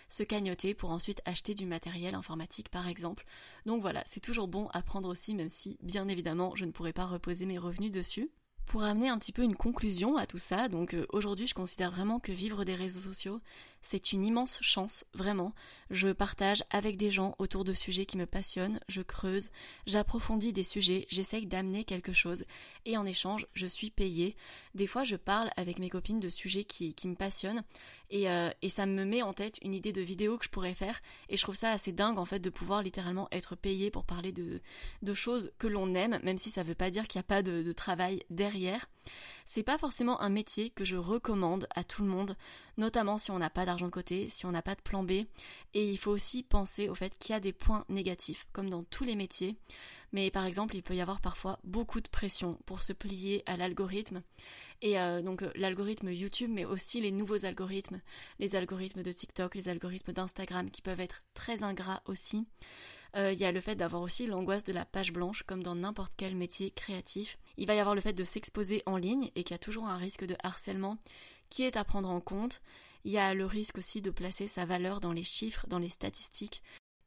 se 0.10 0.24
cagnoter 0.24 0.74
pour 0.74 0.92
ensuite 0.92 1.22
acheter 1.26 1.54
du 1.54 1.66
matériel 1.66 2.16
informatique 2.16 2.70
par 2.70 2.88
exemple, 2.88 3.26
donc 3.66 3.82
voilà, 3.82 4.04
c'est 4.08 4.20
toujours 4.20 4.48
bon 4.48 4.68
à 4.74 4.82
prendre 4.82 5.08
aussi 5.08 5.34
même 5.34 5.50
si 5.50 5.59
bien 5.82 6.08
évidemment 6.08 6.56
je 6.56 6.66
ne 6.66 6.72
pourrais 6.72 6.94
pas 6.94 7.06
reposer 7.06 7.46
mes 7.46 7.58
revenus 7.58 7.92
dessus. 7.92 8.30
Pour 8.66 8.84
amener 8.84 9.10
un 9.10 9.18
petit 9.18 9.32
peu 9.32 9.42
une 9.42 9.56
conclusion 9.56 10.18
à 10.18 10.28
tout 10.28 10.38
ça, 10.38 10.70
donc 10.70 10.94
euh, 10.94 11.08
aujourd'hui 11.10 11.48
je 11.48 11.56
considère 11.56 11.90
vraiment 11.90 12.20
que 12.20 12.32
vivre 12.32 12.66
des 12.66 12.76
réseaux 12.76 13.00
sociaux, 13.00 13.42
c'est 13.82 14.12
une 14.12 14.26
immense 14.26 14.60
chance, 14.62 15.06
vraiment. 15.14 15.54
Je 15.90 16.10
partage 16.10 16.64
avec 16.70 16.98
des 16.98 17.12
gens 17.12 17.36
autour 17.40 17.64
de 17.64 17.74
sujets 17.74 18.06
qui 18.06 18.18
me 18.18 18.26
passionnent, 18.26 18.80
je 18.88 19.02
creuse, 19.02 19.50
j'approfondis 19.88 20.54
des 20.54 20.64
sujets, 20.64 21.06
j'essaye 21.10 21.46
d'amener 21.46 21.84
quelque 21.84 22.14
chose, 22.14 22.46
et 22.86 22.98
en 22.98 23.06
échange, 23.06 23.48
je 23.54 23.66
suis 23.66 23.90
payée. 23.90 24.36
Des 24.76 24.88
fois, 24.88 25.04
je 25.04 25.16
parle 25.16 25.50
avec 25.56 25.80
mes 25.80 25.90
copines 25.90 26.20
de 26.20 26.30
sujets 26.30 26.64
qui, 26.64 26.94
qui 26.94 27.08
me 27.08 27.16
passionnent, 27.16 27.64
et, 28.10 28.30
euh, 28.30 28.50
et 28.62 28.70
ça 28.70 28.86
me 28.86 29.06
met 29.06 29.22
en 29.22 29.34
tête 29.34 29.60
une 29.62 29.74
idée 29.74 29.94
de 29.94 30.02
vidéo 30.02 30.38
que 30.38 30.46
je 30.46 30.50
pourrais 30.50 30.74
faire, 30.74 31.02
et 31.30 31.38
je 31.38 31.44
trouve 31.44 31.56
ça 31.56 31.72
assez 31.72 31.92
dingue 31.92 32.20
en 32.20 32.26
fait 32.26 32.40
de 32.40 32.50
pouvoir 32.50 32.84
littéralement 32.84 33.28
être 33.32 33.56
payée 33.56 33.92
pour 33.92 34.04
parler 34.04 34.32
de, 34.32 34.62
de 35.02 35.14
choses 35.14 35.52
que 35.58 35.68
l'on 35.68 35.96
aime, 35.96 36.20
même 36.24 36.38
si 36.38 36.52
ça 36.52 36.64
veut 36.64 36.76
pas 36.76 36.92
dire 36.92 37.08
qu'il 37.08 37.20
n'y 37.20 37.24
a 37.26 37.28
pas 37.28 37.44
de, 37.44 37.64
de 37.64 37.72
travail 37.72 38.24
derrière 38.30 38.88
c'est 39.52 39.64
pas 39.64 39.80
forcément 39.80 40.22
un 40.22 40.30
métier 40.30 40.70
que 40.70 40.86
je 40.86 40.96
recommande 40.96 41.68
à 41.74 41.84
tout 41.84 42.04
le 42.04 42.08
monde, 42.08 42.38
notamment 42.78 43.18
si 43.18 43.32
on 43.32 43.40
n'a 43.40 43.50
pas 43.50 43.66
d'argent 43.66 43.88
de 43.88 43.92
côté, 43.92 44.30
si 44.30 44.46
on 44.46 44.52
n'a 44.52 44.62
pas 44.62 44.76
de 44.76 44.82
plan 44.82 45.02
B. 45.04 45.12
Et 45.74 45.90
il 45.92 45.98
faut 45.98 46.12
aussi 46.12 46.44
penser 46.44 46.88
au 46.88 46.94
fait 46.94 47.18
qu'il 47.18 47.34
y 47.34 47.36
a 47.36 47.40
des 47.40 47.52
points 47.52 47.84
négatifs, 47.90 48.46
comme 48.54 48.70
dans 48.70 48.84
tous 48.84 49.06
les 49.06 49.16
métiers. 49.16 49.56
Mais 50.12 50.32
par 50.32 50.46
exemple, 50.46 50.76
il 50.76 50.84
peut 50.84 50.96
y 50.96 51.02
avoir 51.02 51.22
parfois 51.22 51.60
beaucoup 51.64 52.02
de 52.02 52.08
pression 52.08 52.60
pour 52.66 52.82
se 52.82 52.94
plier 52.94 53.44
à 53.46 53.58
l'algorithme. 53.58 54.22
Et 54.82 55.00
euh, 55.00 55.22
donc 55.22 55.44
euh, 55.44 55.52
l'algorithme 55.56 56.12
YouTube, 56.12 56.52
mais 56.54 56.66
aussi 56.66 57.02
les 57.02 57.12
nouveaux 57.12 57.46
algorithmes, 57.46 58.02
les 58.40 58.56
algorithmes 58.56 59.04
de 59.04 59.12
TikTok, 59.12 59.56
les 59.56 59.70
algorithmes 59.70 60.14
d'Instagram 60.14 60.72
qui 60.72 60.82
peuvent 60.82 61.00
être 61.00 61.24
très 61.34 61.64
ingrats 61.64 62.02
aussi. 62.06 62.48
Euh, 63.16 63.34
il 63.34 63.40
y 63.40 63.46
a 63.46 63.52
le 63.52 63.62
fait 63.62 63.76
d'avoir 63.76 64.02
aussi 64.02 64.28
l'angoisse 64.28 64.64
de 64.64 64.74
la 64.74 64.86
page 64.86 65.12
blanche, 65.12 65.44
comme 65.44 65.64
dans 65.64 65.76
n'importe 65.76 66.14
quel 66.16 66.36
métier 66.36 66.72
créatif. 66.72 67.38
Il 67.58 67.68
va 67.68 67.76
y 67.76 67.80
avoir 67.80 67.96
le 67.96 68.02
fait 68.02 68.14
de 68.14 68.24
s'exposer 68.24 68.84
en 68.86 68.98
ligne 68.98 69.32
et 69.36 69.44
qu'il 69.44 69.54
y 69.54 69.56
a 69.56 69.60
toujours 69.60 69.88
un 69.88 69.98
risque 69.98 70.26
de 70.26 70.36
harcèlement 70.44 70.98
qui 71.50 71.64
est 71.64 71.78
à 71.78 71.84
prendre 71.84 72.10
en 72.10 72.22
compte. 72.22 72.62
Il 73.06 73.12
y 73.12 73.18
a 73.18 73.34
le 73.34 73.46
risque 73.46 73.78
aussi 73.78 74.02
de 74.02 74.12
placer 74.12 74.48
sa 74.48 74.66
valeur 74.66 75.00
dans 75.00 75.14
les 75.14 75.24
chiffres, 75.24 75.66
dans 75.68 75.80
les 75.80 75.90
statistiques. 75.90 76.62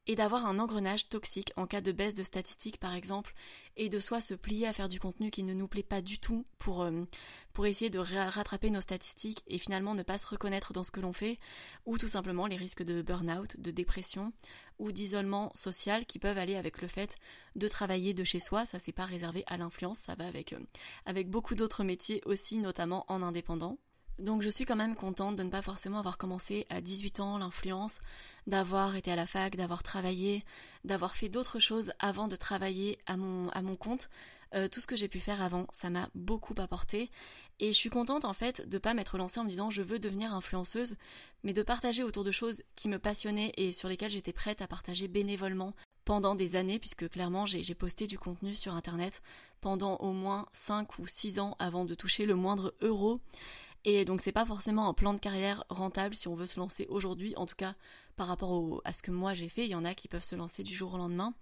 Et 0.06 0.16
d'avoir 0.16 0.46
un 0.46 0.58
engrenage 0.58 1.08
toxique 1.08 1.52
en 1.56 1.66
cas 1.66 1.80
de 1.80 1.92
baisse 1.92 2.14
de 2.14 2.22
statistiques 2.22 2.78
par 2.78 2.94
exemple 2.94 3.34
et 3.76 3.88
de 3.88 3.98
soit 4.00 4.20
se 4.20 4.34
plier 4.34 4.66
à 4.66 4.72
faire 4.72 4.88
du 4.88 4.98
contenu 4.98 5.30
qui 5.30 5.42
ne 5.44 5.54
nous 5.54 5.68
plaît 5.68 5.82
pas 5.82 6.02
du 6.02 6.18
tout 6.18 6.44
pour, 6.58 6.82
euh, 6.82 7.04
pour 7.52 7.66
essayer 7.66 7.90
de 7.90 7.98
rattraper 7.98 8.70
nos 8.70 8.80
statistiques 8.80 9.42
et 9.46 9.58
finalement 9.58 9.94
ne 9.94 10.02
pas 10.02 10.18
se 10.18 10.26
reconnaître 10.26 10.72
dans 10.72 10.82
ce 10.82 10.90
que 10.90 11.00
l'on 11.00 11.12
fait 11.12 11.38
ou 11.86 11.98
tout 11.98 12.08
simplement 12.08 12.46
les 12.46 12.56
risques 12.56 12.82
de 12.82 13.02
burn-out, 13.02 13.60
de 13.60 13.70
dépression 13.70 14.32
ou 14.78 14.90
d'isolement 14.90 15.52
social 15.54 16.04
qui 16.06 16.18
peuvent 16.18 16.38
aller 16.38 16.56
avec 16.56 16.82
le 16.82 16.88
fait 16.88 17.16
de 17.54 17.68
travailler 17.68 18.14
de 18.14 18.24
chez 18.24 18.40
soi, 18.40 18.66
ça 18.66 18.78
c'est 18.78 18.92
pas 18.92 19.06
réservé 19.06 19.44
à 19.46 19.56
l'influence, 19.56 19.98
ça 19.98 20.14
va 20.16 20.26
avec, 20.26 20.52
euh, 20.52 20.60
avec 21.06 21.28
beaucoup 21.28 21.54
d'autres 21.54 21.84
métiers 21.84 22.22
aussi 22.26 22.58
notamment 22.58 23.04
en 23.08 23.22
indépendant. 23.22 23.78
Donc 24.22 24.40
je 24.40 24.50
suis 24.50 24.64
quand 24.64 24.76
même 24.76 24.94
contente 24.94 25.34
de 25.34 25.42
ne 25.42 25.50
pas 25.50 25.62
forcément 25.62 25.98
avoir 25.98 26.16
commencé 26.16 26.64
à 26.70 26.80
18 26.80 27.18
ans 27.18 27.38
l'influence, 27.38 27.98
d'avoir 28.46 28.94
été 28.94 29.10
à 29.10 29.16
la 29.16 29.26
fac, 29.26 29.56
d'avoir 29.56 29.82
travaillé, 29.82 30.44
d'avoir 30.84 31.16
fait 31.16 31.28
d'autres 31.28 31.58
choses 31.58 31.92
avant 31.98 32.28
de 32.28 32.36
travailler 32.36 32.98
à 33.06 33.16
mon, 33.16 33.48
à 33.48 33.62
mon 33.62 33.74
compte. 33.74 34.08
Euh, 34.54 34.68
tout 34.68 34.78
ce 34.78 34.86
que 34.86 34.94
j'ai 34.94 35.08
pu 35.08 35.18
faire 35.18 35.42
avant, 35.42 35.66
ça 35.72 35.90
m'a 35.90 36.08
beaucoup 36.14 36.54
apporté. 36.58 37.10
Et 37.58 37.72
je 37.72 37.76
suis 37.76 37.90
contente 37.90 38.24
en 38.24 38.32
fait 38.32 38.68
de 38.68 38.78
pas 38.78 38.94
m'être 38.94 39.18
lancée 39.18 39.40
en 39.40 39.44
me 39.44 39.48
disant 39.48 39.70
je 39.70 39.82
veux 39.82 39.98
devenir 39.98 40.32
influenceuse, 40.32 40.94
mais 41.42 41.52
de 41.52 41.62
partager 41.64 42.04
autour 42.04 42.22
de 42.22 42.30
choses 42.30 42.62
qui 42.76 42.88
me 42.88 43.00
passionnaient 43.00 43.52
et 43.56 43.72
sur 43.72 43.88
lesquelles 43.88 44.12
j'étais 44.12 44.32
prête 44.32 44.62
à 44.62 44.68
partager 44.68 45.08
bénévolement 45.08 45.74
pendant 46.04 46.36
des 46.36 46.54
années, 46.54 46.78
puisque 46.78 47.08
clairement 47.08 47.46
j'ai 47.46 47.74
posté 47.74 48.06
du 48.06 48.18
contenu 48.18 48.54
sur 48.54 48.74
internet 48.74 49.20
pendant 49.60 49.96
au 49.96 50.12
moins 50.12 50.46
5 50.52 51.00
ou 51.00 51.08
6 51.08 51.40
ans 51.40 51.56
avant 51.58 51.84
de 51.84 51.96
toucher 51.96 52.24
le 52.24 52.36
moindre 52.36 52.72
euro. 52.82 53.20
Et 53.84 54.04
donc 54.04 54.20
c'est 54.20 54.32
pas 54.32 54.46
forcément 54.46 54.88
un 54.88 54.94
plan 54.94 55.12
de 55.12 55.18
carrière 55.18 55.64
rentable 55.68 56.14
si 56.14 56.28
on 56.28 56.34
veut 56.34 56.46
se 56.46 56.60
lancer 56.60 56.86
aujourd'hui, 56.88 57.34
en 57.36 57.46
tout 57.46 57.56
cas 57.56 57.74
par 58.16 58.28
rapport 58.28 58.80
à 58.84 58.92
ce 58.92 59.02
que 59.02 59.10
moi 59.10 59.34
j'ai 59.34 59.48
fait, 59.48 59.64
il 59.64 59.70
y 59.70 59.74
en 59.74 59.84
a 59.84 59.94
qui 59.94 60.08
peuvent 60.08 60.24
se 60.24 60.36
lancer 60.36 60.62
du 60.62 60.74
jour 60.74 60.94
au 60.94 60.98
lendemain. 60.98 61.34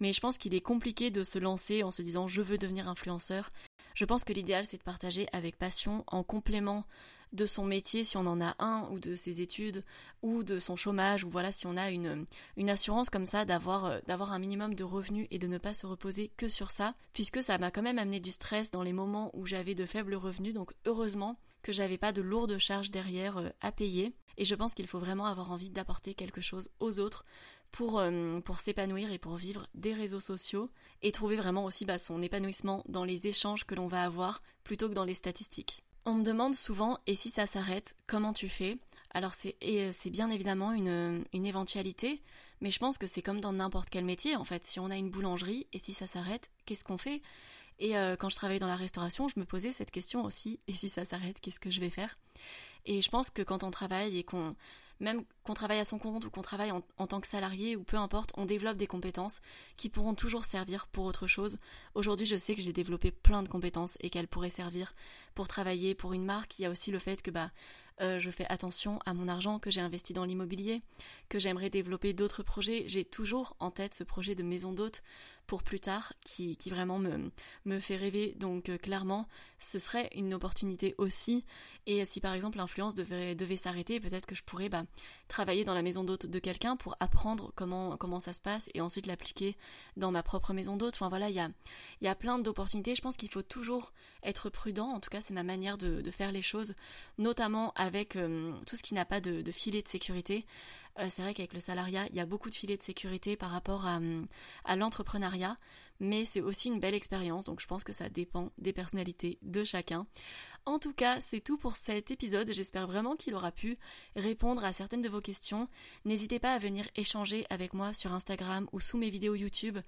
Mais 0.00 0.12
je 0.12 0.20
pense 0.20 0.38
qu'il 0.38 0.54
est 0.54 0.60
compliqué 0.60 1.10
de 1.10 1.22
se 1.22 1.38
lancer 1.38 1.82
en 1.82 1.90
se 1.90 2.02
disant 2.02 2.28
je 2.28 2.42
veux 2.42 2.58
devenir 2.58 2.88
influenceur. 2.88 3.50
Je 3.94 4.04
pense 4.04 4.24
que 4.24 4.32
l'idéal 4.32 4.64
c'est 4.64 4.78
de 4.78 4.82
partager 4.82 5.26
avec 5.32 5.56
passion 5.56 6.04
en 6.06 6.22
complément 6.22 6.84
de 7.32 7.46
son 7.46 7.64
métier 7.64 8.04
si 8.04 8.16
on 8.16 8.26
en 8.26 8.40
a 8.40 8.54
un 8.58 8.88
ou 8.90 8.98
de 8.98 9.14
ses 9.14 9.40
études 9.40 9.84
ou 10.22 10.44
de 10.44 10.58
son 10.58 10.76
chômage 10.76 11.24
ou 11.24 11.30
voilà 11.30 11.50
si 11.50 11.66
on 11.66 11.76
a 11.76 11.90
une, 11.90 12.26
une 12.56 12.70
assurance 12.70 13.10
comme 13.10 13.26
ça 13.26 13.44
d'avoir 13.44 13.86
euh, 13.86 13.98
d'avoir 14.06 14.32
un 14.32 14.38
minimum 14.38 14.74
de 14.74 14.84
revenus 14.84 15.28
et 15.30 15.38
de 15.38 15.46
ne 15.46 15.58
pas 15.58 15.72
se 15.72 15.86
reposer 15.86 16.30
que 16.36 16.48
sur 16.48 16.70
ça 16.70 16.94
puisque 17.14 17.42
ça 17.42 17.56
m'a 17.56 17.70
quand 17.70 17.82
même 17.82 17.98
amené 17.98 18.20
du 18.20 18.30
stress 18.30 18.70
dans 18.70 18.82
les 18.82 18.92
moments 18.92 19.30
où 19.34 19.46
j'avais 19.46 19.74
de 19.74 19.86
faibles 19.86 20.14
revenus 20.14 20.52
donc 20.52 20.72
heureusement 20.84 21.38
que 21.62 21.72
j'avais 21.72 21.98
pas 21.98 22.12
de 22.12 22.22
lourdes 22.22 22.58
charges 22.58 22.90
derrière 22.90 23.38
euh, 23.38 23.48
à 23.60 23.72
payer 23.72 24.12
et 24.36 24.44
je 24.44 24.54
pense 24.54 24.74
qu'il 24.74 24.86
faut 24.86 24.98
vraiment 24.98 25.26
avoir 25.26 25.50
envie 25.52 25.70
d'apporter 25.70 26.14
quelque 26.14 26.40
chose 26.40 26.70
aux 26.80 26.98
autres 27.00 27.24
pour, 27.70 27.98
euh, 27.98 28.40
pour 28.40 28.58
s'épanouir 28.58 29.12
et 29.12 29.18
pour 29.18 29.36
vivre 29.36 29.66
des 29.74 29.94
réseaux 29.94 30.20
sociaux 30.20 30.70
et 31.02 31.12
trouver 31.12 31.36
vraiment 31.36 31.64
aussi 31.64 31.84
bah, 31.84 31.98
son 31.98 32.22
épanouissement 32.22 32.82
dans 32.88 33.04
les 33.04 33.26
échanges 33.26 33.64
que 33.64 33.74
l'on 33.74 33.88
va 33.88 34.04
avoir 34.04 34.42
plutôt 34.64 34.88
que 34.88 34.94
dans 34.94 35.04
les 35.04 35.14
statistiques. 35.14 35.84
On 36.04 36.14
me 36.14 36.24
demande 36.24 36.54
souvent 36.54 36.98
et 37.06 37.14
si 37.14 37.30
ça 37.30 37.46
s'arrête, 37.46 37.96
comment 38.06 38.32
tu 38.32 38.48
fais? 38.48 38.78
Alors 39.14 39.34
c'est 39.34 40.10
bien 40.10 40.30
évidemment 40.30 40.72
une 40.72 41.24
éventualité, 41.32 42.22
mais 42.62 42.70
je 42.70 42.78
pense 42.78 42.96
que 42.96 43.06
c'est 43.06 43.22
comme 43.22 43.40
dans 43.40 43.52
n'importe 43.52 43.90
quel 43.90 44.04
métier 44.04 44.36
en 44.36 44.44
fait. 44.44 44.64
Si 44.64 44.80
on 44.80 44.90
a 44.90 44.96
une 44.96 45.10
boulangerie 45.10 45.66
et 45.72 45.78
si 45.78 45.92
ça 45.92 46.06
s'arrête, 46.06 46.50
qu'est-ce 46.64 46.84
qu'on 46.84 46.96
fait? 46.96 47.20
Et 47.82 47.98
euh, 47.98 48.14
quand 48.14 48.28
je 48.28 48.36
travaillais 48.36 48.60
dans 48.60 48.68
la 48.68 48.76
restauration, 48.76 49.26
je 49.26 49.40
me 49.40 49.44
posais 49.44 49.72
cette 49.72 49.90
question 49.90 50.24
aussi 50.24 50.60
et 50.68 50.72
si 50.72 50.88
ça 50.88 51.04
s'arrête, 51.04 51.40
qu'est-ce 51.40 51.58
que 51.58 51.68
je 51.68 51.80
vais 51.80 51.90
faire? 51.90 52.16
Et 52.86 53.02
je 53.02 53.10
pense 53.10 53.28
que 53.30 53.42
quand 53.42 53.64
on 53.64 53.72
travaille 53.72 54.18
et 54.18 54.22
qu'on 54.22 54.54
même 55.00 55.24
qu'on 55.42 55.54
travaille 55.54 55.80
à 55.80 55.84
son 55.84 55.98
compte 55.98 56.24
ou 56.24 56.30
qu'on 56.30 56.42
travaille 56.42 56.70
en, 56.70 57.06
tant 57.08 57.20
que 57.20 57.26
salarié 57.26 57.74
ou 57.74 57.82
peu 57.82 57.96
importe, 57.96 58.30
on 58.36 58.46
développe 58.46 58.76
des 58.76 58.86
compétences 58.86 59.40
qui 59.76 59.88
pourront 59.88 60.14
toujours 60.14 60.44
servir 60.44 60.86
pour 60.86 61.06
autre 61.06 61.26
chose. 61.26 61.58
Aujourd'hui, 61.96 62.24
je 62.24 62.36
sais 62.36 62.54
que 62.54 62.62
j'ai 62.62 62.72
développé 62.72 63.10
plein 63.10 63.42
de 63.42 63.48
compétences 63.48 63.98
et 63.98 64.10
qu'elles 64.10 64.28
pourraient 64.28 64.48
servir 64.48 64.94
pour 65.34 65.48
travailler 65.48 65.96
pour 65.96 66.12
une 66.12 66.24
marque. 66.24 66.60
Il 66.60 66.62
y 66.62 66.66
a 66.66 66.70
aussi 66.70 66.92
le 66.92 67.00
fait 67.00 67.20
que 67.20 67.32
bah 67.32 67.50
euh, 68.00 68.18
je 68.18 68.30
fais 68.30 68.46
attention 68.48 68.98
à 69.04 69.14
mon 69.14 69.28
argent 69.28 69.58
que 69.58 69.70
j'ai 69.70 69.80
investi 69.80 70.12
dans 70.12 70.24
l'immobilier, 70.24 70.82
que 71.28 71.38
j'aimerais 71.38 71.70
développer 71.70 72.12
d'autres 72.12 72.42
projets. 72.42 72.84
J'ai 72.86 73.04
toujours 73.04 73.56
en 73.60 73.70
tête 73.70 73.94
ce 73.94 74.04
projet 74.04 74.34
de 74.34 74.42
maison 74.42 74.72
d'hôte 74.72 75.02
pour 75.46 75.62
plus 75.62 75.80
tard 75.80 76.12
qui, 76.24 76.56
vraiment 76.70 76.98
me, 76.98 77.30
me 77.64 77.80
fait 77.80 77.96
rêver. 77.96 78.34
Donc 78.38 78.68
euh, 78.68 78.78
clairement, 78.78 79.28
ce 79.58 79.78
serait 79.78 80.08
une 80.14 80.32
opportunité 80.34 80.94
aussi. 80.98 81.44
Et 81.86 82.04
si 82.06 82.20
par 82.20 82.34
exemple 82.34 82.58
l'influence 82.58 82.94
devait, 82.94 83.34
devait 83.34 83.56
s'arrêter, 83.56 84.00
peut-être 84.00 84.26
que 84.26 84.34
je 84.34 84.42
pourrais 84.44 84.68
bah, 84.68 84.84
travailler 85.28 85.64
dans 85.64 85.74
la 85.74 85.82
maison 85.82 86.04
d'hôte 86.04 86.26
de 86.26 86.38
quelqu'un 86.38 86.76
pour 86.76 86.96
apprendre 87.00 87.52
comment, 87.54 87.96
comment 87.96 88.20
ça 88.20 88.32
se 88.32 88.40
passe 88.40 88.70
et 88.74 88.80
ensuite 88.80 89.06
l'appliquer 89.06 89.56
dans 89.96 90.10
ma 90.10 90.22
propre 90.22 90.52
maison 90.52 90.76
d'hôte. 90.76 90.94
Enfin 90.94 91.08
voilà, 91.08 91.28
il 91.28 91.34
y 91.34 91.40
a, 91.40 91.50
y 92.00 92.08
a 92.08 92.14
plein 92.14 92.38
d'opportunités. 92.38 92.94
Je 92.94 93.02
pense 93.02 93.16
qu'il 93.16 93.30
faut 93.30 93.42
toujours 93.42 93.92
être 94.22 94.48
prudent. 94.48 94.88
En 94.88 95.00
tout 95.00 95.10
cas, 95.10 95.20
c'est 95.20 95.34
ma 95.34 95.42
manière 95.42 95.76
de, 95.76 96.00
de, 96.00 96.10
faire 96.10 96.32
les 96.32 96.42
choses, 96.42 96.74
notamment 97.18 97.72
avec 97.82 98.14
euh, 98.14 98.52
tout 98.64 98.76
ce 98.76 98.82
qui 98.82 98.94
n'a 98.94 99.04
pas 99.04 99.20
de, 99.20 99.50
filet 99.50 99.82
de 99.82 99.88
sécurité. 99.88 100.46
Euh, 101.00 101.06
c'est 101.10 101.22
vrai 101.22 101.34
qu'avec 101.34 101.52
le 101.52 101.58
salariat, 101.58 102.06
il 102.10 102.16
y 102.16 102.20
a 102.20 102.26
beaucoup 102.26 102.48
de 102.48 102.54
filets 102.54 102.76
de 102.76 102.82
sécurité 102.82 103.36
par 103.36 103.50
rapport 103.50 103.86
à, 103.86 103.98
à 104.64 104.76
l'entrepreneuriat, 104.76 105.56
mais 105.98 106.24
c'est 106.24 106.40
aussi 106.40 106.68
une 106.68 106.78
belle 106.78 106.94
expérience, 106.94 107.44
donc 107.44 107.60
je 107.60 107.66
pense 107.66 107.82
que 107.82 107.92
ça 107.92 108.08
dépend 108.08 108.50
des 108.58 108.72
personnalités 108.72 109.38
de 109.42 109.64
chacun. 109.64 110.06
En 110.64 110.78
tout 110.78 110.92
cas, 110.92 111.20
c'est 111.20 111.40
tout 111.40 111.58
pour 111.58 111.74
cet 111.74 112.12
épisode. 112.12 112.52
J'espère 112.52 112.86
vraiment 112.86 113.16
qu'il 113.16 113.34
aura 113.34 113.50
pu 113.50 113.78
répondre 114.14 114.64
à 114.64 114.72
certaines 114.72 115.02
de 115.02 115.08
vos 115.08 115.20
questions. 115.20 115.68
N'hésitez 116.04 116.38
pas 116.38 116.52
à 116.52 116.58
venir 116.58 116.86
échanger 116.94 117.46
avec 117.50 117.74
moi 117.74 117.92
sur 117.92 118.12
Instagram 118.12 118.68
ou 118.72 118.78
sous 118.78 118.96
mes 118.96 119.10
vidéos 119.10 119.34
YouTube 119.34 119.78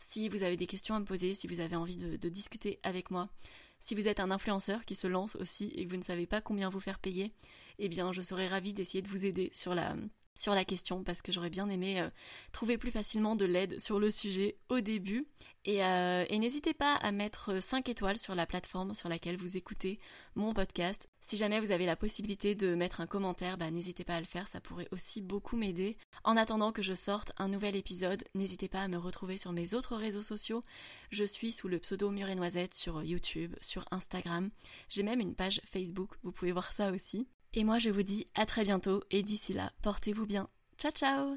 si 0.00 0.28
vous 0.28 0.42
avez 0.42 0.56
des 0.56 0.66
questions 0.66 0.96
à 0.96 1.00
me 1.00 1.04
poser, 1.04 1.34
si 1.34 1.46
vous 1.46 1.60
avez 1.60 1.76
envie 1.76 1.96
de 1.96 2.28
discuter 2.28 2.80
avec 2.82 3.12
moi. 3.12 3.28
Si 3.84 3.94
vous 3.94 4.08
êtes 4.08 4.18
un 4.18 4.30
influenceur 4.30 4.86
qui 4.86 4.94
se 4.94 5.06
lance 5.06 5.36
aussi 5.36 5.66
et 5.74 5.84
que 5.84 5.90
vous 5.90 5.98
ne 5.98 6.02
savez 6.02 6.26
pas 6.26 6.40
combien 6.40 6.70
vous 6.70 6.80
faire 6.80 6.98
payer, 6.98 7.34
eh 7.78 7.90
bien 7.90 8.14
je 8.14 8.22
serais 8.22 8.46
ravie 8.48 8.72
d'essayer 8.72 9.02
de 9.02 9.10
vous 9.10 9.26
aider 9.26 9.50
sur 9.52 9.74
la, 9.74 9.94
sur 10.34 10.54
la 10.54 10.64
question 10.64 11.04
parce 11.04 11.22
que 11.22 11.32
j'aurais 11.32 11.50
bien 11.50 11.68
aimé 11.68 12.00
euh, 12.00 12.10
trouver 12.52 12.78
plus 12.78 12.90
facilement 12.90 13.36
de 13.36 13.44
l'aide 13.44 13.80
sur 13.80 13.98
le 13.98 14.10
sujet 14.10 14.56
au 14.68 14.80
début. 14.80 15.26
Euh, 15.66 16.26
et, 16.28 16.38
n'hésitez 16.38 16.74
pas 16.74 16.94
à 16.96 17.10
mettre 17.10 17.62
5 17.62 17.88
étoiles 17.88 18.18
sur 18.18 18.34
la 18.34 18.44
plateforme 18.44 18.92
sur 18.92 19.08
laquelle 19.08 19.38
vous 19.38 19.56
écoutez 19.56 19.98
mon 20.34 20.52
podcast. 20.52 21.08
Si 21.22 21.38
jamais 21.38 21.58
vous 21.58 21.72
avez 21.72 21.86
la 21.86 21.96
possibilité 21.96 22.54
de 22.54 22.74
mettre 22.74 23.00
un 23.00 23.06
commentaire, 23.06 23.56
bah, 23.56 23.70
n'hésitez 23.70 24.04
pas 24.04 24.16
à 24.16 24.20
le 24.20 24.26
faire, 24.26 24.46
ça 24.46 24.60
pourrait 24.60 24.88
aussi 24.92 25.22
beaucoup 25.22 25.56
m'aider. 25.56 25.96
En 26.22 26.36
attendant 26.36 26.70
que 26.70 26.82
je 26.82 26.92
sorte 26.92 27.32
un 27.38 27.48
nouvel 27.48 27.76
épisode, 27.76 28.24
n'hésitez 28.34 28.68
pas 28.68 28.82
à 28.82 28.88
me 28.88 28.98
retrouver 28.98 29.38
sur 29.38 29.52
mes 29.52 29.72
autres 29.72 29.96
réseaux 29.96 30.22
sociaux. 30.22 30.60
Je 31.10 31.24
suis 31.24 31.52
sous 31.52 31.68
le 31.68 31.78
pseudo 31.78 32.10
Murée 32.10 32.34
Noisette 32.34 32.74
sur 32.74 33.02
YouTube, 33.02 33.56
sur 33.62 33.86
Instagram. 33.90 34.50
J'ai 34.90 35.02
même 35.02 35.20
une 35.20 35.34
page 35.34 35.62
Facebook, 35.72 36.10
vous 36.22 36.32
pouvez 36.32 36.52
voir 36.52 36.74
ça 36.74 36.90
aussi. 36.92 37.26
Et 37.56 37.62
moi, 37.62 37.78
je 37.78 37.88
vous 37.88 38.02
dis 38.02 38.26
à 38.34 38.46
très 38.46 38.64
bientôt 38.64 39.04
et 39.12 39.22
d'ici 39.22 39.52
là, 39.52 39.70
portez-vous 39.82 40.26
bien. 40.26 40.48
Ciao, 40.76 40.90
ciao 40.90 41.36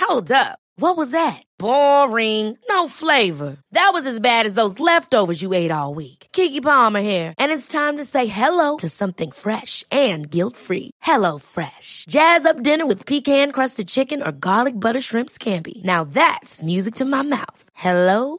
Hold 0.00 0.32
up. 0.32 0.58
What 0.76 0.96
was 0.96 1.10
that? 1.10 1.42
Boring. 1.58 2.56
No 2.70 2.88
flavor. 2.88 3.58
That 3.72 3.90
was 3.92 4.06
as 4.06 4.18
bad 4.18 4.46
as 4.46 4.54
those 4.54 4.80
leftovers 4.80 5.42
you 5.42 5.52
ate 5.52 5.70
all 5.70 5.92
week. 5.94 6.28
Kiki 6.32 6.62
Palmer 6.62 7.02
here, 7.02 7.34
and 7.38 7.52
it's 7.52 7.68
time 7.68 7.98
to 7.98 8.04
say 8.04 8.24
hello 8.26 8.78
to 8.78 8.88
something 8.88 9.30
fresh 9.30 9.84
and 9.92 10.30
guilt-free. 10.30 10.92
Hello 11.02 11.38
Fresh. 11.38 12.06
Jazz 12.08 12.46
up 12.46 12.62
dinner 12.62 12.86
with 12.86 13.04
pecan-crusted 13.04 13.88
chicken 13.88 14.22
or 14.22 14.32
garlic 14.32 14.74
butter 14.74 15.00
shrimp 15.00 15.28
scampi. 15.28 15.84
Now 15.84 16.04
that's 16.04 16.62
music 16.62 16.94
to 16.94 17.04
my 17.04 17.22
mouth. 17.22 17.62
Hello 17.74 18.38